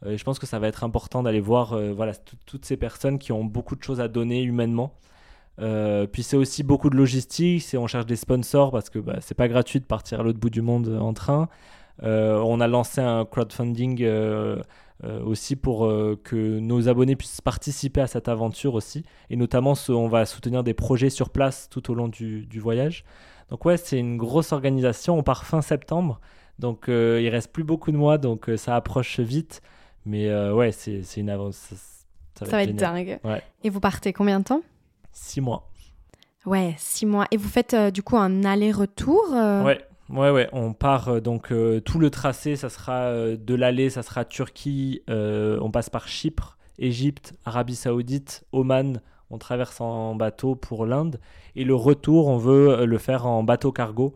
Euh, 0.05 0.17
je 0.17 0.23
pense 0.23 0.39
que 0.39 0.45
ça 0.45 0.59
va 0.59 0.67
être 0.67 0.83
important 0.83 1.23
d'aller 1.23 1.39
voir 1.39 1.73
euh, 1.73 1.93
voilà, 1.93 2.13
toutes 2.45 2.65
ces 2.65 2.77
personnes 2.77 3.19
qui 3.19 3.31
ont 3.31 3.43
beaucoup 3.43 3.75
de 3.75 3.83
choses 3.83 4.01
à 4.01 4.07
donner 4.07 4.41
humainement. 4.43 4.93
puis 6.11 6.23
c'est 6.23 6.37
aussi 6.37 6.63
beaucoup 6.63 6.89
de 6.89 6.95
logistique, 6.95 7.63
on 7.77 7.87
cherche 7.87 8.05
des 8.05 8.15
sponsors 8.15 8.71
parce 8.71 8.89
que 8.89 8.99
bah, 8.99 9.17
c'est 9.21 9.35
pas 9.35 9.47
gratuit 9.47 9.79
de 9.79 9.85
partir 9.85 10.21
à 10.21 10.23
l'autre 10.23 10.39
bout 10.39 10.49
du 10.49 10.61
monde 10.61 10.97
en 11.01 11.13
train. 11.13 11.49
on 12.01 12.61
a 12.61 12.67
lancé 12.67 13.01
un 13.01 13.25
crowdfunding 13.25 14.05
aussi 15.25 15.55
pour 15.57 15.79
que 16.23 16.59
nos 16.59 16.87
abonnés 16.87 17.17
puissent 17.17 17.41
participer 17.41 18.01
à 18.01 18.07
cette 18.07 18.29
aventure 18.29 18.73
aussi. 18.73 19.03
Et 19.29 19.35
notamment, 19.35 19.73
on 19.89 20.07
va 20.07 20.25
soutenir 20.25 20.63
des 20.63 20.73
projets 20.73 21.09
sur 21.09 21.29
place 21.29 21.67
tout 21.69 21.91
au 21.91 21.93
long 21.93 22.07
du 22.07 22.59
voyage. 22.59 23.03
Donc 23.49 23.65
ouais, 23.65 23.77
c'est 23.77 23.97
une 23.97 24.17
grosse 24.17 24.51
organisation. 24.51 25.17
On 25.17 25.23
part 25.23 25.45
fin 25.45 25.61
septembre, 25.61 26.19
donc 26.59 26.89
euh, 26.89 27.19
il 27.21 27.29
reste 27.29 27.51
plus 27.51 27.63
beaucoup 27.63 27.91
de 27.91 27.97
mois, 27.97 28.17
donc 28.17 28.49
euh, 28.49 28.57
ça 28.57 28.75
approche 28.75 29.19
vite. 29.19 29.61
Mais 30.05 30.29
euh, 30.29 30.53
ouais, 30.53 30.71
c'est 30.71 31.01
une 31.17 31.29
avance. 31.29 31.73
Ça, 32.37 32.45
va, 32.45 32.63
être, 32.63 32.75
dingue. 32.75 33.19
Et 33.63 33.69
vous 33.69 33.79
partez 33.79 34.13
combien 34.13 34.39
de 34.39 34.45
temps? 34.45 34.61
Six 35.11 35.41
mois. 35.41 35.69
Ouais, 36.45 36.73
six 36.77 37.05
mois. 37.05 37.25
Et 37.31 37.37
vous 37.37 37.49
faites 37.49 37.75
du 37.93 38.01
coup 38.01 38.17
un 38.17 38.45
aller-retour 38.45 39.21
Ouais. 39.31 39.81
Ouais, 40.09 40.31
ouais, 40.31 40.49
on 40.53 40.73
part 40.73 41.21
donc 41.21 41.53
tout 41.85 41.99
le 41.99 42.09
tracé, 42.09 42.55
ça 42.55 42.69
sera 42.69 43.13
de 43.13 43.53
l'aller, 43.53 43.91
ça 43.91 44.01
sera 44.01 44.25
Turquie, 44.25 45.03
on 45.07 45.69
passe 45.69 45.91
par 45.91 46.07
Chypre, 46.07 46.57
Égypte, 46.79 47.33
Arabie 47.45 47.75
Saoudite, 47.75 48.43
Oman, 48.51 49.01
on 49.29 49.37
traverse 49.37 49.81
en 49.81 50.15
bateau 50.15 50.55
pour 50.55 50.85
l'Inde. 50.85 51.19
Et 51.55 51.63
le 51.63 51.75
retour, 51.75 52.27
on 52.27 52.37
veut 52.37 52.85
le 52.85 52.97
faire 52.97 53.25
en 53.25 53.43
bateau 53.43 53.71
cargo. 53.71 54.15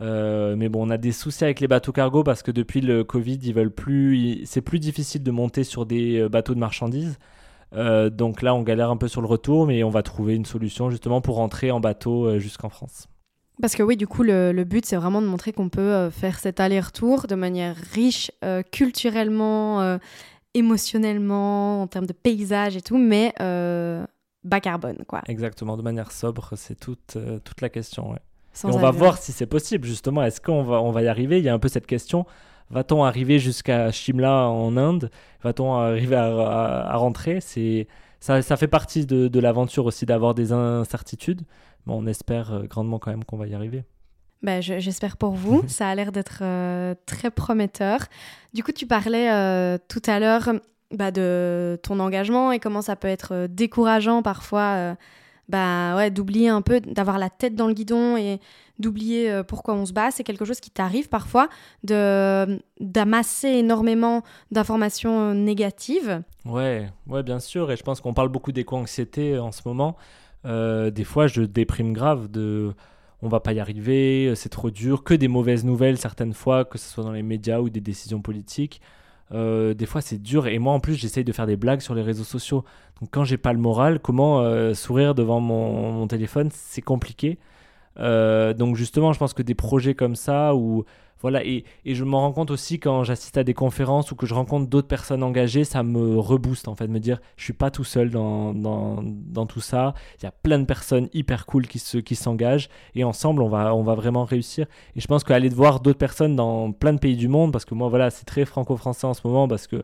Euh, 0.00 0.56
mais 0.56 0.68
bon, 0.68 0.86
on 0.86 0.90
a 0.90 0.98
des 0.98 1.12
soucis 1.12 1.44
avec 1.44 1.60
les 1.60 1.68
bateaux 1.68 1.92
cargo 1.92 2.22
parce 2.22 2.42
que 2.42 2.50
depuis 2.50 2.80
le 2.80 3.04
Covid, 3.04 3.38
ils 3.42 3.54
veulent 3.54 3.70
plus. 3.70 4.42
C'est 4.44 4.60
plus 4.60 4.78
difficile 4.78 5.22
de 5.22 5.30
monter 5.30 5.64
sur 5.64 5.86
des 5.86 6.20
euh, 6.20 6.28
bateaux 6.28 6.54
de 6.54 6.60
marchandises. 6.60 7.18
Euh, 7.72 8.10
donc 8.10 8.42
là, 8.42 8.54
on 8.54 8.62
galère 8.62 8.90
un 8.90 8.96
peu 8.96 9.08
sur 9.08 9.20
le 9.20 9.26
retour, 9.26 9.66
mais 9.66 9.82
on 9.82 9.90
va 9.90 10.02
trouver 10.02 10.34
une 10.34 10.44
solution 10.44 10.90
justement 10.90 11.20
pour 11.20 11.36
rentrer 11.36 11.70
en 11.70 11.80
bateau 11.80 12.38
jusqu'en 12.38 12.68
France. 12.68 13.08
Parce 13.60 13.74
que 13.74 13.82
oui, 13.82 13.96
du 13.96 14.06
coup, 14.06 14.22
le, 14.22 14.52
le 14.52 14.64
but, 14.64 14.84
c'est 14.84 14.96
vraiment 14.96 15.22
de 15.22 15.26
montrer 15.26 15.52
qu'on 15.52 15.70
peut 15.70 16.10
faire 16.10 16.38
cet 16.38 16.60
aller-retour 16.60 17.26
de 17.26 17.34
manière 17.34 17.74
riche 17.94 18.30
culturellement, 18.70 19.98
émotionnellement, 20.52 21.82
en 21.82 21.86
termes 21.86 22.06
de 22.06 22.12
paysage 22.12 22.76
et 22.76 22.82
tout, 22.82 22.98
mais 22.98 23.32
bas 24.46 24.60
carbone, 24.60 25.04
quoi. 25.06 25.22
Exactement, 25.26 25.76
de 25.76 25.82
manière 25.82 26.12
sobre, 26.12 26.50
c'est 26.56 26.78
toute, 26.78 27.16
euh, 27.16 27.38
toute 27.40 27.60
la 27.60 27.68
question. 27.68 28.12
Ouais. 28.12 28.18
on 28.64 28.78
va 28.78 28.90
voir 28.90 29.18
si 29.18 29.32
c'est 29.32 29.46
possible, 29.46 29.86
justement. 29.86 30.22
Est-ce 30.22 30.40
qu'on 30.40 30.62
va, 30.62 30.80
on 30.80 30.90
va 30.90 31.02
y 31.02 31.08
arriver? 31.08 31.38
Il 31.38 31.44
y 31.44 31.48
a 31.48 31.54
un 31.54 31.58
peu 31.58 31.68
cette 31.68 31.86
question. 31.86 32.26
Va-t-on 32.70 33.04
arriver 33.04 33.38
jusqu'à 33.38 33.92
Shimla 33.92 34.48
en 34.48 34.76
Inde? 34.76 35.10
Va-t-on 35.42 35.74
arriver 35.74 36.16
à, 36.16 36.96
rentrer? 36.96 37.40
C'est 37.40 37.86
ça, 38.20 38.42
ça, 38.42 38.56
fait 38.56 38.68
partie 38.68 39.06
de, 39.06 39.28
de 39.28 39.40
l'aventure 39.40 39.86
aussi 39.86 40.06
d'avoir 40.06 40.34
des 40.34 40.52
incertitudes. 40.52 41.42
Mais 41.86 41.92
on 41.94 42.06
espère 42.06 42.52
euh, 42.52 42.62
grandement 42.64 42.98
quand 42.98 43.10
même 43.10 43.24
qu'on 43.24 43.36
va 43.36 43.46
y 43.46 43.54
arriver. 43.54 43.84
Ben, 44.42 44.60
J'espère 44.60 45.16
pour 45.16 45.32
vous. 45.32 45.62
ça 45.68 45.88
a 45.88 45.94
l'air 45.94 46.12
d'être 46.12 46.40
euh, 46.42 46.94
très 47.06 47.30
prometteur. 47.30 48.00
Du 48.54 48.62
coup, 48.64 48.72
tu 48.72 48.86
parlais 48.86 49.78
tout 49.88 50.02
à 50.06 50.18
l'heure 50.18 50.50
bah, 50.92 51.10
de 51.10 51.78
ton 51.82 51.98
engagement 51.98 52.52
et 52.52 52.60
comment 52.60 52.82
ça 52.82 52.94
peut 52.94 53.08
être 53.08 53.32
euh, 53.32 53.48
décourageant 53.48 54.22
parfois 54.22 54.74
euh, 54.76 54.94
bah 55.48 55.96
ouais, 55.96 56.10
d'oublier 56.10 56.48
un 56.48 56.62
peu, 56.62 56.80
d'avoir 56.80 57.18
la 57.18 57.30
tête 57.30 57.54
dans 57.54 57.66
le 57.66 57.74
guidon 57.74 58.16
et 58.16 58.40
d'oublier 58.78 59.30
euh, 59.30 59.42
pourquoi 59.42 59.74
on 59.74 59.86
se 59.86 59.92
bat. 59.92 60.10
C'est 60.10 60.24
quelque 60.24 60.44
chose 60.44 60.60
qui 60.60 60.70
t'arrive 60.70 61.08
parfois 61.08 61.48
de 61.82 62.60
d'amasser 62.80 63.48
énormément 63.48 64.22
d'informations 64.50 65.34
négatives. 65.34 66.22
Ouais, 66.44 66.88
ouais, 67.08 67.22
bien 67.22 67.40
sûr. 67.40 67.70
Et 67.72 67.76
je 67.76 67.82
pense 67.82 68.00
qu'on 68.00 68.14
parle 68.14 68.28
beaucoup 68.28 68.52
d'éco-anxiété 68.52 69.38
en 69.38 69.52
ce 69.52 69.62
moment. 69.64 69.96
Des 70.44 71.04
fois, 71.04 71.26
je 71.26 71.42
déprime 71.42 71.92
grave 71.92 72.28
de 72.28 72.72
on 73.22 73.28
va 73.28 73.40
pas 73.40 73.52
y 73.52 73.58
arriver, 73.58 74.32
c'est 74.36 74.48
trop 74.48 74.70
dur, 74.70 75.02
que 75.02 75.14
des 75.14 75.26
mauvaises 75.26 75.64
nouvelles 75.64 75.98
certaines 75.98 76.34
fois, 76.34 76.64
que 76.64 76.78
ce 76.78 76.88
soit 76.88 77.02
dans 77.02 77.12
les 77.12 77.24
médias 77.24 77.58
ou 77.58 77.70
des 77.70 77.80
décisions 77.80 78.20
politiques. 78.20 78.80
Euh, 79.32 79.74
des 79.74 79.86
fois 79.86 80.00
c'est 80.00 80.22
dur 80.22 80.46
et 80.46 80.58
moi 80.60 80.72
en 80.72 80.78
plus 80.78 80.94
j'essaye 80.94 81.24
de 81.24 81.32
faire 81.32 81.46
des 81.46 81.56
blagues 81.56 81.80
sur 81.80 81.94
les 81.94 82.02
réseaux 82.02 82.24
sociaux. 82.24 82.64
Donc 83.00 83.10
quand 83.12 83.24
j'ai 83.24 83.36
pas 83.38 83.52
le 83.52 83.58
moral, 83.58 84.00
comment 84.00 84.40
euh, 84.40 84.74
sourire 84.74 85.14
devant 85.14 85.40
mon 85.40 86.06
téléphone, 86.06 86.48
c'est 86.52 86.82
compliqué. 86.82 87.38
Euh, 87.98 88.54
donc 88.54 88.76
justement, 88.76 89.12
je 89.12 89.18
pense 89.18 89.34
que 89.34 89.42
des 89.42 89.54
projets 89.54 89.94
comme 89.94 90.16
ça, 90.16 90.54
ou 90.54 90.84
et, 91.34 91.64
je 91.84 92.04
m'en 92.04 92.20
rends 92.20 92.32
compte 92.32 92.50
aussi 92.50 92.78
quand 92.78 93.04
j'assiste 93.04 93.36
à 93.36 93.44
des 93.44 93.54
conférences 93.54 94.12
ou 94.12 94.16
que 94.16 94.26
je 94.26 94.34
rencontre 94.34 94.68
d'autres 94.68 94.88
personnes 94.88 95.22
engagées, 95.22 95.64
ça 95.64 95.82
me 95.82 96.18
rebooste 96.18 96.68
en 96.68 96.74
fait, 96.74 96.88
me 96.88 97.00
dire 97.00 97.20
je 97.36 97.44
suis 97.44 97.52
pas 97.52 97.70
tout 97.70 97.84
seul 97.84 98.10
dans, 98.10 99.46
tout 99.48 99.60
ça. 99.60 99.94
Il 100.20 100.24
y 100.24 100.26
a 100.26 100.32
plein 100.32 100.58
de 100.58 100.64
personnes 100.64 101.08
hyper 101.12 101.46
cool 101.46 101.66
qui 101.66 101.78
se, 101.78 101.98
qui 101.98 102.16
s'engagent 102.16 102.68
et 102.94 103.04
ensemble 103.04 103.42
on 103.42 103.48
va, 103.48 103.74
on 103.74 103.82
va 103.82 103.94
vraiment 103.94 104.24
réussir. 104.24 104.66
Et 104.94 105.00
je 105.00 105.06
pense 105.06 105.24
qu'aller 105.24 105.48
voir 105.48 105.80
d'autres 105.80 105.98
personnes 105.98 106.36
dans 106.36 106.72
plein 106.72 106.92
de 106.92 106.98
pays 106.98 107.16
du 107.16 107.28
monde, 107.28 107.52
parce 107.52 107.64
que 107.64 107.74
moi 107.74 107.88
voilà, 107.88 108.10
c'est 108.10 108.24
très 108.24 108.44
franco-français 108.44 109.06
en 109.06 109.14
ce 109.14 109.26
moment, 109.26 109.48
parce 109.48 109.66
que 109.66 109.76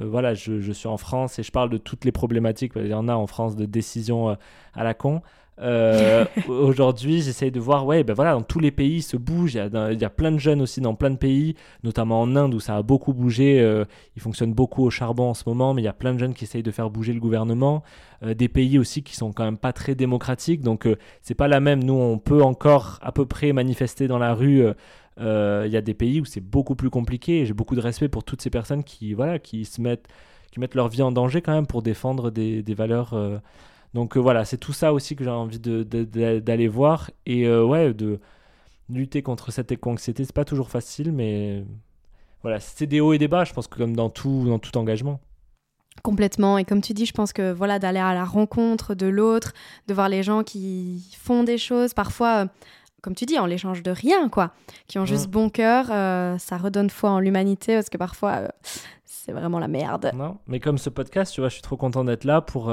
euh, 0.00 0.06
voilà, 0.06 0.34
je, 0.34 0.72
suis 0.72 0.88
en 0.88 0.96
France 0.96 1.38
et 1.38 1.42
je 1.42 1.50
parle 1.50 1.70
de 1.70 1.78
toutes 1.78 2.04
les 2.04 2.12
problématiques. 2.12 2.72
Il 2.76 2.88
y 2.88 2.94
en 2.94 3.08
a 3.08 3.14
en 3.14 3.26
France 3.26 3.56
de 3.56 3.64
décisions 3.66 4.30
euh, 4.30 4.34
à 4.74 4.84
la 4.84 4.94
con. 4.94 5.22
Euh, 5.60 6.24
aujourd'hui, 6.48 7.22
j'essaye 7.22 7.50
de 7.50 7.60
voir, 7.60 7.86
ouais, 7.86 8.04
ben 8.04 8.14
voilà, 8.14 8.32
dans 8.32 8.42
tous 8.42 8.60
les 8.60 8.70
pays, 8.70 9.02
se 9.02 9.16
bouge. 9.16 9.54
Il 9.54 9.98
y, 10.00 10.04
a, 10.04 10.10
plein 10.10 10.32
de 10.32 10.38
jeunes 10.38 10.60
aussi 10.60 10.80
dans 10.80 10.94
plein 10.94 11.10
de 11.10 11.16
pays, 11.16 11.54
notamment 11.82 12.20
en 12.20 12.36
Inde 12.36 12.54
où 12.54 12.60
ça 12.60 12.76
a 12.76 12.82
beaucoup 12.82 13.12
bougé. 13.12 13.60
Euh, 13.60 13.84
ils 14.16 14.22
fonctionnent 14.22 14.54
beaucoup 14.54 14.84
au 14.84 14.90
charbon 14.90 15.30
en 15.30 15.34
ce 15.34 15.44
moment, 15.46 15.74
mais 15.74 15.82
il 15.82 15.84
y 15.84 15.88
a 15.88 15.92
plein 15.92 16.14
de 16.14 16.18
jeunes 16.18 16.34
qui 16.34 16.44
essayent 16.44 16.62
de 16.62 16.70
faire 16.70 16.90
bouger 16.90 17.12
le 17.12 17.20
gouvernement. 17.20 17.82
Euh, 18.22 18.34
des 18.34 18.48
pays 18.48 18.78
aussi 18.78 19.02
qui 19.02 19.16
sont 19.16 19.32
quand 19.32 19.44
même 19.44 19.58
pas 19.58 19.72
très 19.72 19.94
démocratiques, 19.94 20.62
donc 20.62 20.88
c'est 21.22 21.34
pas 21.34 21.48
la 21.48 21.60
même. 21.60 21.82
Nous, 21.82 21.94
on 21.94 22.18
peut 22.18 22.42
encore 22.42 22.98
à 23.02 23.12
peu 23.12 23.26
près 23.26 23.52
manifester 23.52 24.08
dans 24.08 24.18
la 24.18 24.34
rue. 24.34 24.64
Il 25.18 25.70
y 25.70 25.76
a 25.76 25.80
des 25.80 25.94
pays 25.94 26.20
où 26.20 26.24
c'est 26.26 26.40
beaucoup 26.40 26.74
plus 26.74 26.90
compliqué. 26.90 27.46
J'ai 27.46 27.54
beaucoup 27.54 27.74
de 27.74 27.80
respect 27.80 28.08
pour 28.08 28.24
toutes 28.24 28.42
ces 28.42 28.50
personnes 28.50 28.84
qui, 28.84 29.14
voilà, 29.14 29.38
qui 29.38 29.64
se 29.64 29.80
mettent, 29.80 30.08
qui 30.52 30.60
mettent 30.60 30.74
leur 30.74 30.88
vie 30.88 31.02
en 31.02 31.12
danger 31.12 31.40
quand 31.40 31.52
même 31.52 31.66
pour 31.66 31.82
défendre 31.82 32.30
des 32.30 32.74
valeurs 32.74 33.14
donc 33.94 34.16
euh, 34.16 34.20
voilà, 34.20 34.44
c'est 34.44 34.58
tout 34.58 34.72
ça 34.72 34.92
aussi 34.92 35.16
que 35.16 35.24
j'ai 35.24 35.30
envie 35.30 35.58
d'aller 35.58 36.68
voir. 36.68 37.10
Et 37.24 37.46
euh, 37.46 37.64
ouais, 37.64 37.94
de 37.94 38.20
lutter 38.88 39.22
contre 39.22 39.50
cette 39.50 39.72
éco-anxiété, 39.72 40.24
c'est 40.24 40.34
pas 40.34 40.44
toujours 40.44 40.68
facile, 40.68 41.12
mais 41.12 41.64
voilà, 42.42 42.60
c'est 42.60 42.86
des 42.86 43.00
hauts 43.00 43.12
et 43.12 43.18
des 43.18 43.28
bas, 43.28 43.44
je 43.44 43.52
pense 43.52 43.66
que 43.66 43.78
comme 43.78 43.96
dans 43.96 44.10
tout, 44.10 44.44
dans 44.46 44.58
tout 44.58 44.76
engagement. 44.76 45.20
Complètement. 46.02 46.58
Et 46.58 46.64
comme 46.64 46.82
tu 46.82 46.92
dis, 46.92 47.06
je 47.06 47.12
pense 47.12 47.32
que 47.32 47.52
voilà, 47.52 47.78
d'aller 47.78 47.98
à 47.98 48.12
la 48.12 48.26
rencontre 48.26 48.94
de 48.94 49.06
l'autre, 49.06 49.54
de 49.88 49.94
voir 49.94 50.08
les 50.08 50.22
gens 50.22 50.42
qui 50.42 51.16
font 51.18 51.42
des 51.42 51.56
choses, 51.56 51.94
parfois, 51.94 52.44
euh, 52.44 52.46
comme 53.00 53.14
tu 53.14 53.24
dis, 53.24 53.38
en 53.38 53.46
l'échange 53.46 53.82
de 53.82 53.90
rien, 53.90 54.28
quoi, 54.28 54.52
qui 54.88 54.98
ont 54.98 55.06
juste 55.06 55.28
mm. 55.28 55.30
bon 55.30 55.48
cœur, 55.48 55.86
ça 56.38 56.58
redonne 56.58 56.90
foi 56.90 57.10
en 57.10 57.18
l'humanité, 57.18 57.74
parce 57.74 57.88
que 57.88 57.96
parfois, 57.96 58.42
c'est 59.04 59.32
vraiment 59.32 59.58
la 59.58 59.68
merde. 59.68 60.12
Non, 60.14 60.36
mais 60.46 60.60
comme 60.60 60.76
ce 60.76 60.90
podcast, 60.90 61.32
tu 61.32 61.40
vois, 61.40 61.48
je 61.48 61.54
suis 61.54 61.62
trop 61.62 61.78
content 61.78 62.04
d'être 62.04 62.24
là 62.24 62.42
pour 62.42 62.70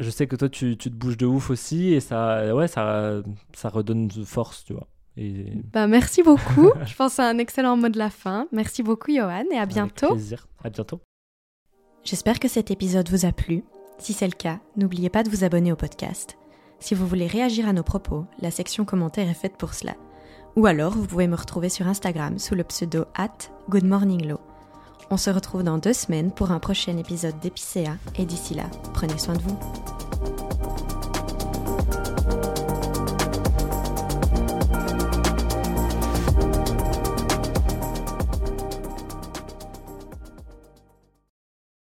je 0.00 0.10
sais 0.10 0.26
que 0.26 0.36
toi, 0.36 0.48
tu, 0.48 0.76
tu, 0.76 0.90
te 0.90 0.94
bouges 0.94 1.16
de 1.16 1.26
ouf 1.26 1.50
aussi 1.50 1.92
et 1.92 2.00
ça, 2.00 2.54
ouais, 2.54 2.68
ça, 2.68 3.22
ça 3.52 3.68
redonne 3.68 4.08
de 4.08 4.24
force, 4.24 4.64
tu 4.64 4.72
vois. 4.72 4.86
Et... 5.16 5.52
Bah, 5.72 5.86
merci 5.86 6.22
beaucoup. 6.22 6.70
je 6.86 6.94
pense 6.94 7.12
que 7.12 7.16
c'est 7.16 7.22
un 7.22 7.38
excellent 7.38 7.76
mot 7.76 7.88
de 7.88 7.98
la 7.98 8.10
fin. 8.10 8.48
Merci 8.52 8.82
beaucoup, 8.82 9.12
Johan, 9.14 9.44
et 9.52 9.58
à 9.58 9.66
bientôt. 9.66 10.06
Avec 10.06 10.18
plaisir. 10.18 10.46
À 10.64 10.70
bientôt. 10.70 11.00
J'espère 12.04 12.40
que 12.40 12.48
cet 12.48 12.70
épisode 12.70 13.08
vous 13.10 13.26
a 13.26 13.32
plu. 13.32 13.64
Si 13.98 14.12
c'est 14.12 14.26
le 14.26 14.32
cas, 14.32 14.58
n'oubliez 14.76 15.10
pas 15.10 15.22
de 15.22 15.30
vous 15.30 15.44
abonner 15.44 15.72
au 15.72 15.76
podcast. 15.76 16.36
Si 16.80 16.94
vous 16.94 17.06
voulez 17.06 17.26
réagir 17.26 17.68
à 17.68 17.72
nos 17.72 17.84
propos, 17.84 18.26
la 18.40 18.50
section 18.50 18.84
commentaires 18.84 19.28
est 19.28 19.34
faite 19.34 19.56
pour 19.56 19.74
cela. 19.74 19.94
Ou 20.56 20.66
alors, 20.66 20.92
vous 20.92 21.06
pouvez 21.06 21.28
me 21.28 21.36
retrouver 21.36 21.68
sur 21.68 21.86
Instagram 21.86 22.38
sous 22.38 22.54
le 22.54 22.64
pseudo 22.64 23.04
at 23.14 23.30
goodmorninglow. 23.68 24.40
On 25.12 25.18
se 25.18 25.28
retrouve 25.28 25.62
dans 25.62 25.76
deux 25.76 25.92
semaines 25.92 26.30
pour 26.30 26.52
un 26.52 26.58
prochain 26.58 26.96
épisode 26.96 27.38
d'Épicéa 27.38 27.98
et 28.16 28.24
d'ici 28.24 28.54
là, 28.54 28.64
prenez 28.94 29.18
soin 29.18 29.34
de 29.34 29.42
vous. 29.42 29.58